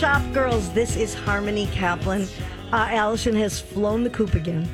Shop 0.00 0.22
Girls. 0.32 0.72
This 0.72 0.96
is 0.96 1.12
Harmony 1.12 1.66
Kaplan. 1.66 2.26
Uh, 2.72 2.88
Allison 2.90 3.34
has 3.36 3.60
flown 3.60 4.02
the 4.02 4.08
coop 4.08 4.32
again. 4.32 4.66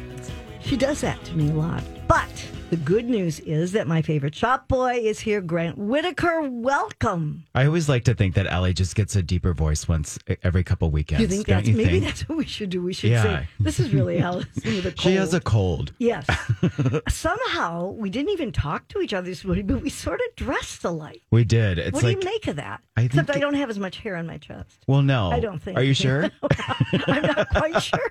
She 0.60 0.76
does 0.76 1.00
that 1.00 1.24
to 1.24 1.36
me 1.36 1.50
a 1.50 1.52
lot. 1.52 1.82
But 2.06 2.30
the 2.70 2.76
good 2.76 3.08
news 3.08 3.38
is 3.40 3.70
that 3.72 3.86
my 3.86 4.02
favorite 4.02 4.34
shop 4.34 4.66
boy 4.66 4.94
is 4.94 5.20
here, 5.20 5.40
Grant 5.40 5.78
Whittaker. 5.78 6.42
Welcome. 6.50 7.44
I 7.54 7.64
always 7.64 7.88
like 7.88 8.02
to 8.04 8.14
think 8.14 8.34
that 8.34 8.46
Ellie 8.52 8.72
just 8.74 8.96
gets 8.96 9.14
a 9.14 9.22
deeper 9.22 9.54
voice 9.54 9.86
once 9.86 10.18
every 10.42 10.64
couple 10.64 10.90
weekends. 10.90 11.22
You 11.22 11.28
think 11.28 11.46
that's 11.46 11.68
you 11.68 11.76
maybe 11.76 11.90
think? 12.00 12.04
that's 12.06 12.28
what 12.28 12.38
we 12.38 12.44
should 12.44 12.70
do? 12.70 12.82
We 12.82 12.92
should 12.92 13.10
Yeah. 13.10 13.22
say 13.22 13.48
this 13.60 13.78
is 13.78 13.94
really 13.94 14.18
Allison 14.18 14.50
with 14.64 14.84
a 14.86 14.90
cold. 14.90 14.98
She 15.00 15.14
has 15.14 15.32
a 15.32 15.40
cold. 15.40 15.92
yes. 15.98 16.26
Somehow 17.08 17.90
we 17.92 18.10
didn't 18.10 18.30
even 18.32 18.50
talk 18.50 18.88
to 18.88 19.00
each 19.00 19.14
other 19.14 19.28
this 19.28 19.44
morning, 19.44 19.68
but 19.68 19.80
we 19.80 19.88
sort 19.88 20.18
of 20.28 20.34
dressed 20.34 20.82
alike. 20.82 21.22
We 21.30 21.44
did. 21.44 21.78
It's 21.78 21.92
what 21.94 22.02
like, 22.02 22.20
do 22.20 22.26
you 22.26 22.32
make 22.32 22.48
of 22.48 22.56
that? 22.56 22.80
I 22.96 23.02
Except 23.02 23.28
think- 23.28 23.36
I 23.36 23.40
don't 23.40 23.54
have 23.54 23.70
as 23.70 23.78
much 23.78 23.98
hair 23.98 24.16
on 24.16 24.26
my 24.26 24.38
chest. 24.38 24.82
well, 24.88 25.02
no. 25.02 25.30
I 25.30 25.38
don't 25.38 25.60
think. 25.62 25.78
Are 25.78 25.82
you 25.84 25.94
sure? 25.94 26.30
I'm 27.06 27.22
not 27.22 27.48
quite 27.50 27.80
sure, 27.80 28.10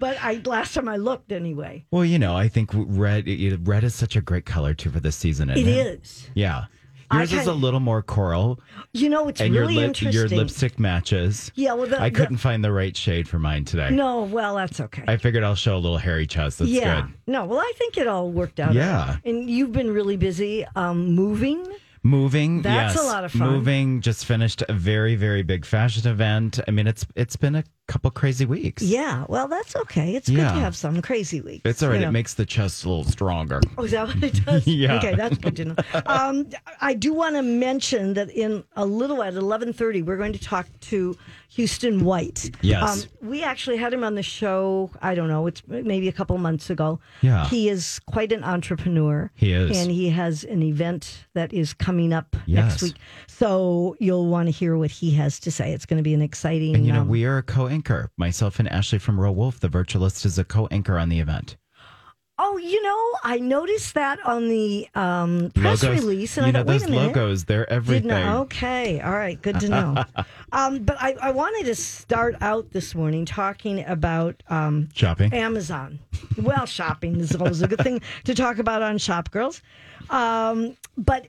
but 0.00 0.16
I 0.22 0.40
last 0.46 0.72
time 0.72 0.88
I 0.88 0.96
looked 0.96 1.30
anyway. 1.30 1.84
well, 1.90 2.04
you 2.06 2.18
know, 2.18 2.34
I 2.34 2.48
think 2.48 2.70
red. 2.72 3.26
Red 3.66 3.84
is 3.84 3.94
such 3.94 4.16
a 4.16 4.20
great 4.20 4.46
color 4.46 4.74
too 4.74 4.90
for 4.90 5.00
this 5.00 5.16
season. 5.16 5.50
It 5.50 5.58
Isn't 5.58 5.72
it 5.72 5.86
is. 6.02 6.30
Yeah. 6.34 6.66
Yours 7.12 7.32
is 7.32 7.46
a 7.46 7.52
little 7.52 7.78
more 7.78 8.02
coral, 8.02 8.58
You 8.92 9.08
know, 9.08 9.28
it's 9.28 9.40
and 9.40 9.54
really 9.54 9.74
your 9.74 9.82
lip, 9.82 9.88
interesting. 10.02 10.12
your 10.12 10.28
lipstick 10.28 10.80
matches. 10.80 11.52
Yeah, 11.54 11.74
well, 11.74 11.86
the, 11.86 12.00
I 12.02 12.08
the- 12.10 12.16
couldn't 12.18 12.38
find 12.38 12.64
the 12.64 12.72
right 12.72 12.96
shade 12.96 13.28
for 13.28 13.38
mine 13.38 13.64
today. 13.64 13.90
no, 13.90 14.24
well, 14.24 14.56
that's 14.56 14.80
okay. 14.80 15.04
I 15.06 15.16
figured 15.16 15.44
I'll 15.44 15.54
show 15.54 15.76
a 15.76 15.78
little 15.78 15.98
hairy 15.98 16.26
chest. 16.26 16.58
That's 16.58 16.68
yeah. 16.70 17.02
good. 17.02 17.12
No, 17.28 17.44
well, 17.44 17.60
I 17.60 17.72
think 17.78 17.96
it 17.96 18.08
all 18.08 18.28
worked 18.32 18.58
out. 18.58 18.74
Yeah. 18.74 19.18
And 19.24 19.48
you've 19.48 19.70
been 19.70 19.92
really 19.92 20.16
busy 20.16 20.66
um, 20.74 21.14
moving. 21.14 21.64
Moving, 22.06 22.62
That's 22.62 22.96
a 22.98 23.02
lot 23.02 23.24
of 23.24 23.32
fun. 23.32 23.50
Moving, 23.50 24.00
just 24.00 24.24
finished 24.26 24.62
a 24.68 24.72
very, 24.72 25.16
very 25.16 25.42
big 25.42 25.64
fashion 25.64 26.06
event. 26.08 26.60
I 26.66 26.70
mean, 26.70 26.86
it's 26.86 27.04
it's 27.16 27.36
been 27.36 27.56
a 27.56 27.64
couple 27.88 28.10
crazy 28.10 28.44
weeks. 28.46 28.82
Yeah. 28.82 29.24
Well, 29.28 29.46
that's 29.48 29.76
okay. 29.76 30.14
It's 30.16 30.28
good 30.28 30.38
Yeah. 30.38 30.52
to 30.52 30.60
have 30.60 30.74
some 30.76 31.00
crazy 31.02 31.40
weeks. 31.40 31.62
It's 31.64 31.82
all 31.82 31.88
right. 31.90 31.96
you 31.96 32.00
know. 32.02 32.08
It 32.08 32.12
makes 32.12 32.34
the 32.34 32.44
chest 32.46 32.84
a 32.84 32.88
little 32.88 33.04
stronger. 33.04 33.60
Oh, 33.78 33.84
is 33.84 33.92
that 33.92 34.06
what 34.08 34.22
it 34.22 34.44
does? 34.44 34.66
Yeah. 34.76 34.96
Okay, 34.98 35.14
that's 35.14 35.38
good 35.38 35.56
to 35.56 35.64
know. 35.66 35.74
Um, 36.06 36.48
I 36.80 36.94
do 36.94 37.12
want 37.12 37.36
to 37.36 37.42
mention 37.42 38.14
that 38.14 38.30
in 38.30 38.62
a 38.76 38.84
little 38.86 39.22
at 39.22 39.34
eleven 39.34 39.72
thirty, 39.72 40.02
we're 40.02 40.16
going 40.16 40.32
to 40.32 40.40
talk 40.40 40.66
to 40.92 41.16
Houston 41.50 42.04
White. 42.04 42.46
Um, 42.46 42.52
Yes. 42.60 43.08
we 43.22 43.42
actually 43.42 43.76
had 43.78 43.92
him 43.94 44.02
on 44.04 44.14
the 44.16 44.22
show. 44.22 44.90
I 45.00 45.14
don't 45.14 45.28
know. 45.28 45.46
It's 45.46 45.62
maybe 45.66 46.08
a 46.08 46.12
couple 46.12 46.36
months 46.38 46.70
ago. 46.70 46.98
Yeah. 47.22 47.46
He 47.48 47.68
is 47.68 48.00
quite 48.06 48.32
an 48.32 48.42
entrepreneur. 48.44 49.30
He 49.36 49.52
is. 49.52 49.76
and 49.76 49.90
he 49.90 50.10
has 50.10 50.42
an 50.44 50.62
event 50.62 51.24
that 51.34 51.52
is 51.52 51.72
coming 51.72 51.95
up 52.12 52.36
Yes. 52.46 52.70
next 52.70 52.82
week. 52.82 52.94
So 53.26 53.96
you'll 53.98 54.26
want 54.26 54.46
to 54.48 54.52
hear 54.52 54.76
what 54.76 54.90
he 54.90 55.10
has 55.12 55.38
to 55.40 55.50
say. 55.50 55.72
It's 55.72 55.86
going 55.86 55.98
to 55.98 56.02
be 56.02 56.14
an 56.14 56.22
exciting. 56.22 56.74
And 56.74 56.86
you 56.86 56.92
know, 56.92 57.00
um, 57.02 57.08
we 57.08 57.24
are 57.24 57.38
a 57.38 57.42
co-anchor. 57.42 58.10
Myself 58.16 58.58
and 58.58 58.68
Ashley 58.68 58.98
from 58.98 59.18
Royal 59.20 59.34
Wolf, 59.34 59.60
the 59.60 59.68
virtualist, 59.68 60.24
is 60.26 60.38
a 60.38 60.44
co-anchor 60.44 60.98
on 60.98 61.08
the 61.08 61.20
event. 61.20 61.56
Oh, 62.38 62.58
you 62.58 62.82
know, 62.82 63.18
I 63.24 63.38
noticed 63.38 63.94
that 63.94 64.18
on 64.26 64.50
the 64.50 64.86
um, 64.94 65.50
press 65.54 65.82
logos, 65.82 66.04
release, 66.04 66.36
and 66.36 66.44
you 66.46 66.48
I 66.48 66.52
know, 66.52 66.58
thought, 66.58 66.66
wait 66.66 66.78
those 66.80 66.88
a 66.88 66.90
minute. 66.90 67.06
logos, 67.06 67.44
they're 67.46 67.72
everything. 67.72 68.12
okay, 68.12 69.00
all 69.00 69.12
right, 69.12 69.40
good 69.40 69.58
to 69.60 69.68
know. 69.70 70.04
um, 70.52 70.80
but 70.84 70.98
I, 71.00 71.14
I 71.22 71.30
wanted 71.30 71.64
to 71.64 71.74
start 71.74 72.36
out 72.42 72.72
this 72.72 72.94
morning 72.94 73.24
talking 73.24 73.82
about 73.86 74.42
um, 74.50 74.90
Shopping. 74.94 75.32
Amazon. 75.32 75.98
Well, 76.36 76.66
shopping 76.66 77.20
is 77.20 77.34
always 77.34 77.62
a 77.62 77.68
good 77.68 77.80
thing 77.80 78.02
to 78.24 78.34
talk 78.34 78.58
about 78.58 78.82
on 78.82 78.98
Shop 78.98 79.30
Girls. 79.30 79.62
Um, 80.10 80.76
but 80.98 81.28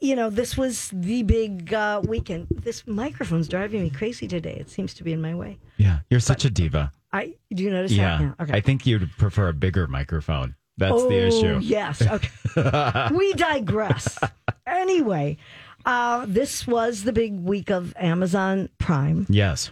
you 0.00 0.14
know, 0.16 0.30
this 0.30 0.56
was 0.56 0.90
the 0.92 1.22
big 1.22 1.72
uh, 1.74 2.00
weekend. 2.06 2.46
This 2.50 2.86
microphone's 2.86 3.48
driving 3.48 3.82
me 3.82 3.90
crazy 3.90 4.28
today. 4.28 4.54
It 4.60 4.70
seems 4.70 4.94
to 4.94 5.04
be 5.04 5.12
in 5.12 5.20
my 5.20 5.34
way. 5.34 5.58
yeah, 5.76 6.00
you're 6.10 6.20
such 6.20 6.44
a 6.44 6.50
diva. 6.50 6.92
I 7.12 7.34
do 7.52 7.62
you 7.62 7.70
notice 7.70 7.92
Yeah. 7.92 8.18
that? 8.18 8.24
Yeah. 8.24 8.44
Okay. 8.44 8.52
I 8.56 8.60
think 8.60 8.86
you'd 8.86 9.10
prefer 9.16 9.48
a 9.48 9.52
bigger 9.52 9.86
microphone. 9.86 10.54
That's 10.76 10.92
oh, 10.94 11.08
the 11.08 11.26
issue. 11.26 11.58
Yes. 11.62 12.02
Okay. 12.56 13.08
we 13.14 13.32
digress. 13.34 14.18
Anyway, 14.66 15.36
uh, 15.86 16.24
this 16.28 16.66
was 16.66 17.04
the 17.04 17.12
big 17.12 17.38
week 17.40 17.70
of 17.70 17.94
Amazon 17.96 18.68
Prime. 18.78 19.26
Yes. 19.28 19.70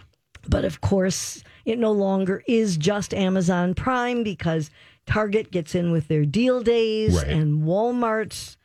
But 0.49 0.65
of 0.65 0.81
course, 0.81 1.43
it 1.65 1.77
no 1.79 1.91
longer 1.91 2.43
is 2.47 2.77
just 2.77 3.13
Amazon 3.13 3.73
Prime 3.75 4.23
because 4.23 4.69
Target 5.05 5.51
gets 5.51 5.75
in 5.75 5.91
with 5.91 6.07
their 6.07 6.25
deal 6.25 6.61
days 6.61 7.15
Right. 7.15 7.27
and 7.27 7.63
Walmart 7.63 8.55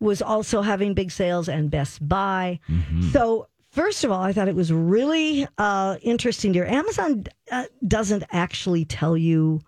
was 0.00 0.20
also 0.22 0.62
having 0.62 0.94
big 0.94 1.10
sales 1.10 1.48
and 1.48 1.70
Best 1.70 2.06
Buy. 2.06 2.60
Mm-hmm. 2.68 3.10
So, 3.10 3.48
first 3.70 4.04
of 4.04 4.10
all, 4.10 4.22
I 4.22 4.32
thought 4.32 4.48
it 4.48 4.54
was 4.54 4.72
really 4.72 5.46
uh, 5.58 5.96
interesting 6.02 6.52
here. 6.54 6.64
Amazon 6.66 7.24
uh, 7.50 7.64
doesn't 7.86 8.24
actually 8.30 8.84
tell 8.84 9.16
you 9.16 9.60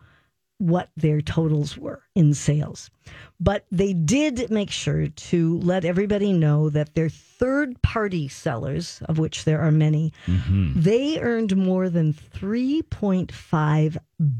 what 0.58 0.90
their 0.96 1.20
totals 1.20 1.78
were 1.78 2.02
in 2.16 2.34
sales. 2.34 2.90
But 3.38 3.64
they 3.70 3.92
did 3.92 4.50
make 4.50 4.70
sure 4.72 5.06
to 5.06 5.58
let 5.60 5.84
everybody 5.84 6.32
know 6.32 6.68
that 6.70 6.94
their 6.96 7.08
third 7.08 7.80
party 7.80 8.26
sellers, 8.26 9.00
of 9.08 9.18
which 9.20 9.44
there 9.44 9.60
are 9.60 9.70
many, 9.70 10.12
Mm-hmm. 10.26 10.80
they 10.80 11.20
earned 11.20 11.56
more 11.56 11.88
than 11.88 12.12
3.5 12.12 13.96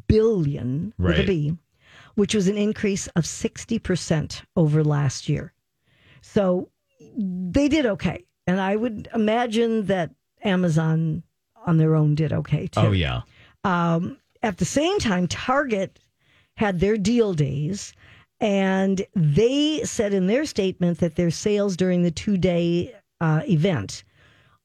billion 0.09 0.93
with 0.99 1.15
a 1.15 1.19
Right. 1.19 1.27
B, 1.27 1.57
which 2.17 2.35
was 2.35 2.49
an 2.49 2.57
increase 2.59 3.07
of 3.09 3.25
60% 3.25 4.43
over 4.57 4.83
last 4.83 5.29
year. 5.29 5.53
So 6.23 6.69
they 7.17 7.69
did 7.69 7.87
okay. 7.87 8.25
And 8.47 8.61
I 8.61 8.77
would 8.77 9.09
imagine 9.15 9.87
that 9.87 10.11
Amazon 10.43 11.23
on 11.67 11.77
their 11.77 11.95
own 11.95 12.15
did 12.15 12.33
okay 12.33 12.67
too. 12.67 12.81
Oh 12.81 12.93
yeah. 12.93 13.23
Um, 13.65 14.19
at 14.43 14.59
the 14.59 14.65
same 14.65 14.99
time, 14.99 15.27
Target 15.29 15.99
had 16.57 16.81
their 16.81 16.97
deal 16.97 17.35
days, 17.35 17.93
and 18.41 19.05
they 19.15 19.83
said 19.85 20.15
in 20.15 20.27
their 20.29 20.45
statement 20.45 20.99
that 20.99 21.17
their 21.17 21.31
sales 21.31 21.77
during 21.77 22.03
the 22.03 22.11
two 22.11 22.37
day 22.37 22.95
uh, 23.21 23.43
event 23.49 24.05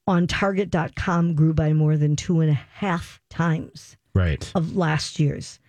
on 0.07 0.27
Target.com 0.27 1.33
grew 1.33 1.53
by 1.53 1.73
more 1.73 1.97
than 1.97 2.15
two 2.15 2.41
and 2.41 2.51
a 2.51 2.53
half 2.75 3.21
times 3.29 3.97
Right. 4.13 4.51
of 4.53 4.75
last 4.75 5.19
year's. 5.19 5.59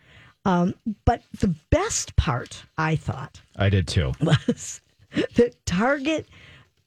Um, 0.45 0.75
but 1.07 1.23
the 1.41 1.55
best 1.71 2.15
part, 2.17 2.65
I 2.77 2.97
thought, 2.97 3.41
I 3.57 3.71
did 3.71 3.89
too. 3.89 4.13
was 4.21 4.83
that 5.35 5.55
Target 5.67 6.29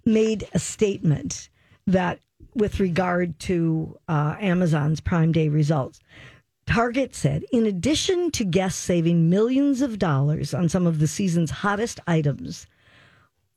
made 0.06 0.48
a 0.54 0.60
statement 0.60 1.50
that, 1.86 2.20
with 2.56 2.80
regard 2.80 3.40
to 3.40 3.98
uh, 4.08 4.36
Amazon's 4.40 5.00
Prime 5.00 5.32
Day 5.32 5.50
results, 5.50 6.00
Target 6.66 7.16
said, 7.16 7.46
in 7.52 7.66
addition 7.66 8.30
to 8.32 8.44
guests 8.44 8.82
saving 8.82 9.30
millions 9.30 9.82
of 9.82 9.98
dollars 9.98 10.54
on 10.54 10.68
some 10.68 10.86
of 10.86 11.00
the 11.00 11.08
season's 11.08 11.52
hottest 11.52 12.00
items, 12.08 12.68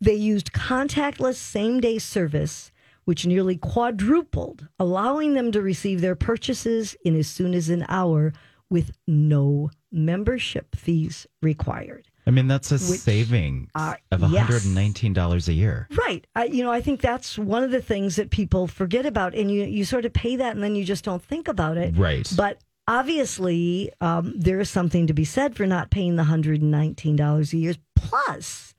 they 0.00 0.14
used 0.14 0.52
contactless 0.52 1.34
same 1.34 1.80
day 1.80 1.98
service, 1.98 2.70
which 3.04 3.26
nearly 3.26 3.56
quadrupled, 3.56 4.68
allowing 4.78 5.34
them 5.34 5.50
to 5.52 5.60
receive 5.60 6.00
their 6.00 6.14
purchases 6.14 6.96
in 7.04 7.18
as 7.18 7.26
soon 7.26 7.52
as 7.52 7.68
an 7.68 7.84
hour 7.88 8.32
with 8.70 8.92
no 9.06 9.70
membership 9.90 10.76
fees 10.76 11.26
required. 11.42 12.09
I 12.26 12.30
mean, 12.30 12.48
that's 12.48 12.70
a 12.70 12.74
Which, 12.74 13.00
saving 13.00 13.70
uh, 13.74 13.94
of 14.10 14.20
$119 14.20 15.48
a 15.48 15.52
year. 15.52 15.88
Right. 15.90 16.26
I, 16.36 16.44
you 16.44 16.62
know, 16.62 16.70
I 16.70 16.80
think 16.80 17.00
that's 17.00 17.38
one 17.38 17.64
of 17.64 17.70
the 17.70 17.80
things 17.80 18.16
that 18.16 18.30
people 18.30 18.66
forget 18.66 19.06
about, 19.06 19.34
and 19.34 19.50
you 19.50 19.64
you 19.64 19.84
sort 19.84 20.04
of 20.04 20.12
pay 20.12 20.36
that, 20.36 20.54
and 20.54 20.62
then 20.62 20.74
you 20.74 20.84
just 20.84 21.04
don't 21.04 21.22
think 21.22 21.48
about 21.48 21.76
it. 21.76 21.96
Right. 21.96 22.30
But 22.36 22.58
obviously, 22.86 23.90
um, 24.00 24.34
there 24.36 24.60
is 24.60 24.70
something 24.70 25.06
to 25.06 25.14
be 25.14 25.24
said 25.24 25.56
for 25.56 25.66
not 25.66 25.90
paying 25.90 26.16
the 26.16 26.24
hundred 26.24 26.60
and 26.60 26.70
nineteen 26.70 27.16
dollars 27.16 27.52
a 27.52 27.56
year. 27.56 27.74
Plus, 27.96 28.74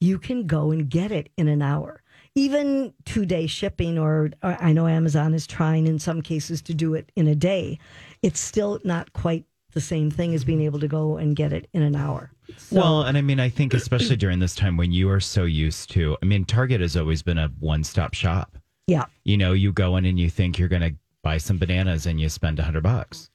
you 0.00 0.18
can 0.18 0.46
go 0.46 0.70
and 0.70 0.88
get 0.88 1.12
it 1.12 1.30
in 1.36 1.48
an 1.48 1.62
hour. 1.62 2.02
Even 2.34 2.92
two 3.04 3.24
day 3.24 3.46
shipping, 3.46 3.98
or, 3.98 4.30
or 4.42 4.56
I 4.60 4.72
know 4.72 4.88
Amazon 4.88 5.34
is 5.34 5.46
trying 5.46 5.86
in 5.86 6.00
some 6.00 6.20
cases 6.20 6.60
to 6.62 6.74
do 6.74 6.94
it 6.94 7.12
in 7.14 7.28
a 7.28 7.34
day. 7.36 7.78
It's 8.22 8.40
still 8.40 8.80
not 8.84 9.12
quite 9.12 9.44
the 9.72 9.80
same 9.80 10.10
thing 10.10 10.34
as 10.34 10.44
being 10.44 10.60
able 10.62 10.80
to 10.80 10.88
go 10.88 11.16
and 11.16 11.36
get 11.36 11.52
it 11.52 11.68
in 11.72 11.82
an 11.82 11.94
hour. 11.94 12.30
So, 12.56 12.76
well, 12.76 13.02
and 13.02 13.16
I 13.16 13.22
mean, 13.22 13.40
I 13.40 13.48
think 13.48 13.74
especially 13.74 14.16
during 14.16 14.38
this 14.38 14.54
time 14.54 14.76
when 14.76 14.92
you 14.92 15.08
are 15.10 15.20
so 15.20 15.44
used 15.44 15.90
to, 15.92 16.16
I 16.22 16.26
mean, 16.26 16.44
Target 16.44 16.80
has 16.80 16.96
always 16.96 17.22
been 17.22 17.38
a 17.38 17.48
one 17.60 17.82
stop 17.84 18.14
shop. 18.14 18.56
yeah, 18.86 19.04
You 19.24 19.36
know, 19.36 19.52
you 19.52 19.72
go 19.72 19.96
in 19.96 20.04
and 20.04 20.18
you 20.18 20.28
think 20.30 20.58
you're 20.58 20.68
going 20.68 20.82
to 20.82 20.94
buy 21.22 21.38
some 21.38 21.56
bananas 21.58 22.06
and 22.06 22.20
you 22.20 22.28
spend 22.28 22.58
a 22.58 22.62
hundred 22.62 22.82
bucks. 22.82 23.30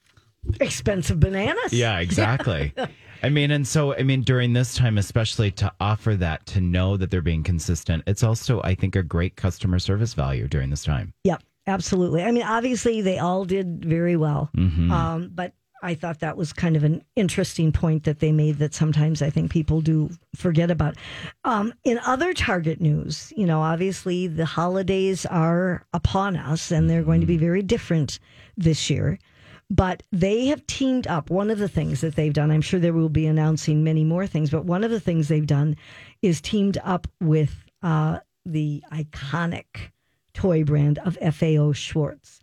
expensive 0.62 1.20
bananas. 1.20 1.74
Yeah, 1.74 2.00
exactly. 2.00 2.74
I 3.24 3.30
mean, 3.30 3.52
and 3.52 3.68
so, 3.68 3.94
I 3.96 4.04
mean, 4.04 4.22
during 4.22 4.54
this 4.54 4.76
time, 4.76 4.98
especially 4.98 5.52
to 5.52 5.72
offer 5.82 6.16
that, 6.16 6.46
to 6.48 6.62
know 6.62 6.96
that 6.96 7.12
they're 7.12 7.22
being 7.22 7.44
consistent, 7.44 8.04
it's 8.08 8.24
also, 8.24 8.62
I 8.64 8.76
think, 8.76 8.96
a 8.96 9.04
great 9.04 9.36
customer 9.36 9.80
service 9.80 10.14
value 10.14 10.48
during 10.48 10.70
this 10.70 10.84
time. 10.86 11.14
Yep, 11.26 11.44
absolutely. 11.68 12.24
I 12.24 12.32
mean, 12.32 12.44
obviously, 12.44 13.02
they 13.02 13.18
all 13.18 13.44
did 13.44 13.84
very 13.84 14.16
well. 14.16 14.50
Um, 14.56 15.32
but 15.36 15.52
I 15.82 15.96
thought 15.96 16.20
that 16.20 16.38
was 16.38 16.54
kind 16.54 16.76
of 16.76 16.84
an 16.84 17.04
interesting 17.16 17.72
point 17.72 18.04
that 18.04 18.20
they 18.20 18.32
made 18.32 18.58
that 18.60 18.74
sometimes 18.74 19.22
I 19.22 19.30
think 19.30 19.52
people 19.52 19.82
do 19.82 20.10
forget 20.36 20.72
about. 20.72 20.96
Um, 21.44 21.74
in 21.84 22.00
other 22.00 22.34
Target 22.34 22.82
news, 22.82 23.32
you 23.36 23.46
know, 23.46 23.62
obviously 23.62 24.28
the 24.28 24.46
holidays 24.46 25.26
are 25.26 25.86
upon 25.94 26.36
us 26.36 26.72
and 26.72 26.90
they're 26.90 27.04
going 27.04 27.22
to 27.22 27.28
be 27.28 27.38
very 27.38 27.62
different 27.62 28.20
this 28.58 28.90
year. 28.90 29.20
But 29.72 30.02
they 30.12 30.48
have 30.48 30.66
teamed 30.66 31.06
up. 31.06 31.30
One 31.30 31.52
of 31.52 31.60
the 31.60 31.68
things 31.68 32.02
that 32.02 32.16
they've 32.16 32.34
done, 32.34 32.50
I'm 32.50 32.62
sure 32.62 32.80
they 32.80 32.90
will 32.90 33.08
be 33.08 33.28
announcing 33.28 33.84
many 33.84 34.04
more 34.04 34.26
things, 34.26 34.50
but 34.50 34.66
one 34.66 34.84
of 34.84 34.90
the 34.90 35.00
things 35.00 35.28
they've 35.28 35.46
done 35.46 35.76
is 36.24 36.42
teamed 36.42 36.80
up 36.84 37.08
with 37.22 37.56
uh, 37.84 38.20
the 38.46 38.84
iconic 38.92 39.92
toy 40.34 40.64
brand 40.64 40.98
of 41.00 41.18
FAO 41.18 41.72
Schwarz 41.74 42.40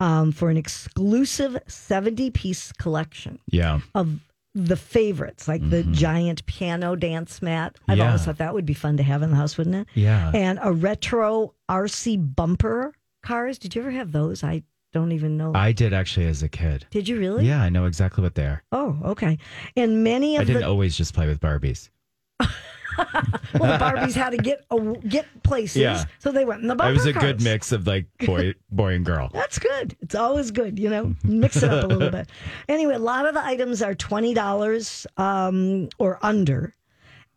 um, 0.00 0.32
for 0.32 0.50
an 0.50 0.56
exclusive 0.56 1.56
70 1.66 2.30
piece 2.30 2.72
collection 2.72 3.38
Yeah. 3.50 3.80
of 3.94 4.18
the 4.54 4.76
favorites, 4.76 5.46
like 5.46 5.68
the 5.70 5.84
giant 5.84 6.44
piano 6.46 6.96
dance 6.96 7.40
mat. 7.40 7.76
I've 7.86 7.98
Yeah. 7.98 8.06
always 8.08 8.24
thought 8.24 8.38
that 8.38 8.52
would 8.52 8.66
be 8.66 8.74
fun 8.74 8.96
to 8.96 9.02
have 9.04 9.22
in 9.22 9.30
the 9.30 9.36
house, 9.36 9.56
wouldn't 9.56 9.76
it? 9.76 9.86
Yeah. 9.94 10.32
And 10.34 10.58
a 10.62 10.72
retro 10.72 11.54
RC 11.68 12.16
bumper 12.16 12.92
cars. 13.22 13.58
Did 13.58 13.74
you 13.76 13.82
ever 13.82 13.92
have 13.92 14.10
those? 14.10 14.42
I 14.42 14.64
don't 14.92 15.12
even 15.12 15.36
know. 15.36 15.52
I 15.54 15.70
did 15.70 15.92
actually 15.92 16.26
as 16.26 16.42
a 16.42 16.48
kid. 16.48 16.84
Did 16.90 17.06
you 17.06 17.16
really? 17.20 17.46
Yeah, 17.46 17.62
I 17.62 17.68
know 17.68 17.84
exactly 17.84 18.22
what 18.22 18.34
they 18.34 18.44
are. 18.46 18.64
Oh, 18.72 18.98
okay. 19.04 19.38
And 19.76 20.02
many 20.02 20.36
I 20.36 20.42
didn't 20.42 20.62
the 20.62 20.68
always 20.68 20.96
just 20.96 21.14
play 21.14 21.28
with 21.28 21.38
Barbies. 21.38 21.90
well, 23.58 23.78
the 23.78 23.84
Barbies 23.84 24.14
had 24.14 24.30
to 24.30 24.36
get 24.36 24.64
a, 24.70 24.78
get 25.08 25.26
places, 25.42 25.76
Yeah. 25.76 26.04
so 26.18 26.32
they 26.32 26.44
went 26.44 26.62
in 26.62 26.68
the 26.68 26.74
bumper 26.74 26.90
I 26.90 26.92
was 26.92 27.06
a 27.06 27.12
good 27.12 27.42
mix 27.42 27.72
of 27.72 27.86
like 27.86 28.06
boy, 28.24 28.54
boy 28.70 28.94
and 28.94 29.04
girl. 29.04 29.30
That's 29.32 29.58
good. 29.58 29.96
It's 30.00 30.14
always 30.14 30.50
good, 30.50 30.78
you 30.78 30.88
know. 30.90 31.14
Mix 31.24 31.62
it 31.62 31.70
up 31.70 31.84
a 31.84 31.86
little 31.86 32.10
bit. 32.10 32.28
Anyway, 32.68 32.94
a 32.94 32.98
lot 32.98 33.26
of 33.26 33.34
the 33.34 33.44
items 33.44 33.82
are 33.82 33.94
twenty 33.94 34.34
dollars 34.34 35.06
um, 35.16 35.88
or 35.98 36.18
under, 36.22 36.74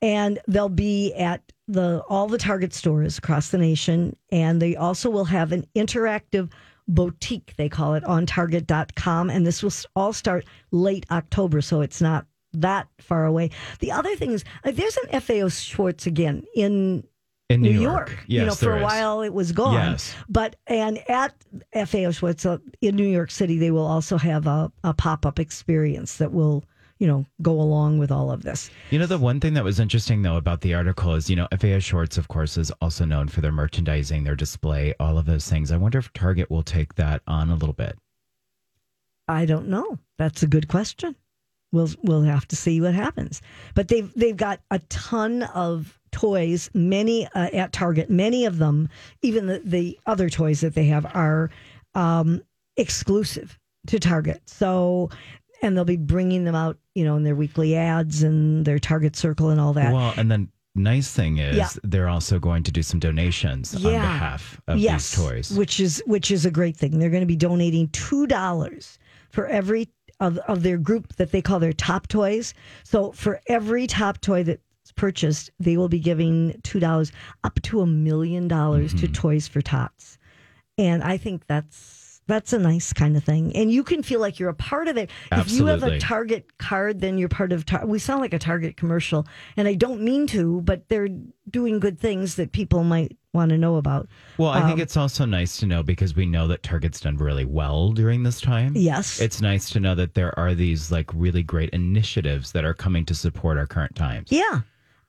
and 0.02 0.40
they'll 0.48 0.70
be 0.70 1.14
at 1.14 1.42
the 1.68 2.04
all 2.10 2.28
the 2.28 2.38
Target 2.38 2.74
stores 2.74 3.18
across 3.18 3.50
the 3.50 3.58
nation, 3.58 4.16
and 4.32 4.62
they 4.62 4.76
also 4.76 5.10
will 5.10 5.26
have 5.26 5.52
an 5.52 5.66
interactive 5.76 6.52
boutique 6.88 7.54
they 7.56 7.70
call 7.70 7.94
it 7.94 8.04
on 8.04 8.26
Target.com, 8.26 9.30
and 9.30 9.48
this 9.48 9.64
will 9.64 9.72
all 9.96 10.12
start 10.12 10.46
late 10.72 11.06
October, 11.12 11.62
so 11.62 11.80
it's 11.82 12.02
not 12.02 12.26
that 12.54 12.88
far 13.00 13.26
away. 13.26 13.50
The 13.80 13.92
other 13.92 14.16
thing 14.16 14.32
is 14.32 14.44
uh, 14.64 14.72
there's 14.72 14.98
an 14.98 15.20
FAO 15.22 15.50
Schwarz 15.50 16.06
again 16.08 16.44
in 16.56 17.04
In 17.50 17.62
New 17.62 17.74
New 17.74 17.82
York. 17.82 18.10
York. 18.10 18.24
you 18.28 18.40
know, 18.40 18.46
Yes, 18.46 18.60
for 18.60 18.74
a 18.74 18.78
is. 18.78 18.84
while 18.84 19.22
it 19.22 19.34
was 19.34 19.52
gone. 19.52 19.74
Yes. 19.92 20.16
But 20.30 20.56
and 20.68 21.00
at 21.10 21.34
FAO 21.88 22.12
Schwarz 22.12 22.46
uh, 22.46 22.58
in 22.82 22.96
New 22.96 23.08
York 23.08 23.32
City, 23.32 23.58
they 23.58 23.72
will 23.72 23.86
also 23.86 24.18
have 24.18 24.48
a, 24.48 24.72
a 24.84 24.94
pop 24.94 25.26
up 25.26 25.40
experience 25.40 26.18
that 26.18 26.32
will, 26.32 26.64
you 27.00 27.08
know, 27.08 27.26
go 27.42 27.60
along 27.60 27.98
with 27.98 28.12
all 28.12 28.32
of 28.32 28.44
this. 28.44 28.70
You 28.92 29.00
know, 29.00 29.06
the 29.08 29.18
one 29.18 29.40
thing 29.40 29.54
that 29.56 29.64
was 29.64 29.80
interesting 29.80 30.22
though 30.22 30.38
about 30.38 30.62
the 30.62 30.74
article 30.74 31.16
is, 31.16 31.30
you 31.30 31.36
know, 31.36 31.48
FAO 31.60 31.80
Schwarz, 31.80 32.18
of 32.18 32.28
course, 32.28 32.58
is 32.58 32.72
also 32.82 33.04
known 33.06 33.28
for 33.28 33.42
their 33.42 33.52
merchandising, 33.52 34.24
their 34.24 34.36
display, 34.36 34.94
all 35.00 35.18
of 35.18 35.26
those 35.26 35.48
things. 35.50 35.72
I 35.72 35.78
wonder 35.78 35.98
if 36.00 36.12
Target 36.14 36.50
will 36.50 36.64
take 36.64 36.96
that 36.96 37.22
on 37.28 37.50
a 37.50 37.56
little 37.56 37.74
bit. 37.74 37.98
I 39.28 39.46
don't 39.46 39.68
know. 39.70 39.98
That's 40.18 40.44
a 40.44 40.48
good 40.48 40.68
question. 40.68 41.16
We'll 41.74 41.90
we'll 42.04 42.22
have 42.22 42.48
to 42.50 42.56
see 42.56 42.80
what 42.80 42.94
happens. 42.94 43.42
But 43.74 43.90
they've 43.90 44.12
they've 44.16 44.38
got 44.38 44.62
a 44.72 44.80
ton 44.90 45.44
of 45.44 46.00
toys, 46.12 46.70
many 46.74 47.28
uh, 47.36 47.50
at 47.52 47.74
Target. 47.74 48.10
Many 48.10 48.46
of 48.46 48.60
them, 48.60 48.88
even 49.24 49.48
the, 49.48 49.60
the 49.66 50.00
other 50.06 50.30
toys 50.30 50.62
that 50.62 50.76
they 50.76 50.86
have, 50.86 51.06
are 51.16 51.50
um, 51.96 52.42
exclusive 52.78 53.60
to 53.88 54.00
Target. 54.00 54.42
So, 54.46 55.10
and 55.62 55.76
they'll 55.76 55.86
be 55.86 55.98
bringing 55.98 56.44
them 56.46 56.56
out, 56.56 56.78
you 56.94 57.04
know, 57.04 57.16
in 57.16 57.24
their 57.24 57.36
weekly 57.36 57.76
ads 57.76 58.24
and 58.24 58.64
their 58.64 58.80
Target 58.80 59.16
Circle 59.16 59.50
and 59.50 59.60
all 59.60 59.74
that. 59.74 59.92
Well, 59.92 60.14
and 60.16 60.30
then 60.32 60.50
nice 60.76 61.12
thing 61.12 61.38
is 61.40 61.58
Yeah. 61.58 61.70
they're 61.84 62.10
also 62.10 62.40
going 62.40 62.64
to 62.64 62.72
do 62.72 62.84
some 62.84 63.00
donations 63.00 63.76
on 63.76 63.82
behalf 63.82 64.62
of 64.68 64.78
yes, 64.80 65.16
these 65.16 65.26
toys. 65.26 65.58
which 65.58 65.80
is 65.80 66.02
which 66.06 66.32
is 66.32 66.46
a 66.46 66.52
great 66.52 66.78
thing. 66.78 67.00
They're 67.00 67.10
going 67.10 67.22
to 67.22 67.28
be 67.28 67.36
donating 67.36 67.88
two 67.90 68.28
dollars 68.28 68.98
for 69.32 69.48
every 69.48 69.90
of, 70.24 70.38
of 70.48 70.64
their 70.64 70.78
group 70.78 71.16
that 71.18 71.32
they 71.32 71.42
call 71.42 71.60
their 71.60 71.74
top 71.74 72.08
toys. 72.08 72.54
So 72.84 73.12
for 73.12 73.42
every 73.48 73.88
top 73.88 74.22
toy 74.22 74.44
that's 74.44 74.92
purchased, 74.96 75.52
they 75.60 75.76
will 75.78 75.90
be 75.90 76.00
giving 76.00 76.60
two 76.64 76.80
dollars 76.80 77.12
up 77.44 77.62
to 77.64 77.82
a 77.82 77.86
million 77.86 78.48
dollars 78.48 78.92
to 78.94 79.08
Mm-hmm. 79.08 79.14
Toys 79.14 79.48
for 79.48 79.62
Tots, 79.62 80.18
and 80.78 81.04
I 81.04 81.18
think 81.18 81.46
that's. 81.48 82.03
That's 82.26 82.54
a 82.54 82.60
nice 82.60 82.94
kind 82.94 83.18
of 83.18 83.24
thing, 83.24 83.54
and 83.56 83.70
you 83.72 83.84
can 83.84 84.02
feel 84.02 84.22
like 84.22 84.40
you're 84.40 84.50
a 84.50 84.54
part 84.54 84.88
of 84.88 84.96
it. 84.98 85.10
If 85.32 85.52
you 85.52 85.66
have 85.66 85.84
a 85.84 86.00
Target 86.00 86.58
card, 86.58 87.02
then 87.02 87.18
you're 87.18 87.28
part 87.30 87.52
of. 87.52 87.66
Tar- 87.66 87.86
we 87.86 88.00
sound 88.00 88.22
like 88.22 88.34
a 88.34 88.40
Target 88.40 88.78
commercial, 88.78 89.28
and 89.58 89.68
I 89.68 89.74
don't 89.74 90.02
mean 90.02 90.28
to, 90.28 90.62
but 90.62 90.88
they're 90.88 91.10
doing 91.50 91.80
good 91.80 92.00
things 92.00 92.36
that 92.36 92.54
people 92.54 92.86
might 92.86 93.18
want 93.34 93.50
to 93.50 93.58
know 93.58 93.76
about. 93.76 94.08
Well, 94.38 94.52
I 94.52 94.62
Um, 94.62 94.68
think 94.68 94.80
it's 94.80 94.96
also 94.96 95.26
nice 95.26 95.58
to 95.58 95.66
know 95.66 95.84
because 95.84 96.16
we 96.16 96.26
know 96.26 96.48
that 96.48 96.64
Target's 96.64 97.02
done 97.02 97.18
really 97.18 97.46
well 97.46 97.92
during 97.92 98.24
this 98.24 98.40
time. 98.40 98.72
Yes. 98.76 99.20
It's 99.20 99.42
nice 99.42 99.70
to 99.72 99.80
know 99.80 99.96
that 99.96 100.14
there 100.14 100.38
are 100.40 100.54
these 100.54 100.92
like 100.92 101.10
really 101.14 101.44
great 101.44 101.72
initiatives 101.72 102.52
that 102.54 102.64
are 102.64 102.74
coming 102.76 103.06
to 103.06 103.16
support 103.16 103.58
our 103.58 103.66
current 103.66 103.96
times. 103.96 104.32
Yeah. 104.32 104.62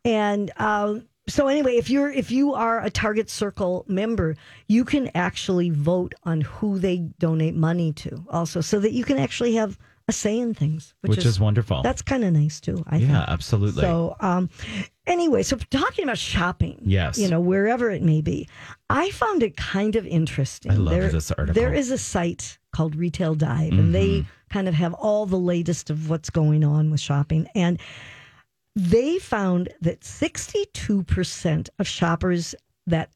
And 0.06 0.50
um, 0.56 1.04
so 1.26 1.48
anyway, 1.48 1.76
if 1.76 1.88
you're 1.90 2.10
if 2.10 2.30
you 2.30 2.54
are 2.54 2.82
a 2.84 2.90
Target 2.90 3.30
Circle 3.30 3.84
member, 3.88 4.36
you 4.68 4.84
can 4.84 5.10
actually 5.14 5.70
vote 5.70 6.14
on 6.24 6.42
who 6.42 6.78
they 6.78 6.98
donate 7.18 7.54
money 7.54 7.92
to, 7.94 8.24
also, 8.30 8.60
so 8.60 8.78
that 8.80 8.92
you 8.92 9.04
can 9.04 9.18
actually 9.18 9.54
have 9.54 9.78
a 10.06 10.12
say 10.12 10.38
in 10.38 10.52
things, 10.52 10.92
which, 11.00 11.16
Which 11.16 11.24
is 11.24 11.40
wonderful. 11.40 11.80
That's 11.80 12.02
kind 12.02 12.24
of 12.24 12.34
nice 12.34 12.60
too. 12.60 12.84
I 12.86 12.98
Yeah, 12.98 13.06
think. 13.20 13.28
absolutely. 13.30 13.80
So, 13.80 14.16
um, 14.20 14.50
anyway, 15.06 15.42
so 15.42 15.56
talking 15.70 16.04
about 16.04 16.18
shopping, 16.18 16.78
Yes. 16.84 17.16
you 17.16 17.26
know, 17.26 17.40
wherever 17.40 17.90
it 17.90 18.02
may 18.02 18.20
be, 18.20 18.46
I 18.90 19.10
found 19.12 19.42
it 19.42 19.56
kind 19.56 19.96
of 19.96 20.06
interesting. 20.06 20.72
I 20.72 20.76
love 20.76 21.10
this 21.10 21.30
article. 21.30 21.54
There 21.54 21.72
is 21.72 21.90
a 21.90 21.96
site 21.96 22.58
called 22.72 22.96
Retail 22.96 23.34
Dive, 23.34 23.72
and 23.72 23.94
they 23.94 24.08
Mm-hmm. 24.20 24.28
kind 24.50 24.68
of 24.68 24.74
have 24.74 24.92
all 24.92 25.24
the 25.24 25.38
latest 25.38 25.88
of 25.88 26.10
what's 26.10 26.28
going 26.28 26.64
on 26.64 26.90
with 26.90 27.00
shopping. 27.00 27.48
And 27.54 27.80
they 28.74 29.18
found 29.18 29.68
that 29.80 30.00
62% 30.00 31.68
of 31.78 31.86
shoppers 31.86 32.54
that 32.86 33.10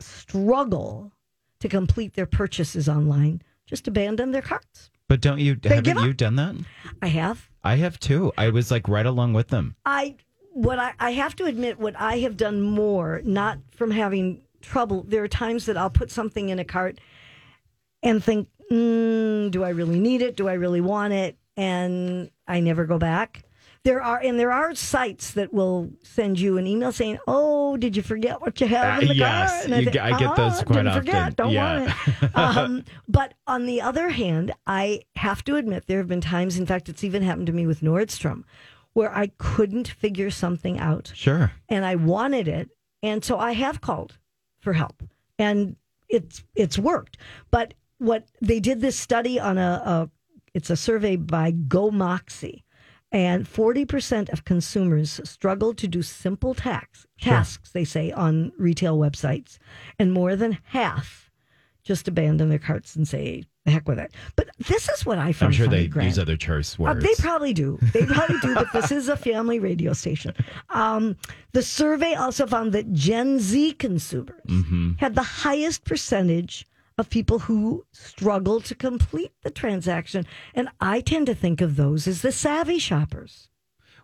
struggle 0.00 1.12
to 1.60 1.68
complete 1.68 2.14
their 2.14 2.26
purchases 2.26 2.88
online 2.88 3.42
just 3.66 3.88
abandon 3.88 4.32
their 4.32 4.42
carts. 4.42 4.90
But 5.08 5.20
don't 5.20 5.38
you 5.38 5.54
give 5.54 5.72
haven't 5.72 6.04
you 6.04 6.12
done 6.12 6.36
that? 6.36 6.56
I 7.02 7.08
have. 7.08 7.48
I 7.62 7.76
have 7.76 7.98
too. 8.00 8.32
I 8.36 8.50
was 8.50 8.70
like 8.70 8.88
right 8.88 9.06
along 9.06 9.34
with 9.34 9.48
them. 9.48 9.76
I 9.84 10.16
what 10.52 10.78
I, 10.78 10.94
I 10.98 11.12
have 11.12 11.36
to 11.36 11.44
admit 11.44 11.78
what 11.78 11.94
I 11.98 12.18
have 12.20 12.36
done 12.36 12.60
more, 12.60 13.20
not 13.24 13.58
from 13.70 13.90
having 13.90 14.42
trouble. 14.60 15.04
There 15.06 15.22
are 15.22 15.28
times 15.28 15.66
that 15.66 15.76
I'll 15.76 15.90
put 15.90 16.10
something 16.10 16.48
in 16.48 16.58
a 16.58 16.64
cart 16.64 17.00
and 18.02 18.22
think, 18.22 18.48
mm, 18.70 19.50
do 19.50 19.64
I 19.64 19.70
really 19.70 19.98
need 19.98 20.22
it? 20.22 20.36
Do 20.36 20.48
I 20.48 20.54
really 20.54 20.80
want 20.80 21.12
it? 21.12 21.36
And 21.56 22.30
I 22.46 22.60
never 22.60 22.84
go 22.84 22.98
back. 22.98 23.43
There 23.84 24.02
are 24.02 24.18
and 24.18 24.40
there 24.40 24.50
are 24.50 24.74
sites 24.74 25.32
that 25.32 25.52
will 25.52 25.90
send 26.02 26.40
you 26.40 26.56
an 26.56 26.66
email 26.66 26.90
saying, 26.90 27.18
"Oh, 27.28 27.76
did 27.76 27.94
you 27.94 28.02
forget 28.02 28.40
what 28.40 28.58
you 28.58 28.66
have 28.66 29.02
in 29.02 29.08
Uh, 29.10 29.12
the 29.12 29.18
yes, 29.18 29.66
cart?" 29.66 29.78
you 29.78 29.84
think, 29.90 29.96
I 29.98 30.18
get 30.18 30.36
those 30.36 30.60
"Ah, 30.60 30.62
quite 30.64 30.76
didn't 30.84 30.94
Forget, 30.94 31.36
don't 31.36 31.50
Yeah. 31.52 31.80
want 31.80 31.92
it. 32.22 32.30
um, 32.34 32.84
but 33.06 33.34
on 33.46 33.66
the 33.66 33.82
other 33.82 34.08
hand, 34.08 34.52
I 34.66 35.02
have 35.16 35.44
to 35.44 35.56
admit 35.56 35.86
there 35.86 35.98
have 35.98 36.08
been 36.08 36.22
times. 36.22 36.58
In 36.58 36.64
fact, 36.64 36.88
it's 36.88 37.04
even 37.04 37.22
happened 37.22 37.46
to 37.48 37.52
me 37.52 37.66
with 37.66 37.82
Nordstrom, 37.82 38.44
where 38.94 39.14
I 39.14 39.26
couldn't 39.36 39.88
figure 39.88 40.30
something 40.30 40.78
out 40.78 41.12
Sure. 41.14 41.52
and 41.68 41.84
I 41.84 41.94
wanted 41.96 42.48
it, 42.48 42.70
and 43.02 43.22
so 43.22 43.38
I 43.38 43.52
have 43.52 43.82
called 43.82 44.16
for 44.60 44.72
help, 44.72 45.02
and 45.38 45.76
it's 46.08 46.42
it's 46.54 46.78
worked. 46.78 47.18
But 47.50 47.74
what 47.98 48.28
they 48.40 48.60
did 48.60 48.80
this 48.80 48.96
study 48.98 49.38
on 49.38 49.58
a, 49.58 49.82
a 49.84 50.10
it's 50.54 50.70
a 50.70 50.76
survey 50.76 51.16
by 51.16 51.50
Go 51.50 51.90
Moxie, 51.90 52.64
and 53.12 53.46
forty 53.46 53.84
percent 53.84 54.28
of 54.30 54.44
consumers 54.44 55.20
struggle 55.24 55.74
to 55.74 55.86
do 55.88 56.02
simple 56.02 56.54
tax 56.54 57.06
tasks. 57.20 57.70
They 57.70 57.84
say 57.84 58.10
on 58.12 58.52
retail 58.58 58.98
websites, 58.98 59.58
and 59.98 60.12
more 60.12 60.36
than 60.36 60.58
half 60.64 61.30
just 61.84 62.08
abandon 62.08 62.48
their 62.48 62.58
carts 62.58 62.96
and 62.96 63.06
say 63.06 63.44
the 63.66 63.70
heck 63.70 63.86
with 63.86 63.98
it. 63.98 64.10
But 64.36 64.48
this 64.58 64.88
is 64.88 65.04
what 65.04 65.18
I 65.18 65.32
found. 65.32 65.48
I'm 65.50 65.56
sure 65.56 65.66
funny, 65.66 65.78
they 65.82 65.86
Grant. 65.88 66.08
use 66.08 66.18
other 66.18 66.36
choice 66.36 66.78
Uh, 66.80 66.84
words. 66.84 67.04
they 67.04 67.14
probably 67.22 67.52
do. 67.52 67.78
They 67.92 68.06
probably 68.06 68.38
do, 68.40 68.54
but 68.54 68.72
this 68.72 68.90
is 68.90 69.08
a 69.10 69.16
family 69.28 69.58
radio 69.58 69.92
station. 69.92 70.34
Um, 70.70 71.16
the 71.52 71.62
survey 71.62 72.14
also 72.14 72.46
found 72.46 72.72
that 72.72 72.90
Gen 72.94 73.38
Z 73.38 73.72
consumers 73.74 74.40
Mm-hmm. 74.48 74.92
had 74.98 75.14
the 75.14 75.22
highest 75.22 75.84
percentage 75.84 76.66
of 76.96 77.10
people 77.10 77.40
who 77.40 77.84
struggle 77.92 78.60
to 78.60 78.74
complete 78.74 79.32
the 79.42 79.50
transaction. 79.50 80.26
And 80.54 80.68
I 80.80 81.00
tend 81.00 81.26
to 81.26 81.34
think 81.34 81.60
of 81.60 81.76
those 81.76 82.06
as 82.06 82.22
the 82.22 82.32
savvy 82.32 82.78
shoppers. 82.78 83.48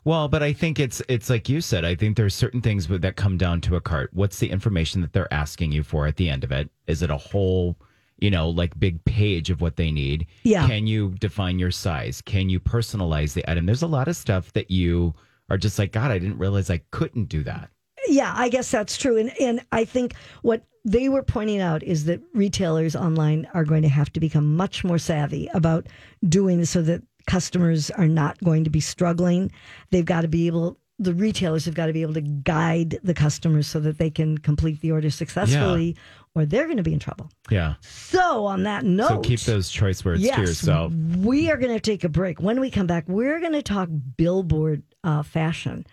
Well, 0.05 0.29
but 0.29 0.43
I 0.43 0.53
think 0.53 0.81
it's 0.81 1.03
it's 1.09 1.29
like 1.29 1.49
you 1.49 1.61
said. 1.61 1.85
I 1.85 1.95
think 1.95 2.17
there's 2.17 2.35
certain 2.35 2.63
things 2.63 2.89
that 2.89 3.17
come 3.17 3.37
down 3.37 3.61
to 3.63 3.77
a 3.77 3.81
cart. 3.81 4.11
What's 4.13 4.39
the 4.39 4.51
information 4.51 5.03
that 5.03 5.13
they're 5.13 5.33
asking 5.33 5.73
you 5.73 5.83
for 5.83 6.07
at 6.07 6.17
the 6.17 6.31
end 6.31 6.43
of 6.43 6.53
it? 6.53 6.71
Is 6.87 7.03
it 7.03 7.11
a 7.11 7.19
whole, 7.19 7.77
you 8.19 8.31
know, 8.31 8.49
like 8.49 8.79
big 8.79 9.05
page 9.05 9.51
of 9.51 9.61
what 9.61 9.77
they 9.77 9.91
need. 9.91 10.27
Yeah. 10.43 10.67
Can 10.67 10.87
you 10.87 11.11
define 11.21 11.59
your 11.59 11.71
size? 11.71 12.23
Can 12.23 12.49
you 12.49 12.59
personalize 12.61 13.35
the 13.35 13.49
item? 13.51 13.67
There's 13.67 13.83
a 13.83 13.87
lot 13.87 14.09
of 14.09 14.17
stuff 14.17 14.53
that 14.55 14.71
you 14.71 15.15
are 15.51 15.59
just 15.59 15.79
like, 15.79 15.93
God, 15.93 16.11
I 16.11 16.19
didn't 16.19 16.39
realize 16.39 16.71
I 16.71 16.81
couldn't 16.91 17.29
do 17.29 17.43
that. 17.45 17.71
Yeah, 18.11 18.33
I 18.37 18.49
guess 18.49 18.71
that's 18.71 18.99
true. 18.99 19.17
And 19.17 19.33
and 19.41 19.65
I 19.73 19.85
think 19.85 20.15
what 20.43 20.65
they 20.85 21.09
were 21.09 21.23
pointing 21.23 21.61
out 21.61 21.83
is 21.83 22.07
that 22.07 22.21
retailers 22.35 22.97
online 22.97 23.47
are 23.55 23.65
going 23.65 23.83
to 23.83 23.89
have 23.89 24.13
to 24.15 24.21
become 24.21 24.57
much 24.57 24.83
more 24.83 24.99
savvy 24.99 25.49
about 25.55 25.87
doing 26.27 26.65
so 26.65 26.83
that 26.83 27.03
customers 27.27 27.91
are 27.91 28.09
not 28.09 28.43
going 28.43 28.65
to 28.65 28.71
be 28.71 28.81
struggling. 28.81 29.53
They've 29.91 30.05
got 30.05 30.23
to 30.23 30.29
be 30.29 30.47
able 30.47 30.79
the 30.99 31.15
retailers 31.15 31.65
have 31.65 31.75
got 31.75 31.87
to 31.87 31.95
be 31.95 32.03
able 32.03 32.13
to 32.13 32.21
guide 32.21 32.99
the 33.03 33.15
customers 33.15 33.67
so 33.67 33.81
that 33.81 33.97
they 33.97 34.11
can 34.11 34.37
complete 34.37 34.83
the 34.83 34.93
order 34.93 35.09
successfully 35.09 35.97
or 36.35 36.45
they're 36.45 36.67
going 36.67 36.77
to 36.77 36.83
be 36.83 36.93
in 36.93 36.99
trouble. 36.99 37.31
Yeah. 37.51 37.75
So 37.81 38.45
on 38.45 38.65
that 38.65 38.85
note, 38.85 39.09
So 39.09 39.21
keep 39.21 39.41
those 39.41 39.71
choice 39.71 40.05
words 40.05 40.21
to 40.21 40.41
yourself. 40.41 40.93
we 40.93 41.51
are 41.51 41.57
going 41.57 41.73
to 41.73 41.81
take 41.81 42.05
a 42.05 42.11
break. 42.11 42.43
When 42.43 42.61
we 42.61 42.71
come 42.71 42.87
back, 42.87 43.09
we're 43.09 43.41
going 43.41 43.55
to 43.55 43.63
talk 43.63 43.89
billboard 44.19 44.83
uh, 45.03 45.23
fashion. 45.23 45.87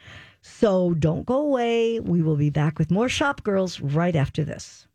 So 0.48 0.94
don't 0.96 1.26
go 1.26 1.40
away. 1.42 2.00
We 2.00 2.22
will 2.22 2.36
be 2.38 2.50
back 2.50 2.80
with 2.80 2.90
more 2.90 3.10
Shop 3.10 3.44
Girls 3.44 3.80
right 3.80 4.16
after 4.16 4.44
this. 4.44 4.88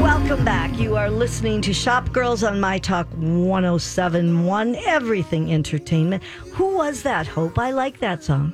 Welcome 0.00 0.44
back. 0.44 0.78
You 0.78 0.96
are 0.96 1.10
listening 1.10 1.60
to 1.62 1.72
Shop 1.72 2.12
Girls 2.12 2.44
on 2.44 2.60
My 2.60 2.78
Talk 2.78 3.08
1071, 3.16 4.76
Everything 4.86 5.52
Entertainment. 5.52 6.22
Who 6.52 6.76
was 6.76 7.02
that, 7.02 7.26
Hope? 7.26 7.58
I 7.58 7.72
like 7.72 7.98
that 7.98 8.22
song. 8.22 8.52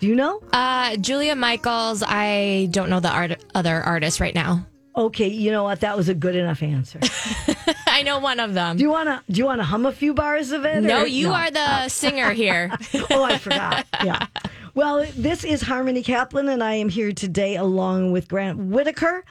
Do 0.00 0.06
you 0.06 0.14
know? 0.16 0.42
Uh, 0.52 0.96
Julia 0.96 1.34
Michaels. 1.36 2.02
I 2.06 2.68
don't 2.72 2.90
know 2.90 3.00
the 3.00 3.10
art- 3.10 3.42
other 3.54 3.80
artist 3.82 4.20
right 4.20 4.34
now. 4.34 4.66
Okay, 4.94 5.28
you 5.28 5.50
know 5.50 5.64
what? 5.64 5.80
That 5.80 5.96
was 5.96 6.08
a 6.08 6.14
good 6.14 6.36
enough 6.36 6.62
answer. 6.62 7.00
I 7.86 8.02
know 8.02 8.18
one 8.18 8.40
of 8.40 8.52
them. 8.54 8.76
Do 8.76 8.82
you 8.82 8.90
want 8.90 9.08
to 9.08 9.22
do 9.32 9.38
you 9.38 9.44
want 9.46 9.60
to 9.60 9.64
hum 9.64 9.86
a 9.86 9.92
few 9.92 10.12
bars 10.14 10.50
of 10.52 10.64
it? 10.66 10.82
no, 10.82 11.02
or- 11.02 11.06
you 11.06 11.32
are 11.32 11.50
the 11.50 11.88
singer 11.88 12.30
here. 12.42 12.70
oh, 13.10 13.22
I 13.22 13.38
forgot. 13.38 13.86
Yeah. 14.04 14.26
Well, 14.74 15.06
this 15.16 15.44
is 15.44 15.62
Harmony 15.62 16.02
Kaplan, 16.02 16.48
and 16.48 16.62
I 16.62 16.74
am 16.74 16.88
here 16.88 17.12
today 17.12 17.56
along 17.56 18.12
with 18.12 18.28
Grant 18.28 18.58
Whittaker. 18.58 19.24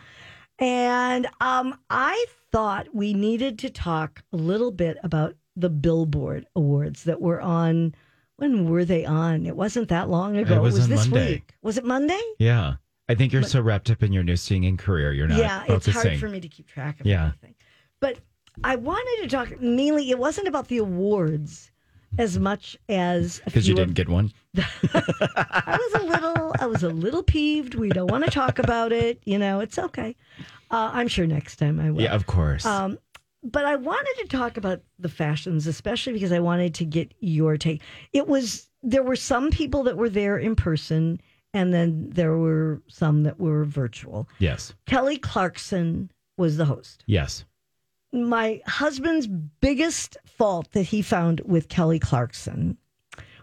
And 0.60 1.27
um, 1.41 1.77
I 1.89 2.25
thought 2.51 2.88
we 2.94 3.13
needed 3.13 3.58
to 3.60 3.70
talk 3.70 4.24
a 4.32 4.38
little 4.38 4.72
bit 4.72 4.98
about 5.03 5.36
the 5.56 5.70
Billboard 5.70 6.46
Awards 6.56 7.03
that 7.06 7.22
were 7.22 7.41
on. 7.41 7.96
When 8.38 8.70
were 8.70 8.86
they 8.86 9.06
on? 9.06 9.46
It 9.46 9.56
wasn't 9.56 9.89
that 9.89 10.10
long 10.10 10.38
ago. 10.38 10.56
It 10.56 10.62
was 10.62 10.80
on 10.80 10.89
this 10.89 11.08
Monday. 11.08 11.34
week. 11.34 11.53
Was 11.62 11.77
it 11.77 11.86
Monday? 11.86 12.20
Yeah. 12.39 12.75
I 13.12 13.15
think 13.15 13.34
you're 13.34 13.44
so 13.44 13.60
wrapped 13.60 13.89
up 13.91 14.03
in 14.03 14.13
your 14.13 14.24
new 14.24 14.38
singing 14.38 14.77
career, 14.77 15.12
you're 15.12 15.27
not 15.27 15.38
yeah, 15.38 15.63
focusing. 15.65 15.91
it's 15.91 16.03
hard 16.03 16.20
for 16.20 16.30
me 16.30 16.39
to 16.39 16.48
keep 16.48 16.68
track 16.68 17.01
of 17.01 17.06
Yeah. 17.06 17.27
everything. 17.27 17.56
But 18.00 18.20
I 18.63 18.77
wanted 18.77 19.24
to 19.24 19.27
talk 19.27 19.60
mainly. 19.62 20.10
It 20.12 20.18
wasn't 20.18 20.48
about 20.48 20.70
the 20.70 20.77
awards 20.77 21.72
as 22.18 22.39
much 22.39 22.77
as 22.88 23.41
Because 23.44 23.68
you 23.68 23.75
didn't 23.75 23.96
get 23.96 24.08
one. 24.08 24.32
I 24.58 25.77
was 25.94 26.01
a 26.01 26.06
little, 26.06 26.53
I 26.60 26.65
was 26.68 26.84
a 26.84 26.89
little 26.89 27.22
peeved. 27.24 27.75
We 27.75 27.89
don't 27.89 28.10
want 28.10 28.24
to 28.24 28.32
talk 28.32 28.60
about 28.60 28.94
it. 28.94 29.22
You 29.25 29.38
know, 29.38 29.60
it's 29.60 29.77
okay. 29.77 30.15
Uh, 30.70 30.91
I'm 30.94 31.10
sure 31.10 31.27
next 31.27 31.58
time 31.58 31.82
I 31.82 31.91
will. 31.91 32.01
Yeah, 32.01 32.13
of 32.15 32.27
course. 32.27 32.65
Um, 32.65 32.98
but 33.44 33.65
I 33.65 33.75
wanted 33.75 34.15
to 34.22 34.27
talk 34.27 34.56
about 34.56 34.82
the 35.00 35.10
fashions, 35.10 35.68
especially 35.68 36.13
because 36.13 36.32
I 36.32 36.39
wanted 36.39 36.74
to 36.75 36.86
get 36.86 37.13
your 37.20 37.58
take. 37.58 37.82
It 38.13 38.27
was 38.27 38.70
there 38.84 39.03
were 39.03 39.15
some 39.18 39.51
people 39.51 39.84
that 39.84 39.98
were 39.98 40.10
there 40.10 40.38
in 40.38 40.56
person, 40.56 41.20
and 41.53 41.74
then 41.74 42.10
there 42.10 42.38
were 42.38 42.81
some 42.88 43.24
that 43.24 43.39
were 43.39 43.65
virtual. 43.65 44.27
yes. 44.39 44.74
Kelly 44.86 45.17
Clarkson 45.17 46.12
was 46.38 46.58
the 46.58 46.65
host. 46.65 47.03
Yes. 47.08 47.46
My 48.13 48.62
husband's 48.67 49.27
biggest 49.27 50.17
fault 50.25 50.72
that 50.72 50.84
he 50.84 51.01
found 51.01 51.41
with 51.46 51.70
Kelly 51.70 52.00
Clarkson 52.00 52.77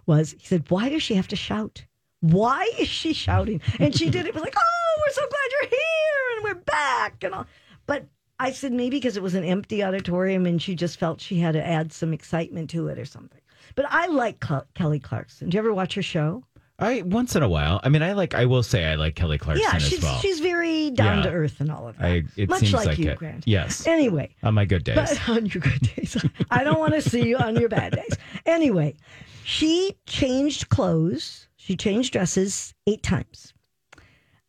was 0.07 0.33
he 0.39 0.47
said, 0.47 0.65
Why 0.71 0.89
does 0.89 1.03
she 1.03 1.15
have 1.15 1.29
to 1.29 1.37
shout? 1.37 1.85
Why 2.21 2.69
is 2.79 2.89
she 2.89 3.13
shouting? 3.13 3.61
And 3.79 3.95
she 3.97 4.11
did 4.11 4.27
it 4.27 4.35
was 4.35 4.43
like, 4.43 4.55
Oh, 4.59 5.03
we're 5.07 5.13
so 5.13 5.23
glad 5.23 5.51
you're 5.61 5.71
here 5.71 6.37
and 6.37 6.45
we're 6.45 6.63
back 6.65 7.25
and 7.25 7.35
all. 7.35 7.47
But 7.87 8.07
I 8.39 8.53
said 8.53 8.73
maybe 8.73 8.97
because 8.97 9.17
it 9.17 9.23
was 9.23 9.35
an 9.35 9.45
empty 9.45 9.83
auditorium 9.83 10.45
and 10.47 10.61
she 10.61 10.75
just 10.75 10.99
felt 10.99 11.21
she 11.21 11.39
had 11.39 11.53
to 11.53 11.67
add 11.67 11.93
some 11.93 12.13
excitement 12.13 12.69
to 12.71 12.89
it 12.89 12.99
or 12.99 13.05
something. 13.05 13.41
But 13.75 13.87
I 13.89 14.07
like 14.07 14.45
Cl- 14.45 14.67
Kelly 14.75 15.01
Clarkson. 15.01 15.49
Do 15.49 15.57
you 15.57 15.61
ever 15.61 15.73
watch 15.75 15.95
her 15.95 16.03
show? 16.03 16.45
I 16.81 17.03
once 17.03 17.35
in 17.35 17.43
a 17.43 17.49
while. 17.49 17.81
I 17.83 17.89
mean, 17.89 18.03
I 18.03 18.13
like. 18.13 18.35
I 18.35 18.45
will 18.47 18.63
say 18.63 18.85
I 18.85 18.95
like 18.95 19.17
Kelly 19.17 19.37
Clarkson 19.37 19.67
yeah, 19.69 19.77
as 19.77 19.83
she's 19.89 20.03
well. 20.03 20.19
she's 20.21 20.39
very 20.39 20.91
down 20.91 21.19
Yeah. 21.19 21.23
to 21.25 21.31
earth 21.31 21.61
and 21.61 21.73
all 21.73 21.89
of 21.89 21.97
that. 21.99 22.05
I. 22.07 22.23
It 22.37 22.49
Much 22.49 22.61
seems 22.61 22.73
like, 22.75 22.87
like, 22.87 22.99
you, 22.99 23.11
it. 23.11 23.19
Grant. 23.19 23.45
Yes. 23.47 23.87
Anyway, 23.87 24.35
On 24.45 24.55
my 24.55 24.65
good 24.65 24.85
days. 24.85 24.95
But 24.97 25.29
on 25.29 25.47
your 25.47 25.61
good 25.61 25.81
days. 25.97 26.17
I 26.51 26.63
don't 26.63 26.79
want 26.79 26.95
to 26.95 27.03
see 27.03 27.27
you 27.27 27.37
on 27.37 27.57
your 27.57 27.69
bad 27.69 27.95
days. 27.95 28.17
Anyway, 28.47 28.95
she 29.45 29.97
changed 30.07 30.69
clothes. 30.69 31.49
She 31.57 31.77
changed 31.77 32.13
dresses 32.13 32.75
eight 32.87 33.03
times. 33.03 33.53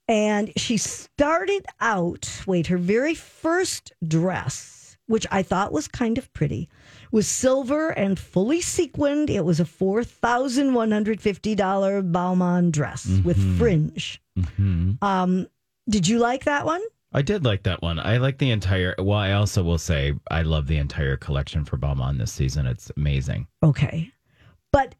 And 0.07 0.51
she 0.57 0.77
started 0.77 1.65
out, 1.81 2.41
wait, 2.47 2.67
her 2.67 2.77
very 2.77 3.13
first 3.13 3.91
dress, 4.07 4.97
which 5.07 5.27
I 5.31 5.43
thought 5.43 5.71
was 5.71 5.87
kind 5.87 6.17
of 6.17 6.31
pretty, 6.33 6.69
was 7.11 7.27
silver 7.27 7.89
and 7.89 8.17
fully 8.19 8.61
sequined. 8.61 9.29
It 9.29 9.45
was 9.45 9.59
a 9.59 9.65
$4,150 9.65 12.11
Balmain 12.11 12.71
dress 12.71 13.07
with 13.23 13.57
fringe. 13.57 14.21
Mhm. 14.37 15.01
Um, 15.03 15.47
did 15.89 16.07
you 16.07 16.19
like 16.19 16.45
that 16.45 16.65
one? 16.65 16.81
I 17.11 17.23
did 17.23 17.43
like 17.43 17.63
that 17.63 17.81
one. 17.81 17.97
I 17.99 18.17
like 18.17 18.37
the 18.37 18.51
entire. 18.51 18.93
Well, 18.99 19.17
I 19.17 19.31
also 19.31 19.63
will 19.63 19.79
say 19.79 20.13
I 20.29 20.43
love 20.43 20.67
the 20.67 20.77
entire 20.77 21.17
collection 21.17 21.65
for 21.65 21.75
Balmain 21.77 22.19
this 22.19 22.31
season. 22.31 22.67
It's 22.67 22.91
amazing. 22.95 23.47
Okay. 23.63 24.11
But 24.71 24.93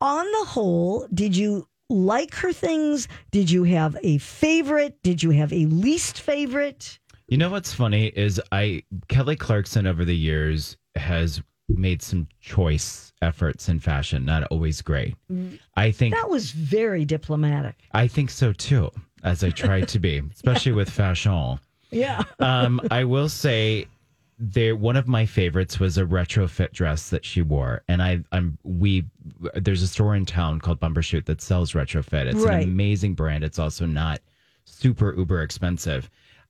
on 0.00 0.24
the 0.24 0.44
whole, 0.46 1.08
did 1.12 1.36
you 1.36 1.66
like 1.90 2.34
her 2.36 2.52
things? 2.52 3.08
Did 3.32 3.50
you 3.50 3.64
have 3.64 3.96
a 4.04 4.18
favorite? 4.18 5.02
Did 5.02 5.24
you 5.24 5.30
have 5.30 5.52
a 5.52 5.66
least 5.66 6.20
favorite? 6.20 7.00
You 7.26 7.36
know 7.38 7.50
what's 7.50 7.74
funny 7.74 8.06
is 8.06 8.40
I 8.52 8.84
Kelly 9.08 9.34
Clarkson 9.36 9.86
over 9.88 10.04
the 10.04 10.16
years 10.16 10.76
has 10.98 11.40
made 11.68 12.00
some 12.02 12.26
choice 12.40 13.12
efforts 13.20 13.68
in 13.68 13.78
fashion, 13.80 14.24
not 14.24 14.44
always 14.44 14.80
great. 14.82 15.16
I 15.76 15.90
think 15.90 16.14
That 16.14 16.30
was 16.30 16.50
very 16.52 17.04
diplomatic. 17.04 17.76
I 17.92 18.06
think 18.08 18.30
so 18.30 18.52
too, 18.52 18.90
as 19.22 19.44
I 19.44 19.50
try 19.50 19.82
to 19.82 19.98
be, 19.98 20.22
especially 20.34 20.72
with 20.72 20.88
fashion. 20.90 21.58
Yeah. 21.90 22.22
Um, 22.38 22.80
I 22.90 23.04
will 23.04 23.28
say 23.28 23.86
there 24.38 24.76
one 24.76 24.96
of 24.96 25.08
my 25.08 25.26
favorites 25.26 25.80
was 25.80 25.98
a 25.98 26.04
Retrofête 26.04 26.72
dress 26.72 27.10
that 27.10 27.24
she 27.24 27.42
wore. 27.42 27.82
And 27.88 28.00
I 28.02 28.22
I'm 28.30 28.56
we 28.62 29.04
there's 29.54 29.82
a 29.82 29.88
store 29.88 30.14
in 30.14 30.24
town 30.26 30.60
called 30.60 30.78
Bumbershoot 30.80 31.24
that 31.26 31.40
sells 31.42 31.72
Retrofête. 31.72 32.26
It's 32.26 32.44
Right. 32.44 32.62
an 32.62 32.68
amazing 32.68 33.14
brand. 33.14 33.42
It's 33.42 33.58
also 33.58 33.84
not 33.84 34.20
super 34.64 35.12
uber 35.16 35.42
expensive. 35.42 36.08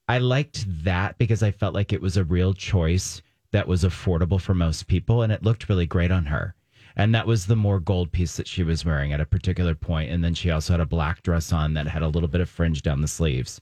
I 0.08 0.18
liked 0.18 0.66
that 0.84 1.16
because 1.18 1.42
I 1.42 1.50
felt 1.50 1.74
like 1.74 1.92
it 1.92 2.00
was 2.02 2.16
a 2.16 2.24
real 2.24 2.52
choice 2.52 3.22
that 3.52 3.68
was 3.68 3.84
affordable 3.84 4.40
for 4.40 4.54
most 4.54 4.86
people 4.86 5.22
and 5.22 5.32
it 5.32 5.42
looked 5.42 5.68
really 5.68 5.86
great 5.86 6.10
on 6.10 6.26
her. 6.26 6.54
And 6.96 7.14
that 7.14 7.26
was 7.26 7.46
the 7.46 7.56
more 7.56 7.78
gold 7.78 8.10
piece 8.10 8.36
that 8.36 8.48
she 8.48 8.64
was 8.64 8.84
wearing 8.84 9.12
at 9.12 9.20
a 9.20 9.26
particular 9.26 9.74
point. 9.74 10.10
And 10.10 10.22
then 10.24 10.34
she 10.34 10.50
also 10.50 10.72
had 10.72 10.80
a 10.80 10.86
black 10.86 11.22
dress 11.22 11.52
on 11.52 11.74
that 11.74 11.86
had 11.86 12.02
a 12.02 12.08
little 12.08 12.28
bit 12.28 12.40
of 12.40 12.48
fringe 12.48 12.82
down 12.82 13.00
the 13.00 13.08
sleeves. 13.08 13.60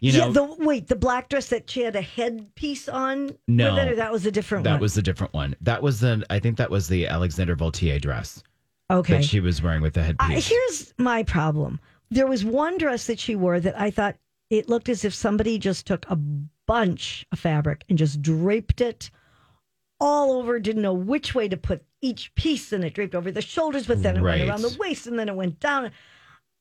You 0.00 0.12
know, 0.12 0.26
yeah, 0.26 0.32
the 0.32 0.44
wait, 0.60 0.86
the 0.86 0.94
black 0.94 1.28
dress 1.28 1.48
that 1.48 1.68
she 1.68 1.80
had 1.82 1.96
a 1.96 2.00
headpiece 2.00 2.88
on 2.88 3.36
No. 3.48 3.76
or 3.76 3.96
that 3.96 4.12
was 4.12 4.26
a 4.26 4.30
different 4.30 4.62
that 4.62 4.74
one. 4.74 4.80
was 4.80 4.96
a 4.96 5.02
different 5.02 5.34
one. 5.34 5.56
That 5.60 5.82
was 5.82 5.98
the 5.98 6.24
I 6.30 6.38
think 6.38 6.56
that 6.58 6.70
was 6.70 6.86
the 6.86 7.08
Alexandre 7.08 7.56
Vauthier 7.56 7.98
dress 7.98 8.44
okay. 8.90 9.14
that 9.16 9.24
she 9.24 9.40
was 9.40 9.60
wearing 9.60 9.82
with 9.82 9.94
the 9.94 10.04
headpiece. 10.04 10.46
here's 10.46 10.94
my 10.98 11.24
problem. 11.24 11.80
There 12.10 12.28
was 12.28 12.44
one 12.44 12.78
dress 12.78 13.08
that 13.08 13.18
she 13.18 13.34
wore 13.34 13.58
that 13.58 13.78
I 13.78 13.90
thought 13.90 14.14
it 14.50 14.68
looked 14.68 14.88
as 14.88 15.04
if 15.04 15.12
somebody 15.12 15.58
just 15.58 15.84
took 15.84 16.08
a 16.08 16.16
bunch 16.66 17.26
of 17.32 17.40
fabric 17.40 17.82
and 17.88 17.98
just 17.98 18.22
draped 18.22 18.80
it 18.80 19.10
all 20.00 20.32
over, 20.32 20.58
didn't 20.60 20.82
know 20.82 20.92
which 20.94 21.34
way 21.34 21.48
to 21.48 21.56
put 21.56 21.84
each 22.00 22.34
piece, 22.34 22.72
and 22.72 22.84
it 22.84 22.94
draped 22.94 23.14
over 23.14 23.30
the 23.30 23.42
shoulders, 23.42 23.86
but 23.86 24.02
then 24.02 24.16
it 24.16 24.22
Right. 24.22 24.38
went 24.38 24.50
around 24.50 24.62
the 24.62 24.76
waist, 24.78 25.06
and 25.06 25.18
then 25.18 25.28
it 25.28 25.34
went 25.34 25.58
down. 25.60 25.90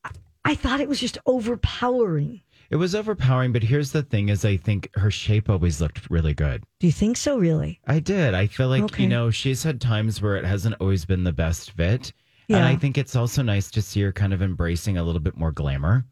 I, 0.03 0.09
I 0.45 0.55
thought 0.55 0.79
it 0.81 0.89
was 0.89 0.99
just 0.99 1.17
overpowering. 1.25 2.41
it 2.69 2.75
was 2.75 2.93
overpowering, 2.95 3.53
but 3.53 3.63
here's 3.63 3.91
the 3.91 4.03
thing: 4.03 4.29
is 4.29 4.43
I 4.43 4.57
think 4.57 4.89
her 4.95 5.11
shape 5.11 5.49
always 5.49 5.79
looked 5.79 6.09
really 6.09 6.33
good. 6.33 6.63
Do 6.79 6.87
you 6.87 6.93
think 6.93 7.15
so, 7.17 7.37
really? 7.37 7.79
I 7.87 7.99
did. 7.99 8.33
I 8.33 8.47
feel 8.47 8.67
like 8.69 8.83
Okay. 8.83 9.03
you 9.03 9.09
know 9.09 9.29
she's 9.29 9.63
had 9.63 9.79
times 9.79 10.21
where 10.21 10.35
it 10.35 10.45
hasn't 10.45 10.75
always 10.81 11.05
been 11.05 11.23
the 11.23 11.31
best 11.33 11.71
fit, 11.71 12.11
and 12.49 12.63
I 12.63 12.75
think 12.75 12.97
it's 12.97 13.15
also 13.15 13.41
nice 13.41 13.69
to 13.71 13.81
see 13.81 14.01
her 14.01 14.11
kind 14.11 14.33
of 14.33 14.41
embracing 14.41 14.97
a 14.97 15.03
little 15.03 15.21
bit 15.21 15.37
more 15.37 15.51
glamour. 15.51 16.05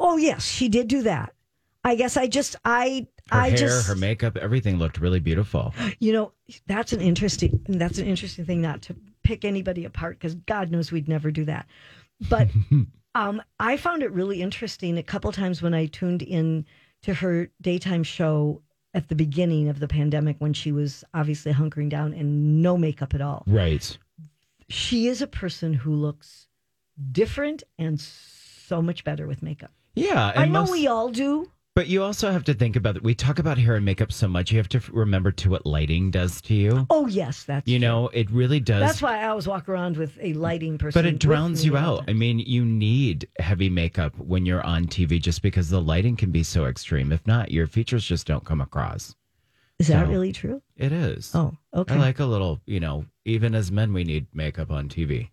Oh, 0.00 0.16
yes, 0.16 0.44
she 0.44 0.68
did 0.68 0.88
do 0.88 1.02
that. 1.02 1.32
I 1.84 1.94
guess 1.94 2.16
I 2.16 2.26
just, 2.26 2.56
I, 2.64 3.06
Her 3.30 3.38
I 3.38 3.48
hair, 3.50 3.58
just, 3.58 3.88
her 3.88 3.94
makeup, 3.94 4.36
everything 4.36 4.78
looked 4.78 4.98
really 4.98 5.20
beautiful. 5.20 5.74
You 5.98 6.12
know, 6.12 6.32
that's 6.66 6.92
an 6.92 7.00
interesting 7.00 7.64
that's 7.68 7.98
an 7.98 8.06
interesting 8.06 8.44
thing 8.44 8.60
not 8.62 8.82
to 8.82 8.96
pick 9.22 9.44
anybody 9.44 9.84
apart 9.84 10.18
because 10.18 10.34
God 10.34 10.70
knows 10.70 10.90
we'd 10.90 11.08
never 11.08 11.30
do 11.30 11.44
that. 11.44 11.66
But 12.28 12.48
Um, 13.14 13.42
I 13.58 13.76
found 13.76 14.02
it 14.02 14.12
really 14.12 14.42
interesting 14.42 14.96
a 14.96 15.02
couple 15.02 15.32
times 15.32 15.60
when 15.60 15.74
I 15.74 15.86
tuned 15.86 16.22
in 16.22 16.64
to 17.02 17.14
her 17.14 17.50
daytime 17.60 18.04
show 18.04 18.62
at 18.94 19.08
the 19.08 19.16
beginning 19.16 19.68
of 19.68 19.80
the 19.80 19.88
pandemic 19.88 20.36
when 20.38 20.52
she 20.52 20.70
was 20.70 21.04
obviously 21.14 21.52
hunkering 21.52 21.88
down 21.88 22.12
and 22.12 22.62
no 22.62 22.76
makeup 22.76 23.14
at 23.14 23.20
all. 23.20 23.42
Right. 23.46 23.96
She 24.68 25.08
is 25.08 25.20
a 25.20 25.26
person 25.26 25.72
who 25.72 25.94
looks 25.94 26.46
different 27.10 27.64
and 27.78 28.00
so 28.00 28.80
much 28.80 29.02
better 29.02 29.26
with 29.26 29.42
makeup. 29.42 29.72
Yeah. 29.94 30.32
I 30.36 30.44
know 30.44 30.60
most- 30.60 30.72
we 30.72 30.86
all 30.86 31.08
do. 31.10 31.50
But 31.78 31.86
you 31.86 32.02
also 32.02 32.32
have 32.32 32.42
to 32.44 32.54
think 32.54 32.74
about 32.74 32.96
it. 32.96 33.04
We 33.04 33.14
talk 33.14 33.38
about 33.38 33.56
hair 33.56 33.76
and 33.76 33.84
makeup 33.84 34.10
so 34.10 34.26
much. 34.26 34.50
You 34.50 34.58
have 34.58 34.68
to 34.70 34.80
remember 34.90 35.30
to 35.30 35.50
what 35.50 35.64
lighting 35.64 36.10
does 36.10 36.40
to 36.42 36.54
you. 36.54 36.88
Oh 36.90 37.06
yes, 37.06 37.44
that's 37.44 37.68
You 37.68 37.78
true. 37.78 37.86
know, 37.86 38.08
it 38.08 38.28
really 38.32 38.58
does. 38.58 38.80
That's 38.80 39.00
why 39.00 39.20
I 39.22 39.28
always 39.28 39.46
walk 39.46 39.68
around 39.68 39.96
with 39.96 40.18
a 40.20 40.32
lighting 40.32 40.76
person. 40.76 40.98
but 41.00 41.06
it 41.06 41.20
drowns 41.20 41.64
you 41.64 41.76
out. 41.76 42.02
I 42.08 42.14
mean, 42.14 42.40
you 42.40 42.64
need 42.64 43.28
heavy 43.38 43.70
makeup 43.70 44.18
when 44.18 44.44
you're 44.44 44.64
on 44.64 44.86
TV 44.86 45.22
just 45.22 45.40
because 45.40 45.70
the 45.70 45.80
lighting 45.80 46.16
can 46.16 46.32
be 46.32 46.42
so 46.42 46.64
extreme. 46.66 47.12
If 47.12 47.24
not, 47.28 47.52
your 47.52 47.68
features 47.68 48.04
just 48.04 48.26
don't 48.26 48.44
come 48.44 48.60
across. 48.60 49.14
Is 49.78 49.86
that 49.86 50.06
so- 50.06 50.10
really 50.10 50.32
true? 50.32 50.60
It 50.76 50.90
is. 50.90 51.30
Oh, 51.32 51.56
okay. 51.72 51.94
I 51.94 51.98
like 51.98 52.18
a 52.18 52.26
little, 52.26 52.60
you 52.66 52.80
know, 52.80 53.04
even 53.24 53.54
as 53.54 53.70
men, 53.70 53.92
we 53.92 54.02
need 54.02 54.26
makeup 54.34 54.72
on 54.72 54.88
TV. 54.88 55.28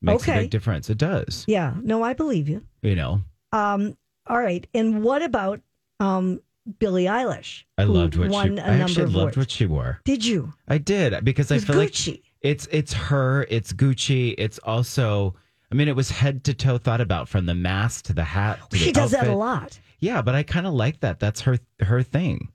Makes 0.00 0.26
a 0.28 0.32
big 0.32 0.50
difference. 0.50 0.88
It 0.88 0.96
does. 0.96 1.44
yeah. 1.46 1.74
No, 1.82 2.02
I 2.02 2.14
believe 2.14 2.48
you. 2.48 2.62
You 2.80 2.94
know, 2.96 3.20
Um, 3.52 3.98
all 4.26 4.40
right. 4.40 4.66
And 4.72 5.04
what 5.04 5.20
about 5.20 5.60
um, 6.00 6.40
Billie 6.78 7.04
Eilish? 7.04 7.64
I 7.78 7.84
loved 7.84 8.16
what 8.16 8.28
won 8.30 8.56
she. 8.56 8.62
I 8.62 8.78
actually 8.78 9.04
loved 9.06 9.16
awards. 9.16 9.36
what 9.36 9.50
she 9.50 9.66
wore. 9.66 10.00
Did 10.04 10.24
you? 10.24 10.52
I 10.68 10.78
did 10.78 11.24
because 11.24 11.50
I 11.52 11.58
feel 11.58 11.76
like 11.76 11.90
Gucci. 11.90 12.22
it's 12.40 12.66
it's 12.70 12.92
her. 12.92 13.46
It's 13.50 13.72
Gucci. 13.72 14.34
It's 14.38 14.58
also. 14.60 15.34
I 15.72 15.76
mean, 15.76 15.88
it 15.88 15.96
was 15.96 16.10
head 16.10 16.44
to 16.44 16.54
toe 16.54 16.78
thought 16.78 17.00
about 17.00 17.28
from 17.28 17.46
the 17.46 17.54
mask 17.54 18.04
to 18.06 18.12
the 18.12 18.22
hat. 18.24 18.60
To 18.70 18.76
She 18.76 18.86
the 18.86 18.92
does 18.92 19.10
that 19.10 19.26
a 19.26 19.34
lot. 19.34 19.78
Yeah, 19.98 20.22
but 20.22 20.34
I 20.34 20.42
kind 20.42 20.66
of 20.66 20.74
like 20.74 21.00
that. 21.00 21.18
That's 21.18 21.40
her 21.42 21.58
her 21.80 22.02
thing. 22.02 22.52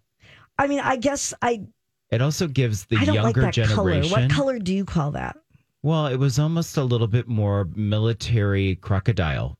I 0.57 0.67
mean, 0.67 0.79
I 0.79 0.95
guess 0.95 1.33
I 1.41 1.61
It 2.11 2.21
also 2.21 2.47
gives 2.47 2.85
the 2.85 2.97
I 2.97 3.05
don't 3.05 3.15
like 3.15 3.23
younger 3.23 3.41
that 3.41 3.53
generation. 3.53 4.09
color. 4.11 4.21
What 4.21 4.31
color 4.31 4.59
do 4.59 4.73
you 4.73 4.85
call 4.85 5.11
that? 5.11 5.37
Well, 5.81 6.07
it 6.07 6.17
was 6.17 6.39
almost 6.39 6.75
a 6.77 6.83
little 6.83 7.07
bit 7.07 7.27
more 7.27 7.67
military 7.75 8.75
crocodile. 8.75 9.57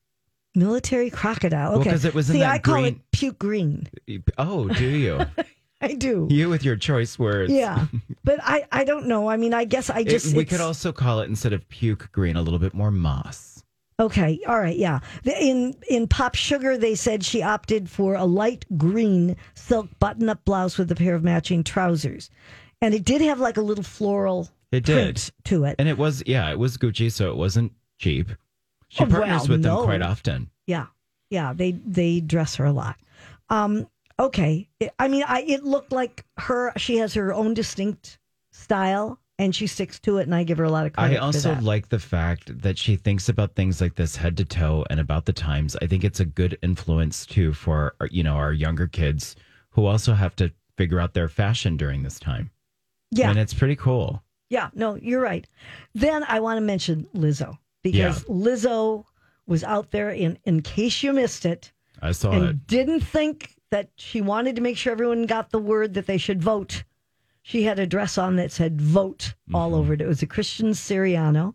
Military 0.59 1.09
crocodile. 1.09 1.79
Okay. 1.79 1.89
'cause 1.89 2.05
it 2.05 2.13
was 2.13 2.29
in 2.29 2.33
See, 2.35 2.39
that 2.41 2.51
I 2.51 2.59
call 2.59 2.75
green- 2.75 2.85
it 2.95 3.11
puke 3.11 3.39
green. 3.39 3.87
Oh, 4.37 4.67
do 4.67 4.85
you? 4.87 5.19
I 5.81 5.93
do. 5.93 6.27
you 6.29 6.49
with 6.49 6.65
your 6.65 6.75
choice 6.75 7.17
words. 7.17 7.51
Yeah. 7.53 7.87
but 8.25 8.39
I, 8.43 8.65
I 8.71 8.83
don't 8.83 9.07
know. 9.07 9.29
I 9.29 9.37
mean, 9.37 9.53
I 9.53 9.63
guess 9.63 9.89
I 9.89 9.99
It- 10.01 10.09
just. 10.09 10.35
we 10.35 10.41
it's- 10.43 10.49
could 10.57 10.61
also 10.63 10.91
call 10.91 11.21
it 11.21 11.29
instead 11.29 11.53
of 11.53 11.67
puke 11.69 12.11
green, 12.11 12.35
a 12.35 12.41
little 12.41 12.59
bit 12.59 12.73
more 12.73 12.91
moss. 12.91 13.63
Okay, 14.01 14.39
all 14.47 14.57
right, 14.59 14.77
yeah. 14.77 14.99
The- 15.23 15.37
In 15.41 15.75
in 15.89 16.07
Pop 16.07 16.35
Sugar, 16.35 16.77
they 16.77 16.95
said 16.95 17.23
she 17.23 17.41
opted 17.41 17.89
for 17.89 18.15
a 18.15 18.23
light 18.25 18.65
green 18.77 19.35
silk 19.55 19.87
button-up 19.99 20.43
blouse 20.45 20.77
with 20.77 20.89
a 20.91 20.95
pair 20.95 21.15
of 21.15 21.23
matching 21.23 21.63
trousers, 21.65 22.29
and 22.81 22.93
it 22.93 23.03
did 23.03 23.21
have 23.21 23.39
like 23.39 23.57
a 23.57 23.61
little 23.61 23.83
floral 23.83 24.47
It 24.71 24.85
did. 24.85 24.93
print 25.15 25.31
to 25.45 25.65
it. 25.65 25.75
And 25.79 25.89
it 25.89 25.97
was, 25.97 26.23
yeah, 26.25 26.49
it 26.49 26.57
was 26.59 26.77
Gucci, 26.77 27.11
so 27.11 27.29
it 27.29 27.35
wasn't 27.37 27.73
cheap. 27.99 28.29
She 28.89 29.03
Oh, 29.03 29.07
partners 29.07 29.41
well, 29.47 29.57
with 29.57 29.61
no. 29.65 29.75
them 29.77 29.85
quite 29.85 30.01
often. 30.01 30.49
Yeah, 30.67 30.87
yeah. 31.29 31.53
They 31.53 31.71
they 31.71 32.19
dress 32.19 32.55
her 32.57 32.65
a 32.65 32.71
lot. 32.73 32.97
Um, 33.49 33.87
okay, 34.19 34.67
It- 34.79 34.93
I 34.99 35.07
mean, 35.07 35.23
I 35.27 35.41
it 35.47 35.63
looked 35.63 35.91
like 35.91 36.25
her. 36.37 36.73
She 36.77 36.97
has 36.97 37.13
her 37.13 37.33
own 37.33 37.53
distinct 37.53 38.19
style, 38.51 39.19
and 39.37 39.55
she 39.55 39.67
sticks 39.67 39.99
to 40.01 40.17
it, 40.17 40.23
and 40.23 40.35
I 40.35 40.43
give 40.43 40.57
her 40.57 40.63
a 40.63 40.71
lot 40.71 40.85
of 40.85 40.93
credit. 40.93 41.15
I 41.15 41.17
also 41.17 41.55
like 41.61 41.89
the 41.89 41.99
fact 41.99 42.61
that 42.61 42.77
she 42.77 42.95
thinks 42.95 43.29
about 43.29 43.55
things 43.55 43.79
like 43.79 43.95
this 43.95 44.15
head 44.17 44.35
to 44.37 44.45
toe 44.45 44.85
and 44.89 44.99
about 44.99 45.25
the 45.25 45.33
times. 45.33 45.75
I 45.81 45.87
think 45.87 46.03
it's 46.03 46.19
a 46.19 46.25
good 46.25 46.57
influence 46.61 47.25
too 47.25 47.53
for 47.53 47.95
you 48.11 48.23
know 48.23 48.35
our 48.35 48.53
younger 48.53 48.87
kids 48.87 49.35
who 49.71 49.85
also 49.85 50.13
have 50.13 50.35
to 50.37 50.51
figure 50.77 50.99
out 50.99 51.13
their 51.13 51.29
fashion 51.29 51.77
during 51.77 52.03
this 52.03 52.19
time. 52.19 52.49
yeah, 53.11 53.29
and 53.29 53.37
it's 53.39 53.53
pretty 53.53 53.75
cool. 53.75 54.23
Yeah, 54.49 54.69
no, 54.73 54.95
you're 54.95 55.21
right. 55.21 55.45
Then 55.93 56.23
I 56.27 56.39
want 56.39 56.57
to 56.57 56.61
mention 56.61 57.05
Lizzo 57.15 57.57
because 57.83 58.23
Lizzo 58.25 59.05
was 59.47 59.63
out 59.63 59.91
there 59.91 60.09
in 60.09 60.37
in 60.45 60.61
case 60.61 61.01
you 61.03 61.13
missed 61.13 61.45
it 61.45 61.71
I 62.01 62.11
saw 62.11 62.31
and 62.31 62.45
it. 62.45 62.67
didn't 62.67 63.01
think 63.01 63.55
that 63.71 63.89
she 63.95 64.21
wanted 64.21 64.55
to 64.55 64.61
make 64.61 64.77
sure 64.77 64.91
everyone 64.91 65.25
got 65.25 65.51
the 65.51 65.59
word 65.59 65.93
that 65.95 66.05
they 66.07 66.17
should 66.17 66.41
vote. 66.41 66.83
She 67.41 67.63
had 67.63 67.79
a 67.79 67.87
dress 67.87 68.17
on 68.17 68.35
that 68.37 68.51
said 68.51 68.79
vote 68.81 69.33
all 69.53 69.71
Mm-hmm. 69.71 69.79
over 69.79 69.93
it. 69.93 70.01
It 70.01 70.07
was 70.07 70.21
a 70.21 70.27
Christian 70.27 70.69
Siriano 70.71 71.53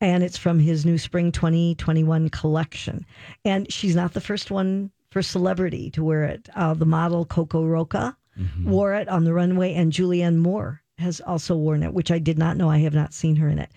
and 0.00 0.22
it's 0.22 0.38
from 0.38 0.58
his 0.60 0.84
new 0.86 0.96
spring 0.98 1.32
2021 1.32 2.28
collection. 2.30 3.04
And 3.44 3.70
she's 3.72 3.96
not 3.96 4.12
the 4.14 4.20
first 4.20 4.50
one 4.50 4.90
for 5.10 5.22
celebrity 5.22 5.90
to 5.92 6.04
wear 6.04 6.24
it. 6.24 6.48
Uh, 6.54 6.74
the 6.74 6.86
model 6.86 7.24
Coco 7.24 7.64
Rocha 7.64 8.16
Mm-hmm. 8.38 8.70
wore 8.70 8.94
it 8.94 9.08
on 9.08 9.24
the 9.24 9.34
runway, 9.34 9.74
and 9.74 9.92
Julianne 9.92 10.36
Moore 10.36 10.80
has 10.98 11.20
also 11.20 11.56
worn 11.56 11.82
it, 11.82 11.92
which 11.92 12.12
I 12.12 12.20
did 12.20 12.38
not 12.38 12.56
know. 12.56 12.70
I 12.70 12.78
have 12.78 12.94
not 12.94 13.12
seen 13.12 13.34
her 13.34 13.48
in 13.48 13.58
it. 13.58 13.68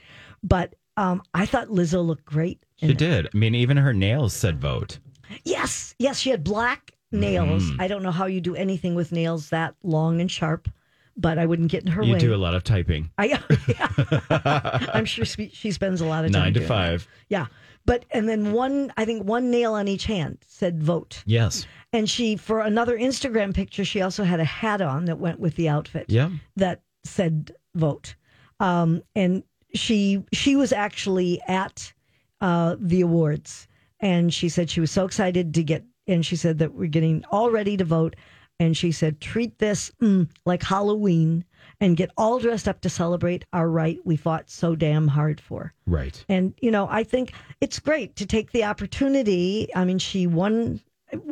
But 0.44 0.76
um, 1.02 1.22
I 1.34 1.46
thought 1.46 1.68
Lizzo 1.70 2.06
looked 2.06 2.26
great. 2.26 2.64
in 2.80 2.90
She 2.90 2.94
did. 2.96 3.28
I 3.34 3.38
mean, 3.38 3.56
even 3.56 3.78
her 3.78 3.94
nails 3.94 4.34
said 4.34 4.60
vote. 4.62 5.00
Yes, 5.44 5.96
yes, 6.00 6.20
she 6.20 6.30
had 6.30 6.44
black 6.44 6.92
nails. 7.12 7.64
Mm-hmm. 7.64 7.82
I 7.82 7.88
don't 7.88 8.04
know 8.04 8.12
how 8.12 8.26
you 8.26 8.42
do 8.42 8.56
anything 8.56 8.96
with 8.96 9.12
nails 9.12 9.50
that 9.50 9.76
long 9.84 10.22
and 10.22 10.30
sharp, 10.30 10.70
but 11.18 11.38
I 11.38 11.46
wouldn't 11.46 11.72
get 11.72 11.84
in 11.84 11.92
her 11.92 12.04
You 12.04 12.14
way. 12.14 12.20
You 12.20 12.28
do 12.30 12.36
a 12.36 12.38
lot 12.38 12.54
of 12.54 12.64
typing. 12.64 13.10
I, 13.18 13.26
yeah. 13.26 14.88
I'm 14.94 15.06
sure 15.06 15.26
she, 15.26 15.50
she 15.54 15.72
spends 15.72 16.02
a 16.02 16.06
lot 16.06 16.26
of 16.26 16.32
time. 16.32 16.44
Nine 16.44 16.54
to 16.54 16.60
doing 16.60 16.68
that. 16.68 16.74
five. 16.74 17.08
Yeah, 17.30 17.48
but 17.86 18.06
and 18.12 18.28
then 18.30 18.52
one, 18.52 18.92
I 18.98 19.06
think 19.06 19.24
one 19.26 19.50
nail 19.52 19.74
on 19.74 19.88
each 19.88 20.06
hand 20.06 20.38
said 20.48 20.84
vote, 20.84 21.24
Yes. 21.26 21.66
and 21.94 22.10
she 22.10 22.36
for 22.36 22.60
another 22.60 22.98
Instagram 22.98 23.54
picture, 23.54 23.86
she 23.86 24.02
also 24.02 24.24
had 24.24 24.40
a 24.40 24.46
hat 24.46 24.82
on 24.82 25.06
that 25.06 25.18
went 25.18 25.40
with 25.40 25.56
the 25.56 25.70
outfit. 25.70 26.06
Yeah. 26.10 26.30
that 26.58 26.82
said 27.04 27.52
vote. 27.74 28.16
Um, 28.60 29.02
and 29.16 29.44
she 29.74 30.24
she 30.34 30.56
was 30.56 30.72
actually 30.72 31.42
at 31.48 31.94
uh, 32.42 32.76
the 32.80 33.02
awards, 33.02 33.68
and 34.00 34.34
she 34.34 34.50
said 34.50 34.70
she 34.70 34.82
was 34.82 34.92
so 34.92 35.06
excited 35.06 35.54
to 35.54 35.64
get. 35.64 35.84
And 36.08 36.26
she 36.26 36.36
said 36.36 36.58
that 36.60 36.74
we're 36.74 36.88
getting 36.88 37.24
all 37.32 37.52
ready 37.52 37.78
to 37.78 37.86
vote, 37.86 38.16
and 38.60 38.76
she 38.76 38.92
said 38.92 39.22
treat 39.22 39.60
this 39.60 39.92
mm, 40.02 40.28
like 40.46 40.64
Halloween 40.64 41.46
and 41.80 41.96
get 41.96 42.10
all 42.18 42.40
dressed 42.40 42.68
up 42.68 42.82
to 42.82 42.90
celebrate 42.90 43.46
our 43.54 43.70
right 43.70 44.00
we 44.04 44.16
fought 44.18 44.50
so 44.50 44.76
damn 44.76 45.08
hard 45.08 45.40
for. 45.40 45.74
Right. 45.86 46.24
And 46.28 46.54
you 46.60 46.72
know, 46.72 46.88
I 46.90 47.04
think 47.04 47.34
it's 47.62 47.80
great 47.80 48.16
to 48.18 48.26
take 48.26 48.52
the 48.52 48.64
opportunity. 48.64 49.70
I 49.76 49.86
mean, 49.86 50.00
she 50.00 50.28
won 50.28 50.82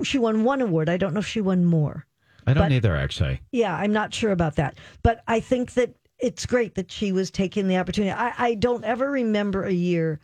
she 0.04 0.18
won 0.20 0.44
one 0.44 0.62
award. 0.62 0.88
I 0.88 0.98
don't 0.98 1.14
know 1.14 1.20
if 1.20 1.28
she 1.28 1.42
won 1.42 1.66
more. 1.66 2.06
I 2.48 2.54
don't 2.54 2.64
But- 2.66 2.72
either, 2.72 2.96
actually. 2.96 3.42
Yeah, 3.52 3.76
I'm 3.76 3.94
not 3.94 4.14
sure 4.14 4.32
about 4.32 4.56
that. 4.56 4.78
But 5.04 5.24
I 5.28 5.40
think 5.40 5.74
that 5.74 5.96
it's 6.20 6.46
great 6.46 6.76
that 6.76 6.92
she 6.92 7.12
was 7.12 7.32
taking 7.32 7.68
the 7.68 7.78
opportunity. 7.78 8.12
I, 8.12 8.34
I 8.38 8.54
don't 8.56 8.84
ever 8.84 9.10
remember 9.10 9.64
a 9.64 9.72
year 9.72 10.20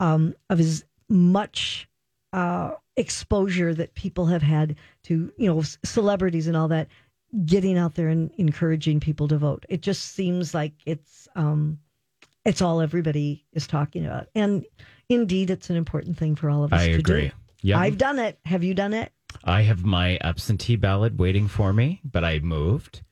um, 0.00 0.34
of 0.50 0.60
as 0.60 0.84
much 1.08 1.88
uh, 2.32 2.72
exposure 2.96 3.74
that 3.74 3.94
people 3.94 4.26
have 4.26 4.42
had 4.42 4.76
to, 5.04 5.32
you 5.36 5.52
know, 5.52 5.62
celebrities 5.84 6.46
and 6.46 6.56
all 6.56 6.68
that, 6.68 6.88
getting 7.44 7.78
out 7.78 7.94
there 7.94 8.08
and 8.08 8.30
encouraging 8.38 9.00
people 9.00 9.28
to 9.28 9.38
vote. 9.38 9.64
It 9.68 9.82
just 9.82 10.14
seems 10.14 10.54
like 10.54 10.72
it's 10.86 11.28
um, 11.34 11.78
it's 12.44 12.60
all 12.60 12.80
everybody 12.80 13.44
is 13.52 13.66
talking 13.66 14.06
about, 14.06 14.28
and 14.34 14.64
indeed, 15.08 15.50
it's 15.50 15.70
an 15.70 15.76
important 15.76 16.18
thing 16.18 16.34
for 16.34 16.50
all 16.50 16.64
of 16.64 16.72
us 16.72 16.82
I 16.82 16.88
to 16.88 16.98
agree. 16.98 17.28
do. 17.28 17.34
Yeah. 17.62 17.78
I've 17.78 17.98
done 17.98 18.18
it. 18.18 18.38
Have 18.44 18.64
you 18.64 18.74
done 18.74 18.92
it? 18.92 19.12
I 19.44 19.62
have 19.62 19.84
my 19.84 20.18
absentee 20.20 20.76
ballot 20.76 21.16
waiting 21.16 21.48
for 21.48 21.72
me, 21.72 22.00
but 22.04 22.24
I 22.24 22.40
moved. 22.40 23.02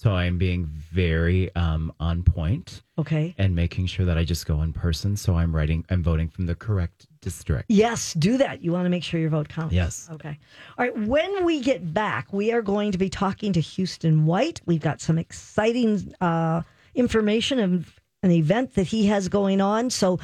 So 0.00 0.14
I'm 0.14 0.38
being 0.38 0.64
very 0.64 1.54
um, 1.56 1.92
on 2.00 2.22
point 2.22 2.80
Okay. 2.96 3.34
and 3.36 3.54
making 3.54 3.84
sure 3.84 4.06
that 4.06 4.16
I 4.16 4.24
just 4.24 4.46
go 4.46 4.62
in 4.62 4.72
person. 4.72 5.14
So 5.14 5.34
I'm 5.34 5.54
writing, 5.54 5.84
I'm 5.90 6.02
voting 6.02 6.30
from 6.30 6.46
the 6.46 6.54
correct 6.54 7.06
district. 7.20 7.66
Yes, 7.68 8.14
do 8.14 8.38
that. 8.38 8.64
You 8.64 8.72
want 8.72 8.86
to 8.86 8.88
make 8.88 9.04
sure 9.04 9.20
your 9.20 9.28
vote 9.28 9.50
counts. 9.50 9.74
Yes. 9.74 10.08
Okay. 10.10 10.38
All 10.78 10.86
right. 10.86 10.98
When 11.06 11.44
we 11.44 11.60
get 11.60 11.92
back, 11.92 12.32
we 12.32 12.50
are 12.50 12.62
going 12.62 12.92
to 12.92 12.96
be 12.98 13.10
talking 13.10 13.52
to 13.52 13.60
Houston 13.60 14.24
White. 14.24 14.62
We've 14.64 14.80
got 14.80 15.02
some 15.02 15.18
exciting 15.18 16.14
uh, 16.22 16.62
information 16.94 17.58
of 17.58 18.00
an 18.22 18.30
event 18.30 18.76
that 18.76 18.86
he 18.86 19.04
has 19.08 19.28
going 19.28 19.60
on. 19.60 19.90
So 19.90 20.18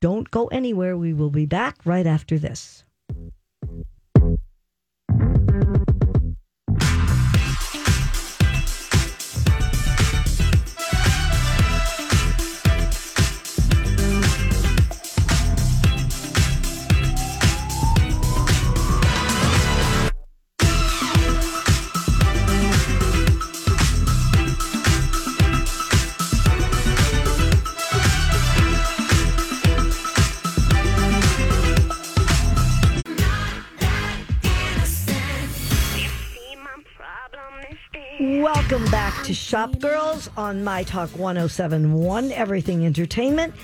don't 0.00 0.30
go 0.30 0.46
anywhere. 0.46 0.96
We 0.96 1.12
will 1.14 1.30
be 1.30 1.46
back 1.46 1.78
right 1.84 2.06
after 2.06 2.38
this. 2.38 2.84
Shop 39.56 39.78
Girls 39.78 40.28
on 40.36 40.62
My 40.64 40.82
Talk 40.82 41.08
1071, 41.16 42.30
Everything 42.32 42.84
Entertainment. 42.84 43.54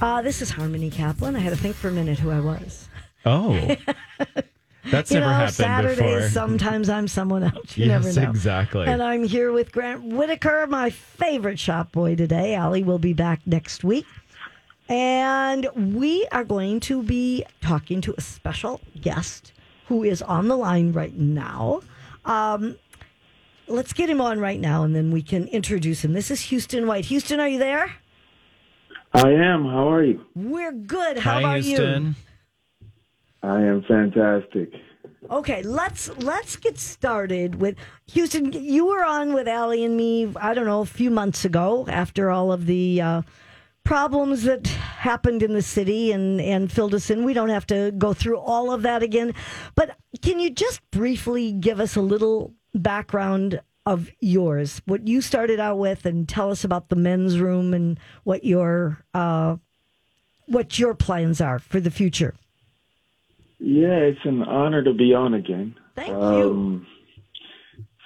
Uh, 0.00 0.20
this 0.22 0.42
is 0.42 0.50
Harmony 0.50 0.90
Kaplan. 0.90 1.36
I 1.36 1.38
had 1.38 1.50
to 1.50 1.56
think 1.56 1.76
for 1.76 1.86
a 1.86 1.92
minute 1.92 2.18
who 2.18 2.32
I 2.32 2.40
was. 2.40 2.88
Oh, 3.24 3.52
that's 4.90 5.12
You 5.12 5.20
never 5.20 5.30
know, 5.30 5.36
happened 5.36 5.54
Saturdays, 5.54 5.98
before. 5.98 6.28
sometimes 6.30 6.88
I'm 6.88 7.06
someone 7.06 7.44
else. 7.44 7.76
You 7.76 7.86
Yes, 7.86 8.06
never 8.06 8.20
know. 8.22 8.28
exactly. 8.30 8.86
And 8.88 9.00
I'm 9.00 9.22
here 9.22 9.52
with 9.52 9.70
Grant 9.70 10.02
Whittaker, 10.02 10.66
my 10.66 10.90
favorite 10.90 11.60
shop 11.60 11.92
boy 11.92 12.16
today. 12.16 12.56
Allie 12.56 12.82
will 12.82 12.98
be 12.98 13.12
back 13.12 13.38
next 13.46 13.84
week. 13.84 14.06
And 14.88 15.68
we 15.96 16.26
are 16.32 16.42
going 16.42 16.80
to 16.80 17.04
be 17.04 17.44
talking 17.60 18.00
to 18.00 18.14
a 18.18 18.20
special 18.20 18.80
guest 19.00 19.52
who 19.86 20.02
is 20.02 20.22
on 20.22 20.48
the 20.48 20.56
line 20.56 20.90
right 20.90 21.16
now. 21.16 21.82
Um, 22.24 22.74
let's 23.70 23.92
get 23.92 24.10
him 24.10 24.20
on 24.20 24.38
right 24.40 24.60
now 24.60 24.82
and 24.82 24.94
then 24.94 25.10
we 25.10 25.22
can 25.22 25.46
introduce 25.48 26.04
him. 26.04 26.12
This 26.12 26.30
is 26.30 26.40
Houston 26.42 26.86
White. 26.86 27.06
Houston, 27.06 27.40
are 27.40 27.48
you 27.48 27.58
there? 27.58 27.92
I 29.12 29.30
am. 29.30 29.64
How 29.64 29.92
are 29.92 30.04
you? 30.04 30.24
We're 30.34 30.72
good. 30.72 31.18
How 31.18 31.34
Hi, 31.34 31.40
about 31.40 31.60
Houston. 31.60 32.16
I 33.42 33.60
am 33.62 33.82
fantastic. 33.88 34.72
Okay, 35.30 35.62
let's 35.62 36.08
let's 36.18 36.56
get 36.56 36.78
started 36.78 37.56
with 37.56 37.76
Houston. 38.12 38.52
You 38.52 38.86
were 38.86 39.04
on 39.04 39.32
with 39.32 39.48
Allie 39.48 39.84
and 39.84 39.96
me. 39.96 40.32
I 40.36 40.54
don't 40.54 40.66
know 40.66 40.80
a 40.80 40.86
few 40.86 41.10
months 41.10 41.44
ago 41.44 41.86
after 41.88 42.30
all 42.30 42.52
of 42.52 42.66
the 42.66 43.00
uh, 43.00 43.22
problems 43.84 44.44
that 44.44 44.66
happened 44.66 45.42
in 45.42 45.52
the 45.52 45.62
city 45.62 46.12
and 46.12 46.40
and 46.40 46.70
filled 46.70 46.94
us 46.94 47.10
in. 47.10 47.24
We 47.24 47.32
don't 47.32 47.48
have 47.48 47.66
to 47.68 47.92
go 47.92 48.12
through 48.12 48.38
all 48.38 48.72
of 48.72 48.82
that 48.82 49.02
again, 49.02 49.34
but 49.74 49.96
can 50.22 50.38
you 50.38 50.50
just 50.50 50.80
briefly 50.90 51.52
give 51.52 51.80
us 51.80 51.96
a 51.96 52.00
little 52.00 52.54
background 52.74 53.60
of 53.86 54.10
yours, 54.20 54.82
what 54.86 55.06
you 55.08 55.20
started 55.20 55.58
out 55.58 55.78
with, 55.78 56.04
and 56.06 56.28
tell 56.28 56.50
us 56.50 56.64
about 56.64 56.88
the 56.88 56.96
men's 56.96 57.38
room 57.38 57.72
and 57.74 57.98
what 58.24 58.44
your 58.44 58.98
uh, 59.14 59.56
what 60.46 60.78
your 60.78 60.94
plans 60.94 61.40
are 61.40 61.58
for 61.58 61.80
the 61.80 61.90
future. 61.90 62.34
Yeah, 63.58 63.96
it's 63.98 64.24
an 64.24 64.42
honor 64.42 64.82
to 64.82 64.92
be 64.94 65.14
on 65.14 65.34
again. 65.34 65.74
Thank 65.94 66.08
you. 66.10 66.14
Um, 66.16 66.86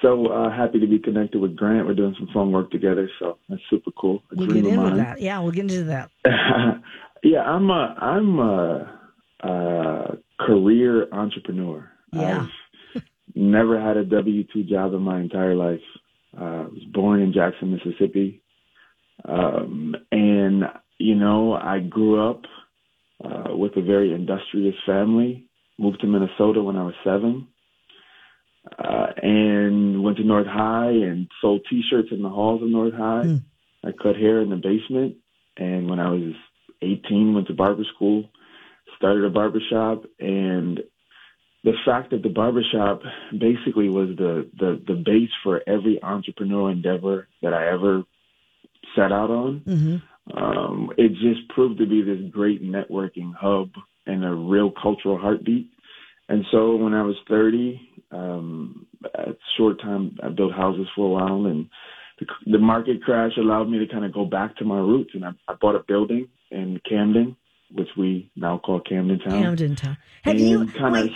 so 0.03 0.27
uh, 0.27 0.51
happy 0.55 0.81
to 0.81 0.87
be 0.87 0.99
connected 0.99 1.41
with 1.41 1.57
Grant. 1.57 1.87
We're 1.87 1.95
doing 1.95 2.15
some 2.19 2.29
fun 2.35 2.53
work 2.53 2.71
together, 2.71 3.09
so 3.19 3.39
that's 3.49 3.63
super 3.71 3.91
cool. 3.93 4.23
A 4.33 4.37
We'll 4.37 4.49
get 4.49 4.65
of 4.65 4.73
in 4.73 4.81
with 4.83 4.91
mine. 4.93 4.97
that. 4.99 5.21
Yeah, 5.21 5.39
we'll 5.41 5.53
get 5.53 5.63
into 5.63 5.85
that. 5.85 6.11
yeah, 7.23 7.41
I'm 7.43 7.71
a 7.71 7.97
I'm 7.99 8.39
a, 8.39 9.01
a 9.41 10.19
career 10.41 11.09
entrepreneur. 11.13 11.89
Yeah. 12.13 12.43
I've 12.43 12.49
never 13.35 13.81
had 13.81 13.97
a 13.97 14.05
W 14.05 14.45
two 14.53 14.65
job 14.65 14.95
in 14.95 15.03
my 15.03 15.21
entire 15.21 15.55
life. 15.55 15.81
Uh, 16.39 16.45
I 16.45 16.63
was 16.63 16.85
born 16.93 17.21
in 17.21 17.33
Jackson, 17.33 17.73
Mississippi, 17.73 18.43
um, 19.25 19.95
and 20.11 20.65
you 20.99 21.15
know 21.15 21.55
I 21.55 21.81
grew 21.81 22.29
up 22.29 22.43
uh, 23.25 23.57
with 23.57 23.77
a 23.77 23.83
very 23.83 24.13
industrious 24.13 24.75
family. 24.87 25.49
Moved 25.79 26.01
to 26.01 26.07
Minnesota 26.07 26.63
when 26.63 26.77
I 26.77 26.85
was 26.85 26.95
seven, 27.03 27.49
uh, 28.79 29.07
and 29.23 30.03
went 30.03 30.19
to 30.19 30.25
North 30.25 30.47
High 30.47 30.91
and 30.91 31.29
sold 31.41 31.67
T-shirts 31.69 32.09
in 32.13 32.23
the 32.23 32.29
halls 32.29 32.63
of 32.63 32.69
North 32.69 32.95
High. 32.95 33.23
Hmm. 33.23 33.37
I 33.85 33.91
cut 33.91 34.17
hair 34.17 34.41
in 34.41 34.51
the 34.51 34.57
basement, 34.57 35.17
and 35.57 35.91
when 35.91 36.01
I 36.01 36.11
was 36.11 36.33
18, 36.81 37.35
went 37.35 37.49
to 37.49 37.55
barber 37.55 37.85
school, 37.95 38.31
started 38.97 39.25
a 39.25 39.31
barber 39.31 39.61
shop, 39.71 40.05
and 40.19 40.81
the 41.65 41.73
fact 41.85 42.11
that 42.11 42.23
the 42.23 42.29
barbershop 42.29 43.01
basically 43.33 43.89
was 43.89 44.11
the, 44.17 44.49
the, 44.59 44.81
the 44.87 44.95
base 44.95 45.31
for 45.43 45.63
every 45.67 45.99
entrepreneurial 46.03 46.71
endeavor 46.71 47.27
that 47.43 47.55
I 47.55 47.73
ever 47.73 48.05
set 48.95 49.11
out 49.11 49.31
on. 49.31 49.63
hmm 49.67 49.97
Um, 50.35 50.91
it 50.97 51.11
just 51.29 51.49
proved 51.51 51.79
to 51.79 51.87
be 51.87 52.01
this 52.01 52.31
great 52.31 52.63
networking 52.63 53.35
hub 53.35 53.71
and 54.07 54.25
a 54.25 54.33
real 54.33 54.71
cultural 54.71 55.19
heartbeat. 55.19 55.71
And 56.29 56.45
so 56.51 56.77
when 56.77 56.95
I 56.95 57.03
was 57.03 57.17
30, 57.29 57.81
um, 58.11 58.87
at 59.05 59.29
a 59.29 59.37
short 59.59 59.81
time, 59.83 60.17
I 60.23 60.29
built 60.29 60.55
houses 60.55 60.89
for 60.95 61.07
a 61.07 61.11
while 61.11 61.47
and 61.47 61.69
the, 62.19 62.27
the 62.47 62.59
market 62.59 63.03
crash 63.03 63.33
allowed 63.37 63.69
me 63.69 63.79
to 63.79 63.87
kind 63.93 64.05
of 64.05 64.13
go 64.13 64.25
back 64.25 64.57
to 64.57 64.65
my 64.65 64.79
roots. 64.79 65.11
And 65.15 65.25
I, 65.25 65.31
I 65.49 65.55
bought 65.61 65.75
a 65.75 65.85
building 65.87 66.29
in 66.51 66.81
Camden, 66.89 67.37
which 67.75 67.89
we 67.97 68.31
now 68.37 68.59
call 68.59 68.81
Camden 68.81 69.19
Town. 69.19 69.43
Camden 69.43 69.77
Town. 69.77 69.97
Have 70.23 70.37
and 70.37 70.41
you, 70.41 70.69
wait, 70.91 71.13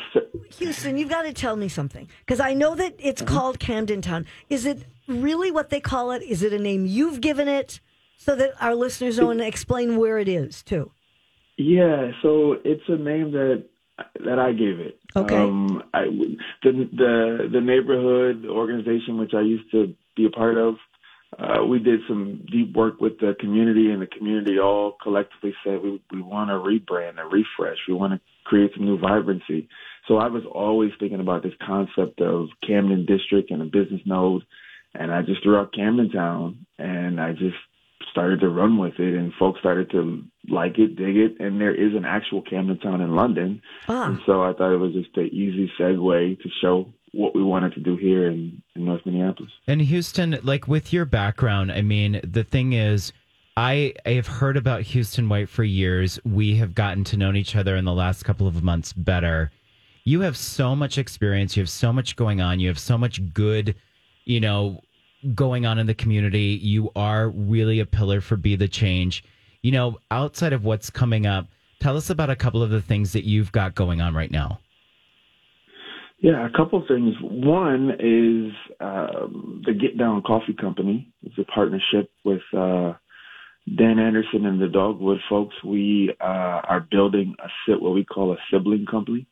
Houston, 0.59 0.99
you've 0.99 1.09
got 1.09 1.23
to 1.23 1.33
tell 1.33 1.57
me 1.57 1.69
something 1.69 2.09
because 2.21 2.41
I 2.41 2.53
know 2.55 2.75
that 2.75 2.95
it's 2.99 3.23
Uh-huh. 3.23 3.33
called 3.35 3.59
Camden 3.59 4.03
Town. 4.03 4.27
Is 4.51 4.67
it 4.67 4.85
really 5.07 5.51
what 5.51 5.71
they 5.71 5.81
call 5.81 6.11
it? 6.13 6.23
Is 6.23 6.43
it 6.43 6.53
a 6.53 6.59
name 6.59 6.85
you've 6.87 7.21
given 7.21 7.49
it 7.49 7.81
so 8.17 8.35
that 8.37 8.53
our 8.61 8.75
listeners 8.75 9.19
know 9.19 9.31
and 9.31 9.41
explain 9.41 9.97
where 9.97 10.19
it 10.19 10.29
is 10.29 10.63
too? 10.63 10.91
Yeah, 11.57 12.13
so 12.23 12.57
it's 12.65 12.83
a 12.89 12.97
name 12.97 13.33
that 13.33 13.65
that 14.25 14.39
I 14.39 14.53
gave 14.53 14.79
it. 14.79 15.01
Okay. 15.17 15.37
Um, 15.37 15.83
I, 15.95 16.05
the 16.63 16.73
the 17.03 17.49
the 17.53 17.61
neighborhood 17.61 18.47
organization 18.47 19.19
which 19.19 19.35
I 19.35 19.41
used 19.41 19.71
to 19.73 19.95
be 20.17 20.25
a 20.27 20.31
part 20.31 20.57
of, 20.57 20.77
uh, 21.37 21.65
we 21.65 21.79
did 21.79 22.01
some 22.09 22.47
deep 22.51 22.75
work 22.75 23.01
with 23.01 23.19
the 23.19 23.35
community, 23.39 23.91
and 23.91 24.01
the 24.01 24.07
community 24.07 24.59
all 24.59 24.97
collectively 25.03 25.55
said 25.63 25.83
we 25.83 26.01
we 26.11 26.23
want 26.23 26.49
to 26.51 26.55
rebrand 26.55 27.21
and 27.21 27.33
refresh. 27.33 27.79
We 27.87 27.95
want 27.95 28.15
to 28.15 28.21
create 28.45 28.71
some 28.75 28.87
new 28.87 28.99
vibrancy. 28.99 29.69
So 30.07 30.17
I 30.17 30.29
was 30.29 30.45
always 30.51 30.91
thinking 30.99 31.21
about 31.21 31.43
this 31.43 31.53
concept 31.65 32.21
of 32.21 32.49
Camden 32.67 33.05
District 33.05 33.51
and 33.51 33.61
a 33.61 33.67
business 33.67 34.01
node, 34.07 34.43
and 34.95 35.13
I 35.13 35.21
just 35.23 35.43
threw 35.43 35.57
out 35.57 35.75
Camden 35.75 36.11
Town, 36.11 36.67
and 36.79 37.21
I 37.21 37.33
just 37.33 37.57
started 38.11 38.41
to 38.41 38.49
run 38.49 38.79
with 38.79 38.95
it 38.99 39.15
and 39.15 39.33
folks 39.39 39.61
started 39.61 39.91
to 39.91 40.23
like 40.49 40.79
it, 40.79 40.97
dig 40.97 41.17
it, 41.17 41.41
and 41.41 41.61
there 41.61 41.75
is 41.75 41.95
an 41.95 42.05
actual 42.05 42.43
Camden 42.43 42.79
Town 42.79 43.01
in 43.01 43.15
London. 43.15 43.61
Ah, 43.89 44.07
And 44.09 44.19
so 44.25 44.43
I 44.43 44.53
thought 44.55 44.73
it 44.73 44.79
was 44.79 44.93
just 44.93 45.17
an 45.17 45.27
easy 45.27 45.71
segue 45.79 46.41
to 46.41 46.49
show 46.61 46.93
what 47.13 47.35
we 47.35 47.43
wanted 47.43 47.75
to 47.75 47.81
do 47.81 47.97
here 47.97 48.29
in, 48.29 48.63
in 48.77 48.85
North 48.85 49.05
Minneapolis. 49.05 49.51
And 49.67 49.81
Houston, 49.81 50.39
like 50.43 50.69
with 50.69 50.93
your 50.93 51.05
background, 51.05 51.73
I 51.73 51.83
mean, 51.83 52.21
the 52.25 52.45
thing 52.45 52.73
is, 52.73 53.13
I, 53.57 53.95
I 54.07 54.11
have 54.11 54.29
heard 54.29 54.57
about 54.57 54.83
Houston 54.83 55.29
White 55.29 55.49
for 55.49 55.65
years. 55.65 56.21
We 56.25 56.57
have 56.57 56.75
gotten 56.75 57.03
to 57.05 57.17
know 57.17 57.33
each 57.33 57.57
other 57.57 57.77
in 57.77 57.85
the 57.85 57.93
last 57.93 58.25
couple 58.25 58.47
of 58.47 58.63
months 58.63 58.93
better. 58.93 59.51
You 60.05 60.21
have 60.21 60.37
so 60.37 60.77
much 60.77 60.97
experience. 60.97 61.57
You 61.57 61.63
have 61.63 61.71
so 61.71 61.93
much 61.93 62.15
going 62.15 62.41
on. 62.41 62.61
You 62.61 62.69
have 62.69 62.79
so 62.79 62.97
much 62.97 63.21
good, 63.35 63.75
you 64.25 64.39
know, 64.39 64.81
going 65.35 65.67
on 65.67 65.79
in 65.79 65.87
the 65.87 65.95
community. 65.95 66.59
You 66.63 66.91
are 66.95 67.31
really 67.31 67.81
a 67.81 67.87
pillar 67.87 68.21
for 68.21 68.37
Be 68.37 68.55
the 68.55 68.69
Change. 68.69 69.25
You 69.63 69.73
know, 69.73 69.99
outside 70.11 70.53
of 70.53 70.65
what's 70.65 70.89
coming 70.89 71.27
up, 71.27 71.49
tell 71.81 71.97
us 71.97 72.11
about 72.11 72.31
a 72.31 72.37
couple 72.37 72.63
of 72.63 72.71
the 72.71 72.81
things 72.81 73.13
that 73.13 73.25
you've 73.25 73.51
got 73.51 73.75
going 73.75 74.01
on 74.01 74.15
right 74.15 74.31
now. 74.31 74.61
Yeah, 76.21 76.47
a 76.47 76.51
couple 76.51 76.85
things. 76.89 77.15
One 77.23 77.91
is 78.01 78.53
um, 78.81 79.63
the 79.65 79.73
Get 79.73 79.97
Down 79.97 80.23
Coffee 80.23 80.53
Company. 80.55 81.13
It's 81.23 81.39
a 81.39 81.45
partnership 81.45 82.11
with 82.25 82.41
uh, 82.57 82.95
Dan 83.77 83.99
Anderson 84.01 84.45
and 84.47 84.61
the 84.61 84.67
Dogwood 84.67 85.19
folks. 85.29 85.55
We 85.65 86.13
uh, 86.21 86.25
are 86.25 86.87
building 86.91 87.35
a 87.39 87.49
sit 87.67 87.81
what 87.81 87.95
we 87.95 88.05
call 88.05 88.33
a 88.33 88.37
sibling 88.51 88.87
company 88.91 89.29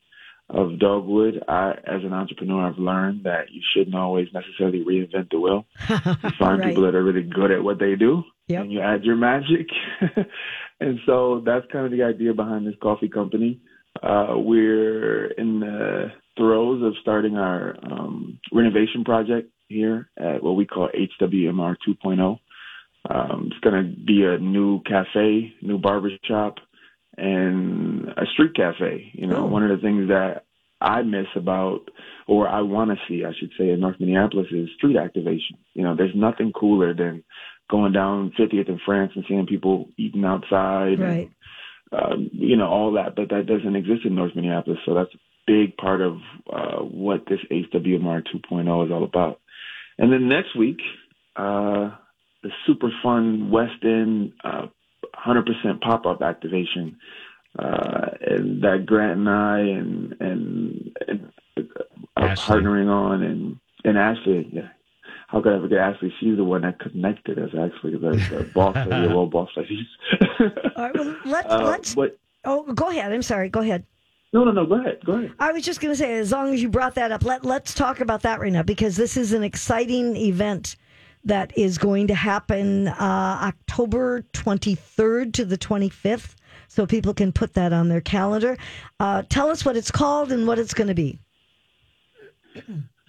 of 0.49 0.79
Dogwood. 0.79 1.43
I, 1.49 1.73
as 1.73 2.05
an 2.05 2.13
entrepreneur, 2.13 2.69
I've 2.69 2.79
learned 2.79 3.25
that 3.25 3.51
you 3.51 3.63
shouldn't 3.75 3.97
always 3.97 4.29
necessarily 4.33 4.85
reinvent 4.85 5.31
the 5.31 5.41
wheel. 5.41 5.67
You 5.89 6.31
find 6.39 6.61
Right. 6.61 6.69
people 6.69 6.85
that 6.85 6.95
are 6.95 7.03
really 7.03 7.25
good 7.25 7.51
at 7.51 7.65
what 7.65 7.81
they 7.81 7.97
do, 7.97 8.23
Yep. 8.47 8.63
and 8.63 8.73
you 8.73 8.81
add 8.81 9.03
your 9.05 9.17
magic. 9.17 9.67
and 10.81 11.01
so 11.05 11.43
that's 11.45 11.67
kind 11.73 11.85
of 11.85 11.91
the 11.91 12.05
idea 12.05 12.33
behind 12.33 12.65
this 12.65 12.77
coffee 12.81 13.09
company. 13.09 13.61
Uh, 14.01 14.35
we're 14.37 15.27
in 15.33 15.59
the 15.59 16.13
throes 16.37 16.83
of 16.83 16.95
starting 17.01 17.37
our 17.37 17.77
um, 17.83 18.39
renovation 18.53 19.05
project 19.05 19.51
here 19.69 20.09
at 20.17 20.43
what 20.43 20.57
we 20.57 20.67
call 20.67 20.89
HWMR 20.89 21.77
2.0. 21.87 22.39
Um, 23.09 23.49
it's 23.51 23.61
going 23.61 23.83
to 23.85 24.05
be 24.05 24.25
a 24.25 24.39
new 24.39 24.81
cafe, 24.83 25.53
new 25.63 25.79
barber 25.79 26.11
shop, 26.25 26.57
and 27.17 28.09
a 28.09 28.27
street 28.33 28.55
cafe. 28.55 29.11
You 29.15 29.27
know, 29.27 29.45
Oh. 29.45 29.47
one 29.47 29.63
of 29.63 29.71
the 29.71 29.83
things 29.83 30.09
that 30.09 30.45
I 30.81 31.03
miss 31.03 31.27
about, 31.35 31.89
or 32.27 32.49
I 32.49 32.61
want 32.61 32.91
to 32.91 32.97
see, 33.09 33.25
I 33.25 33.33
should 33.39 33.53
say, 33.59 33.71
in 33.71 33.81
North 33.81 33.99
Minneapolis 33.99 34.49
is 34.51 34.69
street 34.77 34.97
activation. 34.97 35.57
You 35.75 35.85
know, 35.85 35.95
there's 35.97 36.15
nothing 36.15 36.53
cooler 36.53 36.93
than 36.95 37.25
going 37.71 37.93
down 37.93 38.33
50th 38.39 38.69
in 38.69 38.79
France 38.85 39.13
and 39.15 39.25
seeing 39.27 39.47
people 39.47 39.89
eating 39.97 40.25
outside, 40.25 41.01
right. 41.01 41.31
and, 41.93 42.03
um, 42.13 42.31
you 42.33 42.57
know, 42.57 42.67
all 42.69 42.93
that. 42.93 43.17
But 43.17 43.31
that 43.31 43.47
doesn't 43.47 43.77
exist 43.77 44.05
in 44.05 44.15
North 44.15 44.35
Minneapolis, 44.37 44.79
so 44.85 44.95
that's 44.95 45.11
big 45.47 45.77
part 45.77 46.01
of 46.01 46.19
uh, 46.53 46.79
what 46.83 47.25
this 47.29 47.41
HWMR 47.51 48.23
2.0 48.35 48.87
is 48.87 48.93
all 48.93 49.05
about. 49.05 49.41
And 49.99 50.13
then 50.13 50.29
next 50.29 50.57
week, 50.57 50.79
uh, 51.37 51.91
the 52.43 52.51
super 52.67 52.91
fun 53.03 53.51
West 53.51 53.83
End 53.83 54.33
uh, 54.45 54.67
100% 55.27 55.81
pop 55.81 56.07
up 56.07 56.23
activation. 56.23 56.99
Uh, 57.59 58.09
and 58.21 58.63
that 58.63 58.85
Grant 58.85 59.19
and 59.19 59.29
I 59.31 59.61
and 59.61 60.15
and, 60.21 60.97
and 61.09 61.33
uh, 61.57 61.63
are 62.17 62.29
Ashley. 62.29 62.57
partnering 62.57 62.89
on 62.91 63.23
and 63.23 63.57
and 63.83 63.97
Ashley, 63.97 64.47
yeah, 64.53 64.69
how 65.29 65.41
could 65.41 65.55
I 65.55 65.61
forget 65.63 65.79
Ashley? 65.79 66.13
She's 66.21 66.37
the 66.37 66.45
one 66.45 66.63
that 66.63 66.79
connected 66.79 67.39
us 67.39 67.49
actually, 67.59 67.93
the, 67.93 68.11
the 68.11 68.51
boss 68.55 68.77
lady, 68.77 69.09
the 69.09 69.15
role 69.15 69.27
boss 69.27 69.49
ladies. 69.57 69.87
All 70.77 70.85
right, 70.85 70.95
well, 70.95 71.17
let's 71.25 71.49
Uh, 71.51 71.63
let's. 71.65 71.95
but 71.95 72.19
Oh, 72.45 72.63
go 72.75 72.91
ahead. 72.91 73.11
I'm 73.11 73.23
sorry. 73.23 73.49
Go 73.49 73.61
ahead. 73.61 73.85
No, 74.33 74.45
no, 74.45 74.53
no. 74.53 74.67
Go 74.67 74.75
ahead, 74.75 74.99
go 75.05 75.13
ahead. 75.13 75.33
I 75.39 75.53
was 75.53 75.65
just 75.65 75.81
going 75.81 75.93
to 75.93 75.99
say, 75.99 76.19
as 76.19 76.33
long 76.33 76.53
as 76.53 76.63
you 76.63 76.69
brought 76.69 76.95
that 76.97 77.13
up, 77.13 77.25
let 77.25 77.45
let's 77.45 77.75
talk 77.75 78.01
about 78.01 78.23
that 78.23 78.41
right 78.41 78.53
now 78.53 78.63
because 78.63 78.97
this 78.97 79.17
is 79.17 79.33
an 79.33 79.43
exciting 79.43 80.17
event 80.17 80.77
that 81.25 81.57
is 81.59 81.77
going 81.77 82.07
to 82.07 82.15
happen 82.15 82.89
uh, 82.89 83.39
October 83.43 84.23
23rd 84.33 85.33
to 85.35 85.45
the 85.45 85.59
25th, 85.59 86.37
so 86.69 86.87
people 86.87 87.13
can 87.13 87.33
put 87.33 87.55
that 87.55 87.73
on 87.73 87.89
their 87.89 88.01
calendar. 88.01 88.57
Uh, 89.01 89.23
tell 89.29 89.51
us 89.51 89.65
what 89.65 89.77
it's 89.77 89.91
called 89.91 90.31
and 90.31 90.47
what 90.47 90.59
it's 90.59 90.73
going 90.73 90.89
to 90.89 90.95
be. 90.95 91.19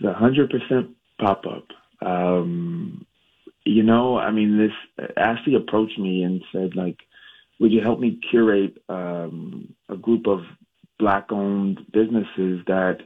The 0.02 0.14
hundred 0.14 0.50
percent 0.50 0.92
pop 1.20 1.44
up. 1.46 1.68
Um, 2.06 3.06
you 3.66 3.84
know, 3.84 4.18
I 4.18 4.32
mean, 4.32 4.58
this 4.58 5.08
Ashley 5.18 5.56
approached 5.56 5.98
me 5.98 6.24
and 6.24 6.44
said, 6.52 6.76
like, 6.76 6.98
would 7.60 7.72
you 7.72 7.82
help 7.82 8.00
me 8.00 8.20
curate 8.30 8.82
um, 8.90 9.74
a 9.90 9.96
group 9.96 10.28
of 10.28 10.42
black-owned 11.00 11.80
businesses 11.92 12.62
that 12.68 12.98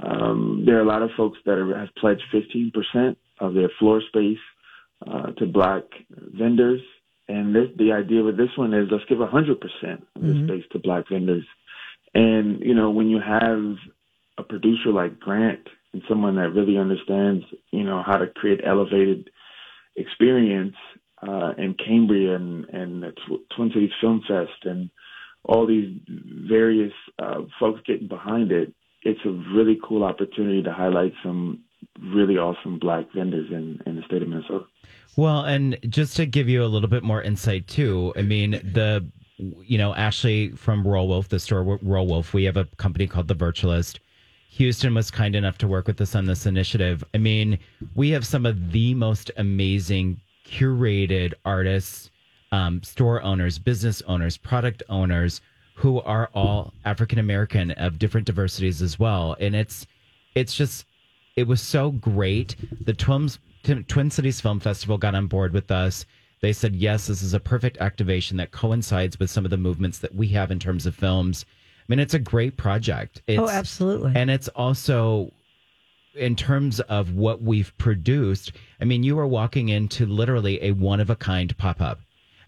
um, 0.00 0.64
there 0.66 0.78
are 0.78 0.82
a 0.82 0.86
lot 0.86 1.02
of 1.02 1.10
folks 1.16 1.38
that 1.46 1.58
are, 1.58 1.78
have 1.78 1.94
pledged 1.96 2.22
fifteen 2.32 2.72
percent 2.72 3.18
of 3.40 3.54
their 3.54 3.70
floor 3.78 4.00
space 4.08 4.38
uh, 5.06 5.32
to 5.32 5.46
black 5.46 5.82
vendors. 6.10 6.80
And 7.28 7.54
this, 7.54 7.68
the 7.78 7.92
idea 7.92 8.22
with 8.22 8.36
this 8.36 8.50
one 8.56 8.74
is 8.74 8.88
let's 8.90 9.04
give 9.06 9.18
100% 9.18 9.22
of 10.16 10.22
the 10.22 10.44
space 10.46 10.64
to 10.72 10.78
black 10.78 11.04
vendors. 11.10 11.44
And, 12.14 12.60
you 12.60 12.74
know, 12.74 12.90
when 12.90 13.08
you 13.08 13.18
have 13.18 13.76
a 14.38 14.42
producer 14.42 14.90
like 14.92 15.18
Grant 15.18 15.66
and 15.92 16.02
someone 16.08 16.36
that 16.36 16.50
really 16.50 16.76
understands, 16.76 17.44
you 17.70 17.84
know, 17.84 18.02
how 18.04 18.18
to 18.18 18.26
create 18.26 18.60
elevated 18.64 19.30
experience 19.96 20.76
uh, 21.26 21.52
in 21.56 21.74
Cambria 21.74 22.36
and, 22.36 22.66
and 22.66 23.02
the 23.02 23.12
Tw- 23.12 23.54
Twin 23.56 23.70
Cities 23.72 23.90
Film 24.00 24.22
Fest 24.28 24.64
and 24.64 24.90
all 25.44 25.66
these 25.66 25.98
various 26.48 26.92
uh, 27.18 27.42
folks 27.60 27.80
getting 27.86 28.08
behind 28.08 28.52
it, 28.52 28.72
it's 29.02 29.20
a 29.24 29.30
really 29.54 29.78
cool 29.86 30.02
opportunity 30.02 30.62
to 30.62 30.72
highlight 30.72 31.12
some 31.22 31.62
really 32.00 32.36
awesome 32.36 32.78
black 32.78 33.06
vendors 33.14 33.50
in, 33.50 33.80
in 33.86 33.96
the 33.96 34.02
state 34.02 34.22
of 34.22 34.28
Minnesota. 34.28 34.64
Well, 35.16 35.42
and 35.42 35.78
just 35.88 36.16
to 36.16 36.26
give 36.26 36.48
you 36.48 36.64
a 36.64 36.66
little 36.66 36.88
bit 36.88 37.02
more 37.02 37.22
insight 37.22 37.68
too, 37.68 38.12
I 38.16 38.22
mean 38.22 38.52
the 38.52 39.06
you 39.38 39.78
know 39.78 39.94
Ashley 39.94 40.50
from 40.52 40.86
Royal 40.86 41.08
Wolf, 41.08 41.28
the 41.28 41.38
store 41.38 41.62
Royal 41.82 42.06
Wolf, 42.06 42.34
we 42.34 42.44
have 42.44 42.56
a 42.56 42.64
company 42.76 43.06
called 43.06 43.28
The 43.28 43.34
Virtualist. 43.34 43.98
Houston 44.50 44.94
was 44.94 45.10
kind 45.10 45.34
enough 45.34 45.58
to 45.58 45.68
work 45.68 45.88
with 45.88 46.00
us 46.00 46.14
on 46.14 46.26
this 46.26 46.46
initiative. 46.46 47.02
I 47.12 47.18
mean, 47.18 47.58
we 47.96 48.10
have 48.10 48.24
some 48.24 48.46
of 48.46 48.70
the 48.70 48.94
most 48.94 49.30
amazing 49.36 50.20
curated 50.46 51.34
artists, 51.44 52.10
um, 52.54 52.82
store 52.82 53.20
owners, 53.22 53.58
business 53.58 54.00
owners, 54.06 54.36
product 54.36 54.82
owners 54.88 55.40
who 55.74 56.00
are 56.02 56.30
all 56.34 56.72
African 56.84 57.18
American 57.18 57.72
of 57.72 57.98
different 57.98 58.26
diversities 58.26 58.80
as 58.80 58.96
well, 58.98 59.36
and 59.40 59.56
it's 59.56 59.86
it's 60.36 60.54
just 60.54 60.86
it 61.36 61.48
was 61.48 61.60
so 61.60 61.90
great. 61.90 62.54
The 62.84 62.94
Twins, 62.94 63.40
Twin 63.88 64.10
Cities 64.10 64.40
Film 64.40 64.60
Festival 64.60 64.98
got 64.98 65.16
on 65.16 65.26
board 65.26 65.52
with 65.52 65.70
us. 65.70 66.06
They 66.42 66.52
said, 66.52 66.76
yes, 66.76 67.08
this 67.08 67.22
is 67.22 67.34
a 67.34 67.40
perfect 67.40 67.78
activation 67.78 68.36
that 68.36 68.52
coincides 68.52 69.18
with 69.18 69.30
some 69.30 69.44
of 69.44 69.50
the 69.50 69.56
movements 69.56 69.98
that 69.98 70.14
we 70.14 70.28
have 70.28 70.50
in 70.52 70.60
terms 70.60 70.86
of 70.86 70.94
films. 70.94 71.44
I 71.80 71.84
mean, 71.88 71.98
it's 71.98 72.14
a 72.14 72.18
great 72.18 72.56
project. 72.56 73.22
It's, 73.26 73.40
oh, 73.40 73.48
absolutely. 73.48 74.12
And 74.14 74.30
it's 74.30 74.48
also, 74.48 75.32
in 76.14 76.36
terms 76.36 76.80
of 76.80 77.14
what 77.14 77.42
we've 77.42 77.76
produced, 77.78 78.52
I 78.80 78.84
mean, 78.84 79.02
you 79.02 79.18
are 79.18 79.26
walking 79.26 79.70
into 79.70 80.06
literally 80.06 80.62
a 80.62 80.72
one 80.72 81.00
of 81.00 81.10
a 81.10 81.16
kind 81.16 81.56
pop 81.56 81.80
up. 81.80 81.98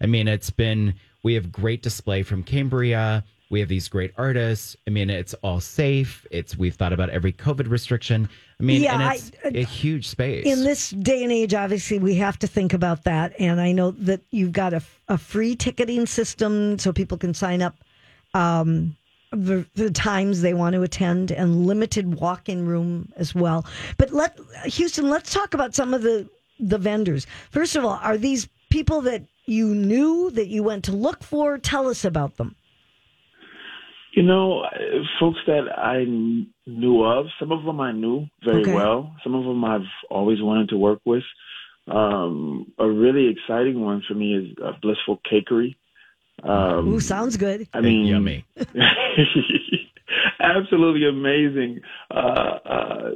I 0.00 0.06
mean, 0.06 0.28
it's 0.28 0.50
been, 0.50 0.94
we 1.22 1.34
have 1.34 1.50
great 1.52 1.82
display 1.82 2.22
from 2.22 2.42
Cambria. 2.42 3.24
We 3.48 3.60
have 3.60 3.68
these 3.68 3.88
great 3.88 4.12
artists. 4.18 4.76
I 4.88 4.90
mean, 4.90 5.08
it's 5.08 5.32
all 5.34 5.60
safe. 5.60 6.26
It's 6.32 6.58
we've 6.58 6.74
thought 6.74 6.92
about 6.92 7.10
every 7.10 7.32
COVID 7.32 7.70
restriction. 7.70 8.28
I 8.58 8.62
mean, 8.62 8.82
Yeah, 8.82 9.12
and 9.12 9.32
it's 9.44 9.56
a 9.56 9.62
huge 9.62 10.08
space. 10.08 10.46
in 10.46 10.64
this 10.64 10.90
day 10.90 11.22
and 11.22 11.30
age, 11.30 11.54
obviously, 11.54 12.00
we 12.00 12.16
have 12.16 12.38
to 12.40 12.48
think 12.48 12.72
about 12.72 13.04
that. 13.04 13.34
And 13.38 13.60
I 13.60 13.70
know 13.70 13.92
that 13.92 14.22
you've 14.30 14.50
got 14.52 14.74
a, 14.74 14.82
a 15.08 15.16
free 15.16 15.54
ticketing 15.54 16.06
system 16.06 16.78
so 16.78 16.92
people 16.92 17.18
can 17.18 17.34
sign 17.34 17.62
up 17.62 17.76
um, 18.34 18.96
the, 19.30 19.64
the 19.74 19.90
times 19.92 20.42
they 20.42 20.54
want 20.54 20.74
to 20.74 20.82
attend 20.82 21.30
and 21.30 21.66
limited 21.66 22.16
walk 22.20 22.48
in 22.48 22.66
room 22.66 23.12
as 23.16 23.34
well. 23.34 23.64
But 23.96 24.12
let 24.12 24.38
Houston, 24.64 25.08
let's 25.08 25.32
talk 25.32 25.54
about 25.54 25.74
some 25.74 25.94
of 25.94 26.02
the, 26.02 26.28
the 26.58 26.78
vendors. 26.78 27.26
First 27.50 27.76
of 27.76 27.84
all, 27.84 28.00
are 28.02 28.18
these 28.18 28.48
people 28.70 29.02
that 29.02 29.22
you 29.46 29.74
knew 29.74 30.30
that 30.32 30.48
you 30.48 30.62
went 30.62 30.84
to 30.84 30.92
look 30.92 31.22
for? 31.22 31.58
Tell 31.58 31.88
us 31.88 32.04
about 32.04 32.36
them. 32.36 32.56
You 34.12 34.22
know, 34.22 34.60
uh, 34.60 34.68
folks 35.20 35.38
that 35.46 35.68
I 35.76 36.04
knew 36.66 37.02
of, 37.04 37.26
some 37.38 37.52
of 37.52 37.64
them 37.64 37.80
I 37.80 37.92
knew 37.92 38.26
very 38.44 38.62
Okay. 38.62 38.74
well. 38.74 39.14
Some 39.22 39.34
of 39.34 39.44
them 39.44 39.62
I've 39.64 39.82
always 40.10 40.40
wanted 40.40 40.70
to 40.70 40.76
work 40.78 41.00
with. 41.04 41.22
Um, 41.86 42.72
a 42.78 42.88
really 42.88 43.28
exciting 43.28 43.80
one 43.80 44.02
for 44.08 44.14
me 44.14 44.34
is 44.34 44.56
uh, 44.64 44.72
Blissful 44.82 45.20
Cakery. 45.30 45.76
Um, 46.42 46.88
Ooh, 46.94 47.00
sounds 47.00 47.36
good. 47.36 47.68
I 47.72 47.80
mean, 47.80 48.06
yummy. 48.06 48.44
absolutely 50.40 51.08
amazing. 51.08 51.80
Uh, 52.10 52.14
uh, 52.14 53.10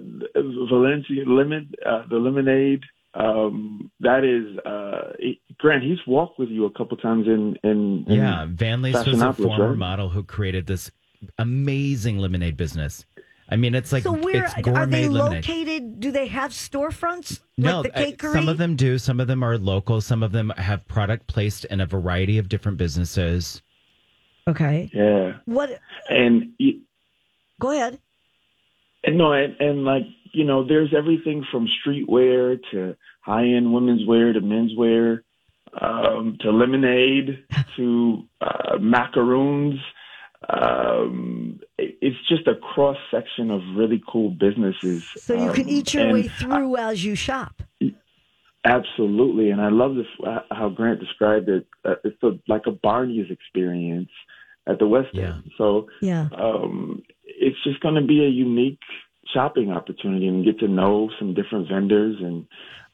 Valencia 0.69 1.25
lemon, 1.27 1.73
uh, 1.85 2.03
the 2.09 2.17
lemonade. 2.17 2.83
Um, 3.15 3.91
that 4.01 4.25
is, 4.25 4.57
uh, 4.65 5.13
he- 5.19 5.41
Grant. 5.59 5.83
He's 5.83 5.99
walked 6.07 6.39
with 6.39 6.49
you 6.49 6.65
a 6.67 6.71
couple 6.71 6.97
times 6.97 7.27
in, 7.27 7.57
in, 7.65 8.05
in 8.07 8.15
Yeah, 8.15 8.47
Van 8.49 8.83
Lees 8.83 9.05
was 9.05 9.21
a 9.21 9.33
former 9.33 9.71
right? 9.71 9.77
model 9.79 10.09
who 10.09 10.23
created 10.23 10.67
this 10.67 10.91
amazing 11.39 12.19
lemonade 12.19 12.57
business. 12.57 13.05
I 13.53 13.57
mean, 13.57 13.75
it's 13.75 13.91
like 13.93 14.05
So 14.05 14.13
where 14.13 14.45
it's 14.45 14.55
are 14.57 14.63
gourmet 14.63 15.03
they 15.03 15.09
lemonade. 15.09 15.49
located? 15.49 15.99
Do 16.01 16.13
they 16.13 16.29
have 16.29 16.53
storefronts 16.53 17.41
No, 17.59 17.81
like 17.81 17.93
the 17.93 17.99
uh, 17.99 18.07
cakery? 18.13 18.33
some 18.33 18.49
of 18.49 18.59
them 18.59 18.77
do. 18.77 18.97
Some 18.97 19.19
of 19.19 19.27
them 19.27 19.43
are 19.43 19.59
local. 19.59 20.01
Some 20.01 20.23
of 20.23 20.31
them 20.31 20.51
have 20.57 20.87
product 20.87 21.27
placed 21.27 21.65
in 21.65 21.81
a 21.81 21.87
variety 21.87 22.39
of 22.39 22.49
different 22.49 22.79
businesses. 22.79 23.61
Okay. 24.49 24.89
Yeah, 24.95 25.39
What? 25.47 25.79
and 26.09 26.53
you, 26.59 26.83
Go 27.61 27.73
ahead. 27.73 27.99
And 29.03 29.19
no, 29.19 29.33
and, 29.33 29.55
and 29.61 29.85
like 29.85 30.03
you 30.33 30.45
know, 30.45 30.67
there's 30.67 30.93
everything 30.97 31.45
from 31.51 31.67
streetwear 31.69 32.59
to 32.71 32.97
high-end 33.23 33.73
women's 33.73 34.07
wear 34.07 34.33
to 34.33 34.41
menswear, 34.41 35.21
um, 35.81 36.37
to 36.41 36.51
lemonade 36.51 37.45
to 37.77 38.23
uh, 38.41 38.79
macaroons. 38.79 39.79
Um, 40.49 41.61
it's 41.79 42.17
just 42.29 42.47
a 42.49 42.55
cross 42.55 42.97
section 43.11 43.51
of 43.51 43.61
really 43.77 44.03
cool 44.11 44.31
businesses. 44.31 45.03
So 45.19 45.35
you 45.35 45.53
can 45.53 45.65
Um, 45.65 45.75
eat 45.75 45.95
your 45.95 46.13
way 46.13 46.29
through 46.29 46.77
as 46.77 47.05
you 47.05 47.15
shop. 47.15 47.63
Absolutely, 48.65 49.51
and 49.51 49.61
I 49.61 49.71
love 49.71 49.95
this 49.95 50.07
how 50.51 50.69
Grant 50.69 51.01
described 51.01 51.49
it. 51.49 51.67
Uh, 51.83 51.95
it's 52.05 52.23
a, 52.23 52.39
like 52.47 52.67
a 52.67 52.71
Barney's 52.73 53.31
experience 53.31 54.11
at 54.67 54.79
the 54.79 54.87
West 54.87 55.09
Yeah. 55.15 55.35
End. 55.35 55.51
So 55.57 55.89
Yeah. 56.03 56.29
um, 56.33 57.03
it's 57.25 57.57
just 57.65 57.81
going 57.81 57.95
to 57.95 58.03
be 58.03 58.23
a 58.23 58.29
unique 58.29 58.81
shopping 59.33 59.71
opportunity 59.71 60.27
and 60.29 60.45
get 60.45 60.59
to 60.61 60.69
know 60.69 61.11
some 61.19 61.35
different 61.35 61.69
vendors 61.69 62.17
and 62.21 62.47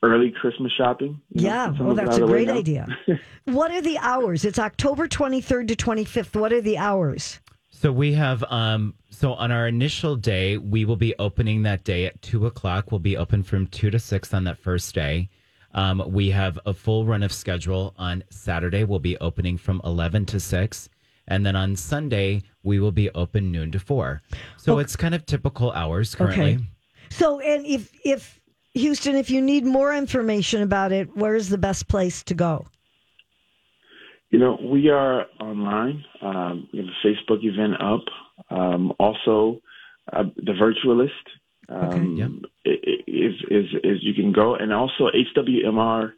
early 0.03 0.31
Christmas 0.31 0.73
shopping. 0.77 1.21
you 1.31 1.43
know, 1.43 1.49
Yeah. 1.49 1.71
Well, 1.81 1.95
that's 1.95 2.19
a 2.19 2.23
of 2.23 2.29
the 2.29 2.33
way 2.35 2.45
great 2.45 2.57
idea. 2.57 2.87
what 3.45 3.71
are 3.71 3.81
the 3.81 3.99
hours? 3.99 4.45
It's 4.45 4.59
October 4.59 5.09
23rd 5.09 5.69
to 5.69 5.77
25th. 5.77 6.39
What 6.39 6.53
are 6.53 6.61
the 6.61 6.79
hours? 6.79 7.41
So 7.71 7.93
we 7.93 8.15
have 8.15 8.43
um 8.45 8.95
so 9.11 9.35
on 9.35 9.53
our 9.53 9.69
initial 9.69 10.17
day, 10.17 10.57
we 10.57 10.87
will 10.87 10.97
be 10.97 11.15
opening 11.19 11.63
that 11.65 11.85
day 11.85 12.07
at 12.07 12.21
two 12.23 12.47
o'clock. 12.47 12.91
We'll 12.91 13.01
be 13.01 13.19
open 13.19 13.43
from 13.43 13.67
two 13.67 13.91
to 13.91 13.99
six 13.99 14.33
on 14.33 14.45
that 14.45 14.59
first 14.59 14.95
day. 14.95 15.29
Um, 15.75 16.03
we 16.07 16.31
have 16.31 16.59
a 16.65 16.73
full 16.73 17.05
run 17.05 17.23
of 17.23 17.33
schedule 17.33 17.95
on 17.99 18.25
Saturday. 18.31 18.85
We'll 18.85 18.99
be 18.99 19.19
opening 19.19 19.59
from 19.59 19.83
eleven 19.85 20.25
to 20.27 20.41
six, 20.41 20.89
and 21.29 21.45
then 21.47 21.57
on 21.57 21.77
Sunday 21.77 22.43
we 22.63 22.79
will 22.81 22.93
be 22.93 23.11
open 23.11 23.51
noon 23.53 23.71
to 23.73 23.79
four. 23.79 24.23
So 24.57 24.79
it's 24.79 24.97
kind 24.97 25.15
of 25.15 25.25
typical 25.27 25.73
hours 25.73 26.15
currently. 26.15 26.55
Okay. 26.55 26.65
So, 27.11 27.41
and 27.41 27.65
if 27.67 27.93
if 28.05 28.41
Houston, 28.75 29.15
if 29.17 29.31
you 29.31 29.41
need 29.41 29.65
more 29.65 29.95
information 29.95 30.63
about 30.63 30.93
it, 30.93 31.09
where's 31.17 31.49
the 31.49 31.59
best 31.59 31.89
place 31.89 32.23
to 32.25 32.35
go? 32.35 32.67
You 34.31 34.39
know, 34.41 34.59
we 34.63 34.89
are 34.91 35.27
online. 35.41 36.05
Um, 36.21 36.69
we 36.73 36.81
have 36.81 36.89
a 36.89 37.07
Facebook 37.07 37.45
event 37.45 37.75
up. 37.81 38.05
Um, 38.51 38.93
also, 38.99 39.61
uh, 40.13 40.25
the 40.37 40.53
Virtualist 40.53 41.11
um, 41.69 42.17
Yep. 42.17 42.31
i- 42.67 42.71
i- 42.91 43.03
is, 43.07 43.35
is 43.51 43.67
is 43.85 43.99
you 44.03 44.15
can 44.15 44.33
go, 44.33 44.55
and 44.57 44.73
also 44.73 45.09
HWMR 45.15 46.13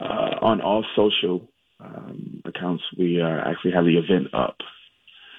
uh, 0.00 0.04
on 0.40 0.60
all 0.60 0.84
social 0.96 1.48
um, 1.82 2.42
accounts. 2.44 2.82
We 2.98 3.20
uh, 3.20 3.26
actually 3.26 3.72
have 3.72 3.84
the 3.84 3.96
event 3.98 4.28
up. 4.34 4.56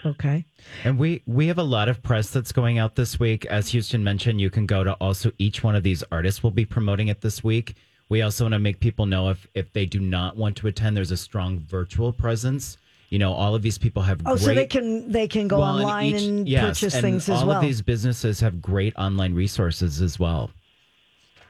Okay. 0.05 0.45
And 0.83 0.99
we 0.99 1.23
we 1.25 1.47
have 1.47 1.57
a 1.57 1.63
lot 1.63 1.87
of 1.87 2.03
press 2.03 2.29
that's 2.29 2.51
going 2.51 2.77
out 2.77 2.95
this 2.95 3.19
week. 3.19 3.45
As 3.45 3.69
Houston 3.69 4.03
mentioned, 4.03 4.41
you 4.41 4.49
can 4.49 4.65
go 4.65 4.83
to 4.83 4.93
also 4.93 5.31
each 5.37 5.63
one 5.63 5.75
of 5.75 5.83
these 5.83 6.03
artists 6.11 6.43
will 6.43 6.51
be 6.51 6.65
promoting 6.65 7.07
it 7.07 7.21
this 7.21 7.43
week. 7.43 7.75
We 8.09 8.21
also 8.21 8.43
want 8.43 8.53
to 8.53 8.59
make 8.59 8.79
people 8.81 9.05
know 9.05 9.29
if 9.29 9.47
if 9.55 9.71
they 9.71 9.85
do 9.85 9.99
not 9.99 10.35
want 10.35 10.57
to 10.57 10.67
attend, 10.67 10.97
there's 10.97 11.11
a 11.11 11.17
strong 11.17 11.59
virtual 11.59 12.11
presence. 12.11 12.77
You 13.09 13.19
know, 13.19 13.31
all 13.31 13.55
of 13.55 13.61
these 13.61 13.77
people 13.77 14.01
have 14.01 14.19
Oh, 14.25 14.31
great 14.35 14.39
so 14.39 14.53
they 14.53 14.65
can 14.65 15.09
they 15.11 15.27
can 15.27 15.47
go 15.47 15.59
well, 15.59 15.77
and 15.77 15.85
online 15.85 16.05
each- 16.15 16.21
and 16.23 16.49
yes, 16.49 16.79
purchase 16.79 16.95
and 16.95 17.01
things 17.03 17.29
as 17.29 17.39
well. 17.39 17.51
all 17.51 17.55
of 17.57 17.61
these 17.61 17.81
businesses 17.81 18.41
have 18.41 18.61
great 18.61 18.93
online 18.97 19.33
resources 19.33 20.01
as 20.01 20.19
well. 20.19 20.51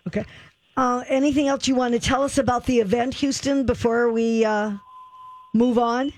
Okay. 0.07 0.25
Uh, 0.75 1.03
anything 1.07 1.47
else 1.47 1.67
you 1.67 1.75
want 1.75 1.93
to 1.93 1.99
tell 1.99 2.23
us 2.23 2.37
about 2.37 2.65
the 2.65 2.79
event, 2.79 3.13
Houston, 3.15 3.65
before 3.65 4.11
we 4.11 4.43
uh, 4.43 4.73
move 5.53 5.77
on? 5.77 6.11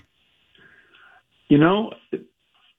You 1.48 1.58
know 1.58 1.92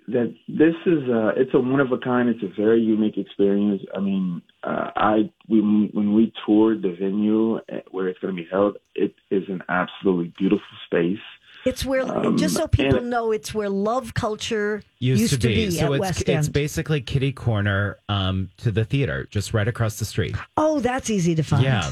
that 0.09 0.33
this 0.47 0.75
is 0.85 1.03
uh 1.09 1.31
it's 1.37 1.53
a 1.53 1.59
one 1.59 1.79
of 1.79 1.91
a 1.91 1.97
kind. 1.97 2.27
It's 2.29 2.43
a 2.43 2.53
very 2.61 2.81
unique 2.81 3.17
experience. 3.17 3.81
I 3.95 3.99
mean, 3.99 4.41
uh, 4.63 4.91
I 4.95 5.31
we 5.47 5.61
when 5.61 6.13
we 6.13 6.33
toured 6.45 6.81
the 6.81 6.95
venue 6.99 7.57
uh, 7.57 7.61
where 7.91 8.07
it's 8.09 8.19
going 8.19 8.35
to 8.35 8.41
be 8.41 8.47
held, 8.49 8.77
it 8.95 9.15
is 9.31 9.43
an 9.47 9.61
absolutely 9.69 10.33
beautiful 10.37 10.65
space. 10.85 11.19
It's 11.65 11.83
where, 11.85 12.03
Um, 12.03 12.37
just 12.37 12.55
so 12.55 12.67
people 12.67 12.99
and- 12.99 13.09
know, 13.09 13.31
it's 13.31 13.53
where 13.53 13.67
love 13.69 14.13
culture 14.13 14.83
Used, 14.99 15.41
to 15.41 15.47
be, 15.47 15.69
so 15.71 15.87
at 15.87 15.91
it's 15.93 15.99
West 15.99 16.29
it's 16.29 16.47
basically 16.47 17.01
kitty 17.01 17.33
corner 17.33 17.97
um, 18.07 18.49
to 18.57 18.71
the 18.71 18.85
theater, 18.85 19.27
just 19.31 19.53
right 19.53 19.67
across 19.67 19.99
the 19.99 20.05
street. 20.05 20.35
oh, 20.55 20.79
that's 20.79 21.09
easy 21.09 21.35
to 21.35 21.43
find. 21.43 21.63
Yeah, 21.63 21.91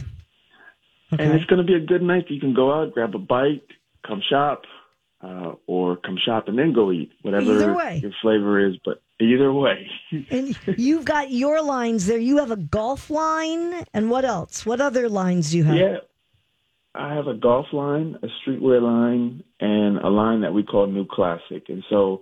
And 1.12 1.34
it's 1.34 1.44
going 1.46 1.58
to 1.60 1.66
be 1.66 1.74
a 1.74 1.80
good 1.86 2.02
night. 2.04 2.30
You 2.30 2.40
can 2.40 2.54
go 2.54 2.72
out, 2.74 2.94
grab 2.94 3.16
a 3.16 3.18
bite, 3.20 3.64
come 4.08 4.22
shop, 4.30 4.64
uh, 5.22 5.54
or 5.68 5.98
come 5.98 6.18
shop 6.24 6.48
and 6.48 6.58
then 6.58 6.74
go 6.74 6.92
eat, 6.92 7.12
whatever 7.22 7.54
your 8.02 8.12
flavor 8.22 8.66
is. 8.68 8.76
But 8.84 9.02
either 9.20 9.52
way, 9.52 9.90
And 10.30 10.58
you've 10.78 11.06
got 11.06 11.32
your 11.32 11.62
lines 11.62 12.06
there. 12.06 12.20
You 12.20 12.38
have 12.38 12.52
a 12.52 12.58
golf 12.58 13.10
line, 13.10 13.86
and 13.94 14.10
what 14.10 14.26
else? 14.26 14.66
What 14.66 14.82
other 14.82 15.10
lines 15.10 15.52
do 15.52 15.58
you 15.58 15.64
have? 15.64 15.76
yeah, 15.78 15.98
I 16.94 17.14
have 17.16 17.28
a 17.28 17.34
golf 17.34 17.68
line, 17.74 18.18
a 18.24 18.28
streetwear 18.50 18.82
line, 18.82 19.44
and 19.60 19.98
a 19.98 20.10
line 20.10 20.42
that 20.42 20.54
we 20.54 20.64
call 20.64 20.88
New 20.88 21.06
Classic. 21.06 21.64
And 21.70 21.84
so 21.90 22.22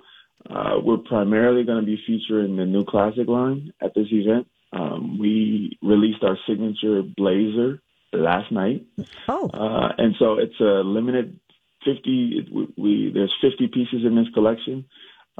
uh, 0.49 0.75
we're 0.83 0.97
primarily 0.97 1.63
going 1.63 1.79
to 1.79 1.85
be 1.85 2.01
featuring 2.07 2.55
the 2.55 2.65
New 2.65 2.83
Classic 2.85 3.27
line 3.27 3.73
at 3.81 3.93
this 3.93 4.07
event. 4.11 4.47
Um, 4.71 5.19
we 5.19 5.77
released 5.83 6.23
our 6.23 6.37
signature 6.47 7.03
blazer 7.03 7.81
last 8.11 8.51
night. 8.51 8.85
Oh, 9.27 9.49
Uh, 9.53 9.93
and 9.97 10.15
so 10.17 10.39
it's 10.39 10.59
a 10.59 10.81
limited 10.83 11.39
50 11.85 12.49
we, 12.51 12.67
we 12.77 13.11
there's 13.13 13.33
50 13.41 13.67
pieces 13.67 14.05
in 14.05 14.15
this 14.15 14.27
collection 14.33 14.85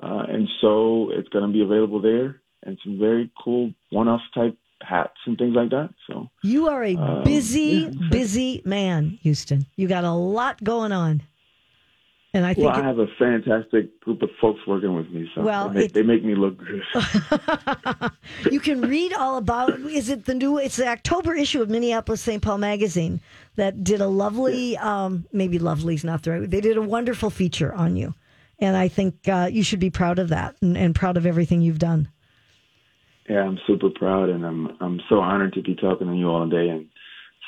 uh, 0.01 0.23
and 0.27 0.47
so 0.62 1.10
it's 1.12 1.29
going 1.29 1.45
to 1.45 1.51
be 1.51 1.62
available 1.62 2.01
there 2.01 2.41
and 2.63 2.77
some 2.84 2.97
very 2.99 3.29
cool 3.43 3.71
one-off 3.91 4.21
type 4.34 4.58
hats 4.82 5.17
and 5.25 5.38
things 5.38 5.56
like 5.56 5.69
that 5.69 5.89
so 6.08 6.29
you 6.43 6.67
are 6.67 6.84
a 6.84 6.95
Um, 6.95 7.23
busy, 7.23 7.89
yeah. 7.89 8.10
busy 8.10 8.62
man, 8.65 9.17
Houston. 9.21 9.65
You 9.77 9.88
got 9.88 10.03
a 10.03 10.12
lot 10.12 10.62
going 10.63 10.91
on, 10.91 11.21
and 12.33 12.45
I 12.45 12.53
think 12.53 12.65
well 12.67 12.75
i 12.75 12.83
have 12.83 12.99
a 12.99 13.07
fantastic 13.19 13.99
group 14.01 14.21
of 14.21 14.29
folks 14.41 14.59
working 14.67 14.95
with 14.95 15.09
me 15.11 15.29
so 15.35 15.41
Well, 15.43 15.69
they, 15.69 15.85
it- 15.85 15.93
they 15.93 16.01
make 16.03 16.23
me 16.23 16.35
look 16.35 16.57
good 16.57 16.81
you 18.51 18.59
can 18.59 18.81
read 18.81 19.13
all 19.13 19.37
about. 19.37 19.79
Is 19.81 20.09
it 20.09 20.25
the 20.25 20.33
new? 20.33 20.57
It's 20.57 20.77
the 20.77 20.87
October 20.87 21.33
issue 21.33 21.61
of 21.61 21.69
Minneapolis 21.69 22.21
St. 22.21 22.41
Paul 22.41 22.57
magazine 22.57 23.19
that 23.55 23.83
did 23.83 24.01
a 24.01 24.07
lovely, 24.07 24.77
um, 24.77 25.25
maybe 25.31 25.59
lovely's 25.59 26.03
not 26.03 26.23
the 26.23 26.31
right. 26.31 26.49
They 26.49 26.61
did 26.61 26.77
a 26.77 26.81
wonderful 26.81 27.29
feature 27.29 27.73
on 27.73 27.95
you, 27.95 28.13
and 28.59 28.75
I 28.75 28.87
think 28.87 29.27
uh, 29.27 29.49
you 29.51 29.63
should 29.63 29.79
be 29.79 29.89
proud 29.89 30.19
of 30.19 30.29
that 30.29 30.55
and, 30.61 30.77
and 30.77 30.95
proud 30.95 31.17
of 31.17 31.25
everything 31.25 31.61
you've 31.61 31.79
done. 31.79 32.09
yeah 33.29 33.41
i'm 33.47 33.57
super 33.67 33.89
proud 33.89 34.27
and 34.29 34.45
i'm 34.45 34.61
i'm 34.81 34.99
so 35.09 35.19
honored 35.19 35.53
to 35.53 35.61
be 35.61 35.75
talking 35.75 36.07
to 36.07 36.13
you 36.15 36.27
all 36.27 36.47
day 36.49 36.67
and 36.69 36.87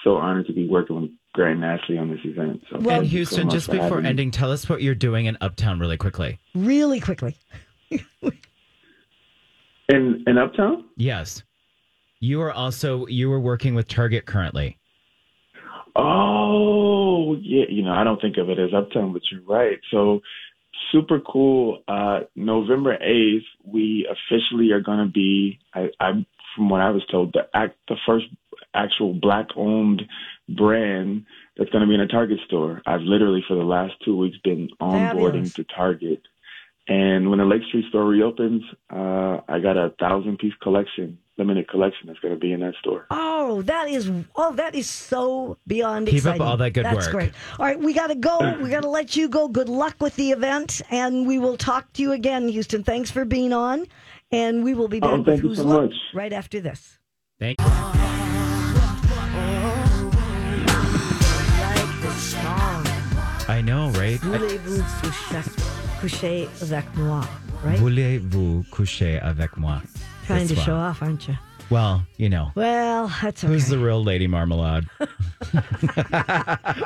so 0.04 0.16
honored 0.16 0.48
to 0.48 0.54
be 0.54 0.68
working 0.70 0.96
with 1.02 1.12
grant 1.36 1.62
and 1.62 1.66
ashley 1.66 1.98
on 1.98 2.10
this 2.10 2.20
event 2.24 2.62
so 2.70 2.80
Well- 2.80 2.80
and 2.80 2.88
thank 2.88 3.06
so 3.06 3.10
Houston, 3.12 3.50
just 3.50 3.70
before 3.70 3.84
having 3.84 4.04
me. 4.04 4.10
ending, 4.10 4.32
tell 4.32 4.52
us 4.52 4.68
what 4.68 4.82
you're 4.82 4.96
doing 4.96 5.26
in 5.28 5.38
Uptown 5.42 5.80
really 5.80 5.98
quickly. 5.98 6.40
Really 6.56 7.00
quickly. 7.00 7.36
in 9.90 10.24
in 10.26 10.38
uptown 10.40 10.86
Yes, 10.98 11.44
you 12.20 12.42
are 12.42 12.52
also 12.52 13.06
you 13.08 13.32
are 13.32 13.40
working 13.40 13.76
with 13.76 13.88
Target 13.88 14.26
currently. 14.26 14.80
Oh, 15.96 17.36
yeah. 17.42 17.66
You 17.70 17.84
know, 17.84 17.94
I 17.94 18.04
don't 18.04 18.20
think 18.20 18.38
of 18.38 18.50
it 18.50 18.60
as 18.60 18.74
Uptown, 18.74 19.14
but 19.14 19.22
you're 19.32 19.42
right. 19.44 19.80
So 19.92 20.22
super 20.92 21.20
cool. 21.22 21.84
Uh, 21.88 22.22
November 22.36 22.98
8th, 22.98 23.46
we 23.64 24.06
officially 24.10 24.72
are 24.72 24.82
going 24.82 25.06
to 25.06 25.12
be, 25.12 25.60
I, 25.74 25.88
I, 26.00 26.26
from 26.56 26.70
what 26.70 26.82
I 26.82 26.90
was 26.90 27.04
told, 27.10 27.34
the 27.34 27.48
act, 27.54 27.78
the 27.88 27.96
first 28.06 28.26
actual 28.76 29.14
black 29.14 29.48
owned 29.56 30.02
brand 30.50 31.26
that's 31.58 31.70
going 31.72 31.82
to 31.82 31.88
be 31.88 31.96
in 31.96 32.02
a 32.02 32.08
Target 32.08 32.40
store. 32.46 32.82
I've 32.86 33.02
literally 33.02 33.44
for 33.48 33.56
the 33.56 33.64
last 33.64 33.94
two 34.04 34.16
weeks 34.18 34.38
been 34.44 34.70
onboarding 34.82 35.50
Fabulous. 35.50 35.54
to 35.54 35.64
Target. 35.64 36.22
And 36.88 37.30
when 37.32 37.40
the 37.40 37.46
Lake 37.46 37.64
Street 37.70 37.86
store 37.90 38.06
reopens, 38.06 38.62
uh, 38.94 39.40
I 39.50 39.58
got 39.60 39.76
a 39.76 39.96
thousand 40.00 40.38
piece 40.38 40.54
collection, 40.62 41.18
limited 41.36 41.68
collection 41.68 42.06
that's 42.06 42.20
going 42.20 42.36
to 42.36 42.40
be 42.40 42.54
in 42.54 42.60
that 42.60 42.76
store. 42.80 43.08
Oh, 43.10 43.64
that 43.64 43.90
is 43.90 44.12
oh, 44.36 44.54
that 44.54 44.76
is 44.76 44.88
so 44.88 45.58
beyond 45.66 46.08
Keep 46.10 46.26
up 46.28 46.40
all 46.42 46.58
that 46.58 46.74
good 46.74 46.86
That's 46.86 47.08
work. 47.08 47.12
great. 47.12 47.32
All 47.58 47.66
right, 47.66 47.80
we 47.80 47.92
got 47.94 48.08
to 48.08 48.16
go. 48.16 48.38
We 48.62 48.70
got 48.70 48.82
to 48.84 48.90
let 48.90 49.16
you 49.16 49.30
go. 49.30 49.48
Good 49.48 49.68
luck 49.70 49.96
with 50.00 50.16
the 50.16 50.30
event, 50.32 50.84
and 50.92 51.26
we 51.26 51.40
will 51.40 51.58
talk 51.58 51.92
to 51.94 52.04
you 52.04 52.12
again, 52.12 52.48
Houston. 52.50 52.84
Thanks 52.84 53.10
for 53.10 53.26
being 53.26 53.52
on, 53.52 53.88
and 54.32 54.64
we 54.64 54.76
will 54.76 54.88
be 54.88 55.00
back 55.00 55.10
Oh, 55.10 55.22
with 55.22 55.38
you 55.42 55.50
Who's 55.50 55.58
so 55.58 55.64
much. 55.64 55.94
right 56.14 56.34
after 56.34 56.60
this. 56.60 57.00
Thank 57.40 57.58
Like 57.60 58.05
I 63.48 63.62
know, 63.62 63.90
right? 63.92 64.20
Voulez-vous 64.22 64.82
coucher 66.02 66.48
avec 66.62 66.86
moi? 66.98 67.24
Right? 67.64 67.78
Voulez-vous 67.80 68.66
coucher 68.72 69.20
avec 69.22 69.56
moi? 69.58 69.82
Trying 70.26 70.48
to 70.48 70.56
show 70.56 70.76
off, 70.76 71.02
aren't 71.04 71.28
you? 71.28 71.36
Well, 71.72 72.06
you 72.18 72.30
know, 72.30 72.52
Well, 72.54 73.12
that's 73.24 73.44
okay. 73.44 73.52
who's 73.52 73.68
the 73.70 73.80
real 73.80 74.04
Lady 74.04 74.28
Marmalade? 74.28 74.86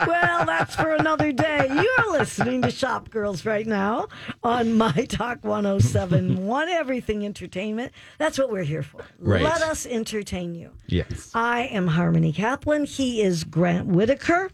Well, 0.07 0.45
that's 0.45 0.75
for 0.75 0.95
another 0.95 1.31
day. 1.33 1.67
You're 1.69 2.11
listening 2.11 2.61
to 2.61 2.71
Shop 2.71 3.09
Girls 3.09 3.45
right 3.45 3.65
now 3.67 4.07
on 4.43 4.75
My 4.77 4.91
Talk 5.09 5.43
1071, 5.43 6.69
Everything 6.69 7.25
Entertainment. 7.25 7.91
That's 8.19 8.37
what 8.37 8.51
we're 8.51 8.63
here 8.63 8.83
for. 8.83 9.01
Right. 9.19 9.41
Let 9.41 9.61
us 9.63 9.85
entertain 9.85 10.55
you. 10.55 10.71
yes. 10.87 11.31
I 11.33 11.63
am 11.71 11.87
Harmony 11.87 12.31
Kaplan. 12.31 12.85
He 12.85 13.21
is 13.21 13.43
Grant 13.43 13.87
Whittaker. 13.87 14.49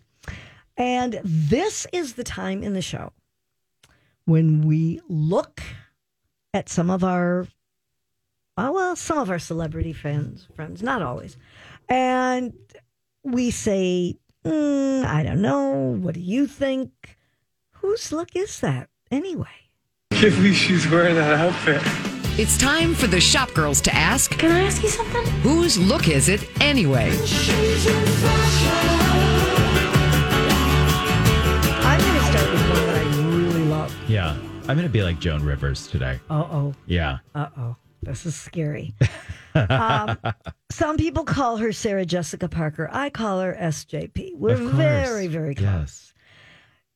And 0.78 1.20
this 1.24 1.88
is 1.94 2.14
the 2.14 2.24
time 2.24 2.64
in 2.64 2.74
the 2.74 2.82
show 2.82 3.14
when 4.26 4.68
we 4.68 5.00
look 5.08 5.62
at 6.54 6.68
some 6.70 6.90
of 6.90 7.04
our, 7.04 7.48
oh, 8.58 8.72
well, 8.72 8.96
some 8.96 9.18
of 9.18 9.30
our 9.30 9.40
celebrity 9.40 9.94
friends, 9.94 10.48
friends, 10.56 10.82
not 10.84 11.02
always. 11.02 11.38
And 11.88 12.54
we 13.24 13.52
say, 13.52 14.18
mm, 14.44 15.06
I 15.06 15.24
don't 15.24 15.42
know. 15.42 15.96
What 16.00 16.16
do 16.16 16.20
you 16.22 16.48
think? 16.48 17.18
Whose 17.72 18.12
look 18.12 18.36
is 18.36 18.60
that 18.62 18.90
anyway? 19.12 19.48
can't 20.12 20.34
believe 20.34 20.56
she's 20.56 20.90
wearing 20.90 21.16
that 21.16 21.34
outfit. 21.34 21.82
It's 22.40 22.58
time 22.58 22.96
for 22.96 23.08
the 23.08 23.20
shop 23.22 23.54
girls 23.54 23.80
to 23.82 23.94
ask, 23.94 24.32
Can 24.32 24.52
I 24.52 24.62
ask 24.64 24.82
you 24.82 24.90
something? 24.90 25.26
whose 25.42 25.78
look 25.78 26.08
is 26.08 26.30
it 26.30 26.48
anyway? 26.62 27.12
Yeah. 34.16 34.32
I'm 34.62 34.78
going 34.78 34.84
to 34.84 34.90
be 34.90 35.04
like 35.04 35.20
Joan 35.20 35.44
Rivers 35.44 35.88
today. 35.88 36.22
Uh 36.30 36.46
oh. 36.50 36.74
Yeah. 36.86 37.18
Uh 37.36 37.50
oh, 37.58 37.76
this 38.02 38.26
is 38.26 38.34
scary. 38.34 38.96
um, 39.56 40.18
some 40.72 40.96
people 40.96 41.26
call 41.26 41.58
her 41.58 41.74
Sarah 41.74 42.06
Jessica 42.06 42.48
Parker. 42.48 42.90
I 42.94 43.10
call 43.10 43.42
her 43.42 43.54
SJP. 43.60 44.38
We're 44.38 44.56
very, 44.56 45.28
very 45.28 45.54
close. 45.54 45.68
Yes. 45.68 46.14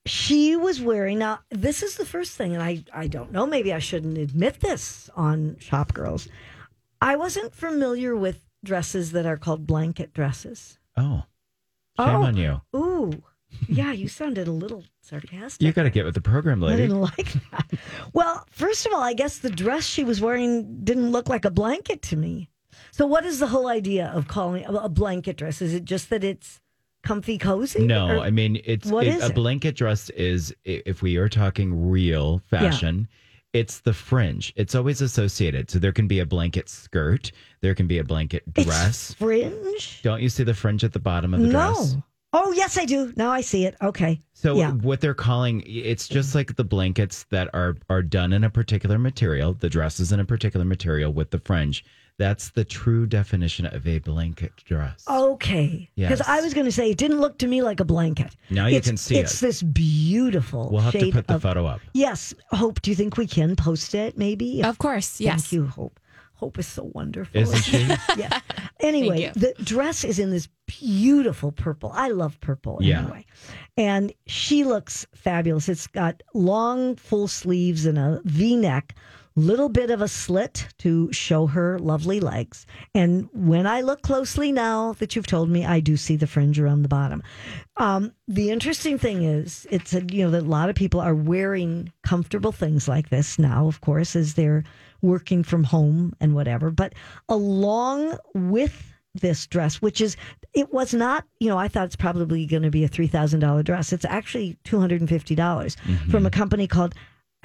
She 0.06 0.56
was 0.56 0.80
wearing, 0.80 1.20
now, 1.20 1.40
this 1.52 1.84
is 1.84 1.98
the 1.98 2.06
first 2.06 2.38
thing, 2.38 2.54
and 2.54 2.64
I, 2.64 2.86
I 2.94 3.08
don't 3.08 3.34
know, 3.34 3.46
maybe 3.46 3.74
I 3.74 3.80
shouldn't 3.80 4.18
admit 4.18 4.62
this 4.62 5.10
on 5.14 5.58
Shop 5.60 5.94
Girls. 5.94 6.30
I 7.02 7.18
wasn't 7.18 7.54
familiar 7.54 8.16
with 8.16 8.40
dresses 8.64 9.12
that 9.12 9.26
are 9.26 9.36
called 9.38 9.68
blanket 9.68 10.14
dresses. 10.14 10.80
Oh. 10.96 11.24
Shame 12.00 12.16
Oh. 12.16 12.24
on 12.24 12.38
you. 12.38 12.62
Ooh, 12.74 13.22
yeah, 13.68 13.92
you 13.92 14.08
sounded 14.08 14.48
a 14.48 14.52
little 14.52 14.84
sarcastic. 15.02 15.62
You 15.66 15.72
got 15.74 15.84
to 15.84 15.90
get 15.90 16.06
with 16.06 16.14
the 16.14 16.22
program, 16.22 16.62
lady. 16.62 16.84
I 16.84 16.88
didn't 16.88 17.02
like 17.02 17.34
that. 17.52 17.72
Well, 18.14 18.46
first 18.52 18.86
of 18.86 18.94
all, 18.94 19.02
I 19.02 19.14
guess 19.14 19.40
the 19.40 19.50
dress 19.50 19.86
she 19.86 20.04
was 20.04 20.22
wearing 20.22 20.84
didn't 20.84 21.12
look 21.12 21.30
like 21.30 21.46
a 21.46 21.52
blanket 21.52 22.02
to 22.04 22.16
me. 22.16 22.50
So, 22.92 23.06
what 23.06 23.26
is 23.26 23.40
the 23.40 23.48
whole 23.48 23.68
idea 23.68 24.08
of 24.14 24.28
calling 24.28 24.66
a 24.66 24.90
blanket 24.90 25.38
dress? 25.38 25.62
Is 25.62 25.74
it 25.74 25.86
just 25.86 26.10
that 26.10 26.24
it's 26.24 26.60
comfy, 27.04 27.38
cozy? 27.38 27.86
No, 27.86 28.18
Or- 28.18 28.20
I 28.20 28.30
mean 28.32 28.60
it's 28.66 28.90
what 28.90 29.08
it- 29.08 29.16
is 29.16 29.24
a 29.24 29.28
it? 29.28 29.36
blanket 29.36 29.76
dress 29.76 30.10
is 30.12 30.54
if 30.66 31.02
we 31.02 31.18
are 31.18 31.30
talking 31.30 31.90
real 31.90 32.40
fashion, 32.50 33.08
It's 33.52 33.80
the 33.80 33.94
fringe. 33.94 34.54
It's 34.58 34.76
always 34.76 35.02
associated. 35.02 35.72
So 35.72 35.80
there 35.80 35.92
can 35.92 36.08
be 36.08 36.20
a 36.20 36.26
blanket 36.26 36.70
skirt, 36.70 37.32
there 37.62 37.74
can 37.74 37.88
be 37.88 37.98
a 37.98 38.04
blanket 38.04 38.44
dress. 38.54 39.10
It's 39.10 39.14
fringe. 39.16 40.02
Don't 40.04 40.22
you 40.22 40.30
see 40.30 40.44
the 40.44 40.54
fringe 40.54 40.84
at 40.84 40.94
the 40.94 41.00
bottom 41.00 41.34
of 41.34 41.40
the 41.42 41.48
No. 41.48 41.74
dress? 41.74 41.98
Oh 42.32 42.52
yes, 42.52 42.78
I 42.78 42.86
do. 42.86 43.12
Now 43.16 43.32
I 43.32 43.42
see 43.42 43.66
it. 43.66 43.76
Okay. 43.82 44.22
So 44.34 44.56
yeah. 44.56 44.72
what 44.72 45.02
they're 45.02 45.14
calling 45.16 45.64
it's 45.66 46.08
just 46.08 46.36
like 46.36 46.56
the 46.56 46.64
blankets 46.64 47.26
that 47.32 47.50
are 47.54 47.76
are 47.90 48.04
done 48.04 48.34
in 48.34 48.44
a 48.44 48.50
particular 48.50 49.00
material, 49.00 49.54
the 49.54 49.70
dress 49.70 50.00
is 50.00 50.12
in 50.12 50.20
a 50.20 50.26
particular 50.26 50.66
material 50.66 51.12
with 51.12 51.32
the 51.32 51.40
fringe. 51.40 51.84
That's 52.20 52.50
the 52.50 52.66
true 52.66 53.06
definition 53.08 53.66
of 53.68 53.88
a 53.88 54.00
blanket 54.00 54.52
dress. 54.66 55.06
Okay. 55.10 55.90
Because 55.96 56.20
Yes. 56.20 56.28
I 56.28 56.42
was 56.42 56.54
going 56.54 56.66
to 56.66 56.72
say 56.72 56.92
it 56.92 56.98
didn't 56.98 57.22
look 57.22 57.38
to 57.40 57.48
me 57.48 57.62
like 57.62 57.80
a 57.80 57.86
blanket. 57.86 58.36
Now 58.50 58.66
you 58.68 58.76
It's- 58.76 58.90
can 58.90 58.98
see 58.98 59.16
it. 59.16 59.22
it's 59.22 59.42
it. 59.42 59.46
this 59.46 59.64
beautiful. 59.64 60.70
We'll 60.70 60.82
have 60.82 60.92
to 60.92 61.00
shade 61.00 61.14
put 61.14 61.28
the 61.28 61.36
of- 61.36 61.42
photo 61.42 61.66
up. 61.66 61.80
Yes, 61.94 62.34
Hope. 62.52 62.82
Do 62.82 62.92
you 62.92 62.96
think 62.96 63.16
we 63.16 63.26
can 63.26 63.56
post 63.56 63.96
it? 63.96 64.18
Maybe. 64.18 64.60
If- 64.60 64.66
Of 64.66 64.78
course, 64.80 65.22
yes. 65.22 65.44
Thank 65.44 65.52
you, 65.54 65.66
Hope. 65.68 65.98
Hope 66.34 66.58
is 66.60 66.68
so 66.68 66.90
wonderful. 66.94 67.40
Isn't 67.42 67.62
she? 67.64 67.86
yeah. 68.18 68.40
Anyway, 68.82 69.32
the 69.36 69.54
dress 69.64 70.04
is 70.06 70.20
in 70.20 70.30
this 70.30 70.48
beautiful 70.70 71.52
purple. 71.52 71.92
I 71.94 72.10
love 72.10 72.40
purple 72.42 72.78
Yeah. 72.82 73.00
anyway. 73.00 73.26
And 73.78 74.14
she 74.28 74.64
looks 74.64 75.06
fabulous. 75.16 75.68
It's 75.70 75.88
got 75.88 76.22
long, 76.34 76.96
full 76.96 77.28
sleeves 77.28 77.86
and 77.86 77.98
a 77.98 78.22
V 78.26 78.56
neck, 78.56 78.96
little 79.36 79.70
bit 79.70 79.90
of 79.90 80.02
a 80.02 80.08
slit 80.08 80.68
to 80.80 81.12
show 81.14 81.48
her 81.48 81.80
lovely 81.80 82.20
legs. 82.20 82.66
And 82.94 83.30
when 83.34 83.66
I 83.66 83.82
look 83.82 84.02
closely 84.02 84.52
now 84.52 84.94
that 84.94 85.16
you've 85.16 85.28
told 85.28 85.50
me, 85.50 85.66
I 85.66 85.80
do 85.80 85.96
see 85.98 86.18
the 86.18 86.28
fringe 86.28 86.60
around 86.60 86.82
the 86.82 86.90
bottom. 86.90 87.24
Um, 87.78 88.12
the 88.28 88.50
interesting 88.52 88.98
thing 88.98 89.24
is, 89.24 89.66
it's 89.72 89.94
a, 89.94 90.04
you 90.12 90.26
know 90.26 90.32
that 90.32 90.44
a 90.44 90.48
lot 90.50 90.70
of 90.70 90.76
people 90.76 91.00
are 91.00 91.16
wearing 91.16 91.92
comfortable 92.04 92.52
things 92.52 92.88
like 92.88 93.10
this 93.10 93.40
now, 93.40 93.68
of 93.68 93.80
course, 93.82 94.16
as 94.16 94.34
they're 94.34 94.64
working 95.02 95.44
from 95.44 95.64
home 95.64 96.14
and 96.20 96.36
whatever. 96.36 96.70
But 96.70 96.94
along 97.30 98.18
with 98.34 98.89
this 99.16 99.48
dress, 99.48 99.82
which 99.82 100.02
is 100.02 100.16
it 100.54 100.72
was 100.74 100.94
not, 100.94 101.26
you 101.40 101.50
know, 101.50 101.58
I 101.58 101.68
thought 101.68 101.86
it's 101.86 101.96
probably 101.96 102.46
going 102.46 102.64
to 102.64 102.70
be 102.72 102.84
a 102.84 102.88
three 102.88 103.08
thousand 103.08 103.40
dollar 103.40 103.64
dress. 103.64 103.92
It's 103.94 104.06
actually 104.06 104.58
two 104.64 104.80
hundred 104.80 105.02
and 105.02 105.10
fifty 105.10 105.36
dollars 105.36 105.76
from 106.10 106.26
a 106.26 106.30
company 106.32 106.68
called 106.68 106.94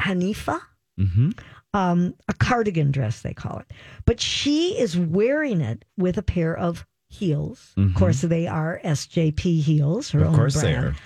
Hanifa 0.01 0.61
hmm 0.99 1.31
um, 1.73 2.15
a 2.29 2.33
cardigan 2.35 2.93
dress, 2.93 3.23
they 3.23 3.35
call 3.35 3.59
it. 3.59 3.67
But 4.05 4.21
she 4.21 4.79
is 4.79 4.97
wearing 4.97 5.61
it 5.61 5.85
with 5.99 6.17
a 6.19 6.23
pair 6.23 6.57
of 6.57 6.87
heels. 7.09 7.73
Of 7.77 7.95
course, 7.97 8.21
they 8.21 8.47
are 8.47 8.81
SJP 8.85 9.61
heels, 9.61 10.11
her 10.13 10.21
Mm-hmm. 10.21 10.29
Of 10.29 10.33
own 10.35 10.39
course 10.39 10.55
they 10.55 10.73
brand, 10.73 10.87
are. 10.87 10.97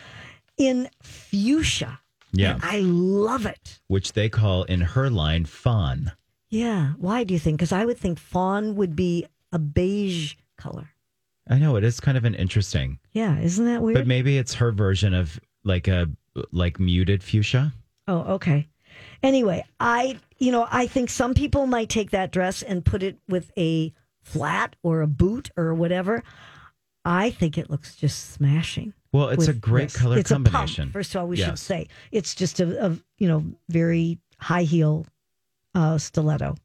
in 0.59 0.91
fuchsia. 1.03 2.01
Yeah. 2.33 2.55
And 2.57 2.65
I 2.65 2.81
love 2.81 3.47
it. 3.47 3.81
Which 3.87 4.13
they 4.13 4.29
call 4.29 4.65
in 4.65 4.83
her 4.83 5.09
line 5.09 5.47
fawn. 5.47 6.13
Yeah. 6.51 6.93
Why 6.99 7.25
do 7.25 7.33
you 7.33 7.41
think? 7.41 7.57
Because 7.57 7.73
I 7.73 7.87
would 7.87 7.97
think 7.99 8.19
fawn 8.19 8.75
would 8.77 8.95
be 8.95 9.25
a 9.51 9.59
beige 9.59 10.35
color. 10.59 10.91
I 11.49 11.59
know 11.59 11.77
it 11.77 11.85
is 11.85 11.99
kind 12.01 12.19
of 12.19 12.25
an 12.25 12.35
interesting. 12.35 12.99
Yeah, 13.13 13.39
isn't 13.39 13.65
that 13.65 13.83
weird? 13.83 13.97
But 13.97 14.07
maybe 14.07 14.37
it's 14.37 14.55
her 14.55 14.71
version 14.71 15.15
of 15.15 15.41
like 15.65 15.89
a 15.89 16.09
like 16.53 16.79
muted 16.79 17.23
fuchsia. 17.23 17.73
Oh, 18.07 18.35
okay. 18.35 18.69
Anyway, 19.23 19.65
I, 19.81 20.19
you 20.39 20.53
know, 20.53 20.67
I 20.71 20.87
think 20.87 21.11
some 21.11 21.35
people 21.35 21.67
might 21.67 21.89
take 21.89 22.11
that 22.11 22.33
dress 22.33 22.63
and 22.63 22.85
put 22.85 23.03
it 23.03 23.19
with 23.29 23.51
a 23.57 23.93
flat 24.23 24.77
or 24.83 25.01
a 25.01 25.07
boot 25.07 25.51
or 25.57 25.75
whatever. 25.75 26.23
I 27.05 27.31
think 27.31 27.57
it 27.57 27.71
looks 27.71 27.97
just 27.97 28.33
smashing. 28.33 28.93
Well, 29.13 29.29
it's 29.31 29.49
a 29.49 29.55
great 29.55 29.91
this. 29.91 29.97
color 29.97 30.19
it's 30.19 30.31
combination. 30.31 30.85
pump, 30.85 30.93
first 30.93 31.15
of 31.15 31.23
all, 31.23 31.29
we 31.29 31.37
should 31.37 31.59
say 31.59 31.89
it's 32.13 32.35
just 32.35 32.61
a, 32.61 32.87
a 32.87 32.99
you 33.17 33.27
know 33.27 33.45
very 33.69 34.19
high 34.39 34.65
heel 34.65 35.07
uh, 35.75 35.97
stiletto. 35.97 36.57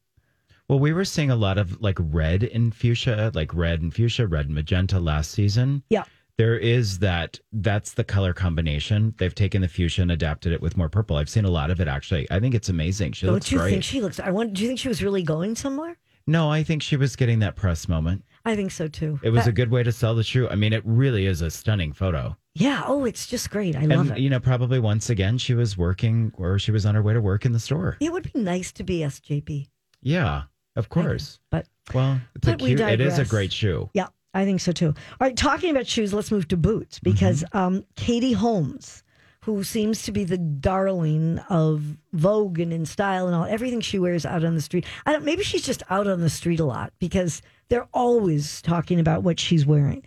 Well, 0.68 0.78
we 0.78 0.92
were 0.92 1.04
seeing 1.04 1.30
a 1.30 1.36
lot 1.36 1.58
of 1.58 1.80
like 1.82 1.98
red 2.00 2.42
in 2.42 2.70
fuchsia, 2.70 3.30
like 3.34 3.54
red 3.54 3.82
and 3.82 3.92
fuchsia, 3.92 4.26
red 4.26 4.46
and 4.46 4.54
magenta 4.54 4.98
last 4.98 5.30
season. 5.32 5.82
Yeah. 5.90 6.04
There 6.36 6.58
is 6.58 6.98
that, 6.98 7.38
that's 7.52 7.92
the 7.92 8.02
color 8.02 8.32
combination. 8.32 9.14
They've 9.18 9.34
taken 9.34 9.62
the 9.62 9.68
fuchsia 9.68 10.02
and 10.02 10.10
adapted 10.10 10.52
it 10.52 10.60
with 10.60 10.76
more 10.76 10.88
purple. 10.88 11.16
I've 11.16 11.28
seen 11.28 11.44
a 11.44 11.50
lot 11.50 11.70
of 11.70 11.80
it 11.80 11.86
actually. 11.86 12.26
I 12.30 12.40
think 12.40 12.54
it's 12.54 12.68
amazing. 12.70 13.12
She 13.12 13.26
Don't 13.26 13.34
looks 13.36 13.52
you 13.52 13.58
great. 13.58 13.70
think 13.70 13.84
she 13.84 14.00
looks? 14.00 14.18
I 14.18 14.30
want. 14.30 14.54
Do 14.54 14.62
you 14.62 14.68
think 14.68 14.80
she 14.80 14.88
was 14.88 15.02
really 15.02 15.22
going 15.22 15.54
somewhere? 15.54 15.96
no, 16.26 16.50
I 16.50 16.62
think 16.62 16.82
she 16.82 16.96
was 16.96 17.16
getting 17.16 17.40
that 17.40 17.54
press 17.54 17.86
moment. 17.86 18.24
I 18.46 18.56
think 18.56 18.70
so 18.70 18.88
too. 18.88 19.20
It 19.22 19.28
was 19.28 19.44
That- 19.44 19.50
a 19.50 19.52
good 19.52 19.70
way 19.70 19.82
to 19.82 19.92
sell 19.92 20.14
the 20.14 20.22
shoe. 20.24 20.48
I 20.48 20.54
mean, 20.54 20.72
it 20.72 20.82
really 20.86 21.26
is 21.26 21.42
a 21.42 21.50
stunning 21.50 21.92
photo. 21.92 22.34
yeah. 22.54 22.82
Oh, 22.86 23.04
it's 23.04 23.26
just 23.26 23.50
great. 23.50 23.76
I 23.76 23.82
love 23.84 24.08
and, 24.08 24.18
it. 24.18 24.18
you 24.22 24.30
know, 24.30 24.40
probably 24.40 24.78
once 24.80 25.10
again, 25.10 25.36
she 25.36 25.52
was 25.52 25.76
working 25.76 26.32
or 26.38 26.58
she 26.58 26.72
was 26.72 26.86
on 26.86 26.94
her 26.94 27.02
way 27.02 27.12
to 27.12 27.20
work 27.20 27.44
in 27.44 27.52
the 27.52 27.60
store. 27.60 27.98
it 28.00 28.10
would 28.10 28.32
be 28.32 28.40
nice 28.40 28.72
to 28.72 28.82
be 28.82 29.00
SJP, 29.00 29.68
Yeah, 30.02 30.44
of 30.76 30.88
course. 30.88 31.38
but 31.50 31.66
Well, 31.94 32.20
it's 32.34 32.48
a 32.48 32.52
But 32.52 32.62
we 32.62 32.68
cute, 32.74 32.80
it 32.80 33.00
is 33.00 33.18
a 33.18 33.24
great 33.24 33.52
shoe. 33.52 33.90
Yeah, 33.94 34.08
I 34.32 34.44
think 34.44 34.60
so 34.60 34.72
too. 34.72 34.88
All 34.88 34.94
right, 35.20 35.36
talking 35.36 35.70
about 35.70 35.86
shoes, 35.86 36.12
let's 36.12 36.30
move 36.30 36.48
to 36.48 36.56
boots 36.56 36.98
because 36.98 37.44
um, 37.52 37.84
Katie 37.96 38.32
Holmes, 38.32 39.02
who 39.42 39.62
seems 39.62 40.02
to 40.04 40.12
be 40.12 40.24
the 40.24 40.38
darling 40.38 41.38
of 41.50 41.98
Vogue 42.12 42.58
and 42.58 42.72
InStyle 42.72 43.26
and 43.26 43.34
all 43.34 43.44
everything 43.44 43.80
she 43.80 43.98
wears 43.98 44.24
out 44.24 44.42
on 44.44 44.54
the 44.54 44.62
street. 44.62 44.86
I 45.06 45.12
don't. 45.12 45.24
Maybe 45.24 45.42
she's 45.42 45.64
just 45.64 45.82
out 45.90 46.06
on 46.06 46.20
the 46.20 46.30
street 46.30 46.60
a 46.60 46.64
lot 46.64 46.92
because 46.98 47.42
they're 47.68 47.88
always 47.92 48.62
talking 48.62 49.00
about 49.00 49.22
what 49.22 49.38
she's 49.38 49.66
wearing. 49.66 50.02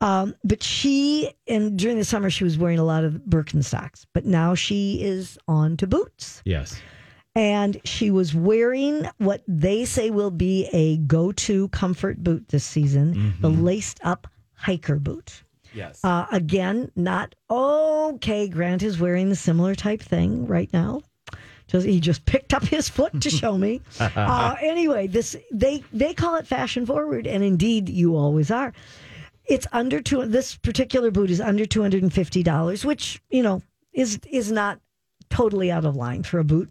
Um, 0.00 0.34
but 0.42 0.64
she 0.64 1.32
and 1.46 1.78
during 1.78 1.96
the 1.96 2.04
summer 2.04 2.28
she 2.28 2.42
was 2.42 2.58
wearing 2.58 2.80
a 2.80 2.84
lot 2.84 3.04
of 3.04 3.14
Birkenstocks, 3.28 4.04
but 4.12 4.24
now 4.26 4.56
she 4.56 5.00
is 5.00 5.38
on 5.46 5.76
to 5.76 5.86
boots 5.86 6.42
Yes. 6.44 6.80
And 7.34 7.80
she 7.84 8.10
was 8.10 8.34
wearing 8.34 9.08
what 9.18 9.42
they 9.48 9.84
say 9.84 10.10
will 10.10 10.30
be 10.30 10.68
a 10.72 10.98
go-to 10.98 11.68
comfort 11.68 12.22
boot 12.22 12.48
this 12.48 12.64
season, 12.64 13.34
the 13.40 13.48
laced 13.48 14.00
up 14.02 14.26
hiker 14.54 14.96
boot. 14.96 15.42
Yes. 15.74 16.04
Uh, 16.04 16.26
again, 16.30 16.90
not 16.96 17.34
okay. 17.50 18.48
Grant 18.48 18.82
is 18.82 19.00
wearing 19.00 19.30
the 19.30 19.36
similar 19.36 19.74
type 19.74 20.02
thing 20.02 20.46
right 20.46 20.70
now. 20.72 21.00
Just, 21.66 21.86
he 21.86 22.00
just 22.00 22.26
picked 22.26 22.52
up 22.52 22.64
his 22.64 22.90
foot 22.90 23.18
to 23.22 23.30
show 23.30 23.56
me. 23.56 23.80
uh, 24.00 24.56
anyway, 24.60 25.06
this 25.06 25.34
they 25.50 25.82
they 25.92 26.12
call 26.12 26.34
it 26.34 26.46
fashion 26.46 26.84
forward, 26.84 27.26
and 27.26 27.42
indeed, 27.42 27.88
you 27.88 28.16
always 28.16 28.50
are. 28.50 28.74
It's 29.46 29.66
under 29.72 30.02
two. 30.02 30.26
This 30.26 30.54
particular 30.56 31.10
boot 31.10 31.30
is 31.30 31.40
under 31.40 31.64
two 31.64 31.80
hundred 31.80 32.02
and 32.02 32.12
fifty 32.12 32.42
dollars, 32.42 32.84
which 32.84 33.22
you 33.30 33.42
know 33.42 33.62
is 33.94 34.20
is 34.30 34.52
not 34.52 34.80
totally 35.30 35.70
out 35.72 35.86
of 35.86 35.96
line 35.96 36.22
for 36.22 36.38
a 36.38 36.44
boot 36.44 36.70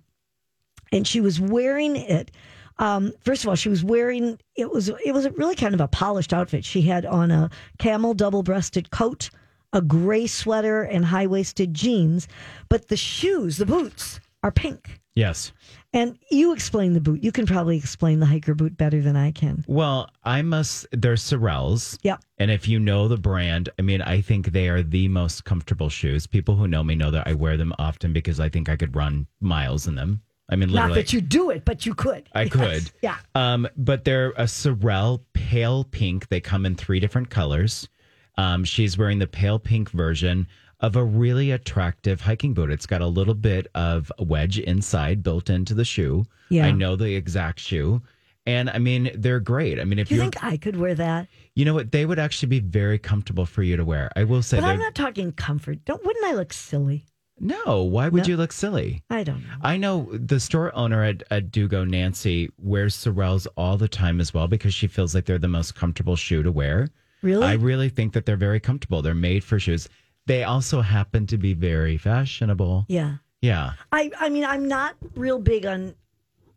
and 0.92 1.08
she 1.08 1.22
was 1.22 1.39
wearing 1.39 1.96
it. 1.96 2.32
Um, 2.78 3.14
first 3.24 3.44
of 3.44 3.50
all, 3.50 3.56
she 3.56 3.70
was 3.70 3.84
wearing 3.84 4.39
it 4.56 4.72
was 4.72 4.89
it 4.89 5.14
was 5.14 5.30
really 5.32 5.56
kind 5.56 5.74
of 5.74 5.82
a 5.82 5.88
polished 5.88 6.34
outfit. 6.34 6.66
She 6.66 6.82
had 6.82 7.06
on 7.06 7.32
a 7.32 7.50
camel 7.78 8.14
double 8.14 8.44
breasted 8.44 8.89
coat, 8.92 9.30
a 9.74 9.82
gray 9.82 10.26
sweater, 10.28 10.84
and 10.84 11.06
high 11.06 11.28
waisted 11.28 11.74
jeans. 11.74 12.28
But 12.70 12.88
the 12.88 12.98
shoes, 12.98 13.58
the 13.58 13.66
boots, 13.66 14.20
are 14.44 14.52
pink. 14.52 15.00
yes. 15.16 15.52
And 15.94 16.18
you 16.32 16.54
explain 16.54 16.94
the 16.94 17.02
boot. 17.02 17.22
You 17.22 17.34
can 17.34 17.46
probably 17.46 17.76
explain 17.76 18.22
the 18.22 18.26
hiker 18.26 18.56
boot 18.56 18.78
better 18.78 19.02
than 19.02 19.18
I 19.18 19.32
can. 19.32 19.66
Well, 19.68 20.10
I 20.24 20.42
must. 20.42 20.88
They're 20.94 21.16
Sorels. 21.16 21.98
Yeah. 22.02 22.16
And 22.38 22.50
if 22.50 22.66
you 22.66 22.80
know 22.80 23.10
the 23.10 23.18
brand, 23.18 23.68
I 23.78 23.82
mean, 23.82 24.02
I 24.02 24.22
think 24.22 24.54
they 24.54 24.70
are 24.70 24.82
the 24.82 25.10
most 25.10 25.44
comfortable 25.44 25.89
shoes. 25.89 26.26
People 26.26 26.56
who 26.56 26.66
know 26.66 26.82
me 26.82 26.96
know 26.96 27.12
that 27.12 27.28
I 27.28 27.34
wear 27.34 27.58
them 27.58 27.74
often 27.78 28.14
because 28.14 28.39
I 28.39 28.48
think 28.48 28.70
I 28.70 28.78
could 28.78 28.96
run 28.96 29.28
miles 29.42 29.86
in 29.86 29.96
them. 29.96 30.22
I 30.52 30.58
mean, 30.58 30.72
Not 30.72 30.93
that 30.93 31.14
you 31.14 31.22
do 31.22 31.49
it, 31.49 31.64
but 31.64 31.86
you 31.86 31.95
could. 31.95 32.28
I 32.36 32.43
Yes. 32.43 32.52
could. 32.52 32.91
Yeah. 33.02 33.18
Um, 33.36 33.68
but 33.78 34.04
they're 34.04 34.34
a 34.36 34.47
Sorel 34.47 35.24
pale 35.34 35.86
pink. 35.86 36.28
They 36.28 36.41
come 36.41 36.66
in 36.66 36.76
three 36.76 36.99
different 36.99 37.30
colors. 37.30 37.88
Um, 38.38 38.64
she's 38.66 38.97
wearing 38.97 39.20
the 39.20 39.28
pale 39.28 39.60
pink 39.60 39.89
version 39.91 40.47
of 40.82 40.95
a 40.95 41.04
really 41.04 41.52
attractive 41.52 42.20
hiking 42.22 42.54
boot. 42.54 42.70
It's 42.72 42.86
got 42.86 43.02
a 43.02 43.08
little 43.08 43.34
bit 43.34 43.68
of 43.76 44.12
a 44.18 44.24
wedge 44.24 44.60
inside 44.60 45.24
built 45.24 45.49
into 45.49 45.74
the 45.74 45.86
shoe. 45.86 46.26
Yeah. 46.49 46.66
I 46.66 46.72
know 46.72 46.95
the 46.95 47.16
exact 47.16 47.60
shoe. 47.60 48.02
And 48.47 48.70
I 48.72 48.80
mean, 48.80 49.12
they're 49.16 49.39
great. 49.39 49.80
I 49.80 49.84
mean, 49.84 49.99
if 49.99 50.10
you 50.10 50.18
you 50.18 50.24
think 50.24 50.43
I 50.43 50.58
could 50.58 50.76
wear 50.76 50.95
that? 50.95 51.28
you 51.54 51.64
know 51.66 51.74
what, 51.76 51.91
they 51.91 52.06
would 52.06 52.18
actually 52.18 52.47
be 52.49 52.60
very 52.60 52.97
comfortable 52.97 53.45
for 53.45 53.62
you 53.62 53.78
to 53.78 53.86
wear. 53.86 54.10
I 54.16 54.24
will 54.24 54.41
say 54.41 54.58
But 54.60 54.66
I'm 54.66 54.80
not 54.80 54.95
talking 54.95 55.32
comfort. 55.32 55.86
Don't 55.86 56.04
wouldn't 56.04 56.26
I 56.26 56.34
look 56.34 56.52
silly? 56.52 57.06
No. 57.42 57.84
Why 57.84 58.08
would 58.08 58.24
No. 58.24 58.28
you 58.30 58.38
look 58.38 58.52
silly? 58.54 59.04
I 59.10 59.24
don't 59.24 59.42
know. 59.42 59.56
I 59.62 59.76
know 59.78 60.10
the 60.14 60.39
store 60.39 60.74
owner 60.76 61.04
at, 61.04 61.24
at 61.32 61.52
Dugo, 61.52 61.88
Nancy, 61.88 62.50
wears 62.58 62.96
Sorels 62.96 63.48
all 63.58 63.78
the 63.78 63.88
time 63.88 64.22
as 64.22 64.34
well 64.34 64.48
because 64.48 64.74
she 64.74 64.88
feels 64.88 65.14
like 65.16 65.26
they're 65.26 65.38
the 65.39 65.48
most 65.48 65.76
comfortable 65.76 66.16
shoe 66.16 66.44
to 66.44 66.52
wear. 66.52 66.88
Really? 67.22 67.46
I 67.46 67.54
really 67.54 67.89
think 67.89 68.14
that 68.14 68.26
they're 68.26 68.38
very 68.38 68.60
comfortable. 68.60 69.02
They're 69.02 69.14
made 69.14 69.44
for 69.44 69.60
shoes. 69.60 69.89
They 70.28 70.44
also 70.44 70.82
happen 70.82 71.26
to 71.28 71.38
be 71.38 71.54
very 71.54 71.98
fashionable. 71.98 72.86
yeah. 72.89 73.18
Yeah. 73.42 73.74
I 73.92 74.12
I 74.20 74.30
mean 74.30 74.46
I'm 74.46 74.68
not 74.68 74.94
real 75.16 75.39
big 75.39 75.66
on 75.66 75.96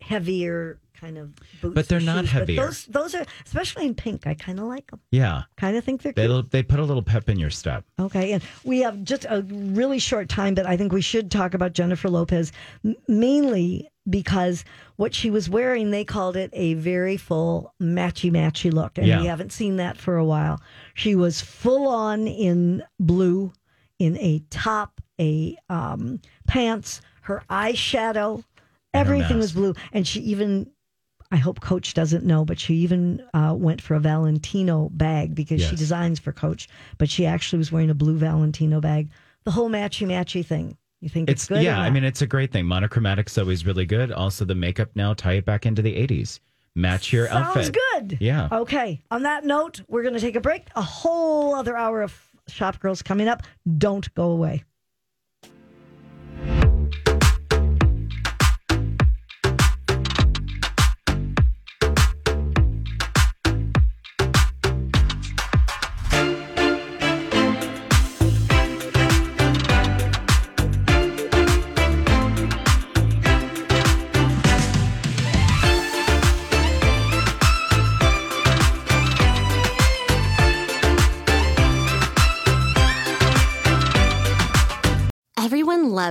heavier 0.08 0.78
kind 1.00 1.18
of 1.18 1.34
boots. 1.60 1.74
But 1.74 1.88
they're 1.88 2.00
not 2.00 2.24
shoes, 2.24 2.30
heavier. 2.32 2.64
those, 2.66 2.84
those 2.86 3.14
are, 3.14 3.24
especially 3.44 3.86
in 3.86 3.94
pink, 3.94 4.26
I 4.26 4.34
kind 4.34 4.58
of 4.58 4.66
like 4.66 4.90
them. 4.90 5.00
Yeah. 5.10 5.42
Kind 5.56 5.76
of 5.76 5.84
think 5.84 6.02
they're 6.02 6.12
They 6.12 6.26
cute. 6.26 6.50
they 6.50 6.62
put 6.62 6.78
a 6.78 6.84
little 6.84 7.02
pep 7.02 7.28
in 7.28 7.38
your 7.38 7.50
step. 7.50 7.84
Okay, 7.98 8.32
and 8.32 8.42
we 8.64 8.80
have 8.80 9.02
just 9.02 9.26
a 9.28 9.42
really 9.42 9.98
short 9.98 10.28
time, 10.28 10.54
but 10.54 10.66
I 10.66 10.76
think 10.76 10.92
we 10.92 11.00
should 11.02 11.30
talk 11.30 11.52
about 11.54 11.72
Jennifer 11.72 12.08
Lopez 12.08 12.52
m- 12.84 12.94
mainly 13.08 13.90
because 14.08 14.64
what 14.96 15.14
she 15.14 15.30
was 15.30 15.48
wearing, 15.48 15.90
they 15.90 16.04
called 16.04 16.36
it 16.36 16.50
a 16.52 16.74
very 16.74 17.16
full 17.16 17.74
matchy 17.82 18.30
matchy 18.30 18.72
look, 18.72 18.96
and 18.98 19.06
Yeah. 19.06 19.20
we 19.20 19.26
haven't 19.26 19.52
seen 19.52 19.76
that 19.76 19.96
for 19.96 20.16
a 20.16 20.24
while. 20.24 20.60
She 20.94 21.14
was 21.16 21.40
full 21.40 21.88
on 21.88 22.26
in 22.26 22.82
blue, 23.00 23.52
in 23.98 24.16
a 24.18 24.42
top, 24.50 25.00
a 25.20 25.56
um, 25.68 26.20
pants, 26.46 27.00
her 27.22 27.42
eyeshadow, 27.50 28.44
everything 28.94 29.38
was 29.38 29.52
blue, 29.52 29.74
and 29.92 30.06
she 30.06 30.20
even. 30.20 30.70
I 31.30 31.36
hope 31.38 31.60
Coach 31.60 31.94
doesn't 31.94 32.24
know, 32.24 32.44
but 32.44 32.60
she 32.60 32.74
even 32.76 33.20
uh, 33.34 33.54
went 33.58 33.80
for 33.82 33.94
a 33.94 34.00
Valentino 34.00 34.88
bag 34.92 35.34
because 35.34 35.60
she 35.62 35.74
designs 35.74 36.20
for 36.20 36.32
Coach, 36.32 36.68
but 36.98 37.08
she 37.10 37.26
actually 37.26 37.58
was 37.58 37.72
wearing 37.72 37.90
a 37.90 37.94
blue 37.94 38.16
Valentino 38.16 38.80
bag. 38.80 39.08
The 39.44 39.50
whole 39.50 39.68
matchy 39.68 40.06
matchy 40.06 40.44
thing. 40.46 40.76
You 41.00 41.08
think 41.08 41.28
it's, 41.28 41.42
It's 41.42 41.48
good? 41.48 41.62
yeah, 41.62 41.80
I 41.80 41.90
mean 41.90 42.04
it's 42.04 42.22
a 42.22 42.26
great 42.26 42.52
thing. 42.52 42.66
Monochromatic's 42.66 43.36
always 43.36 43.66
really 43.66 43.84
good. 43.84 44.12
Also 44.12 44.44
the 44.44 44.54
makeup 44.54 44.90
now 44.94 45.12
tie 45.12 45.34
it 45.34 45.44
back 45.44 45.66
into 45.66 45.82
the 45.82 45.94
80s. 45.94 46.38
Match 46.76 47.12
your 47.12 47.28
outfit. 47.28 47.64
sounds 47.66 47.78
good. 47.92 48.18
Yeah. 48.20 48.48
Okay. 48.50 49.02
On 49.10 49.22
that 49.22 49.44
note, 49.44 49.80
we're 49.88 50.02
going 50.02 50.14
to 50.14 50.20
take 50.20 50.34
a 50.36 50.40
break. 50.40 50.66
A 50.76 50.82
whole 50.82 51.54
other 51.54 51.76
hour 51.76 52.02
of 52.02 52.16
Shop 52.48 52.80
Girls 52.80 53.02
coming 53.02 53.28
up. 53.28 53.42
Don't 53.78 54.12
go 54.14 54.30
away. 54.30 54.64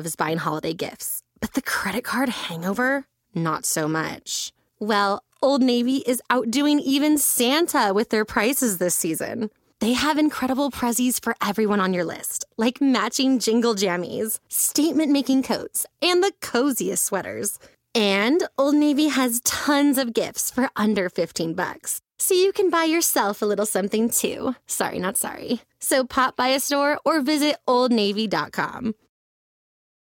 Loves 0.03 0.15
buying 0.17 0.37
holiday 0.37 0.73
gifts, 0.73 1.23
but 1.39 1.53
the 1.53 1.61
credit 1.61 2.03
card 2.03 2.27
hangover? 2.29 3.05
Not 3.33 3.65
so 3.65 3.87
much. 3.87 4.51
Well, 4.79 5.23
Old 5.41 5.61
Navy 5.61 6.03
is 6.05 6.21
outdoing 6.29 6.79
even 6.79 7.17
Santa 7.17 7.93
with 7.93 8.09
their 8.09 8.25
prices 8.25 8.79
this 8.79 8.95
season. 8.95 9.49
They 9.79 9.93
have 9.93 10.17
incredible 10.17 10.71
prezzies 10.71 11.23
for 11.23 11.35
everyone 11.41 11.79
on 11.79 11.93
your 11.93 12.03
list, 12.03 12.45
like 12.57 12.81
matching 12.81 13.39
jingle 13.39 13.75
jammies, 13.75 14.39
statement 14.49 15.11
making 15.11 15.43
coats, 15.43 15.85
and 16.01 16.21
the 16.21 16.33
coziest 16.41 17.05
sweaters. 17.05 17.57
And 17.95 18.43
Old 18.57 18.75
Navy 18.75 19.07
has 19.07 19.41
tons 19.45 19.97
of 19.97 20.13
gifts 20.13 20.51
for 20.51 20.69
under 20.75 21.09
15 21.09 21.53
bucks. 21.53 22.01
So 22.17 22.33
you 22.33 22.51
can 22.51 22.69
buy 22.69 22.85
yourself 22.85 23.41
a 23.41 23.45
little 23.45 23.65
something 23.65 24.09
too. 24.09 24.55
Sorry, 24.67 24.99
not 24.99 25.17
sorry. 25.17 25.61
So 25.79 26.03
pop 26.05 26.35
by 26.35 26.49
a 26.49 26.59
store 26.59 26.99
or 27.05 27.21
visit 27.21 27.57
oldnavy.com. 27.67 28.95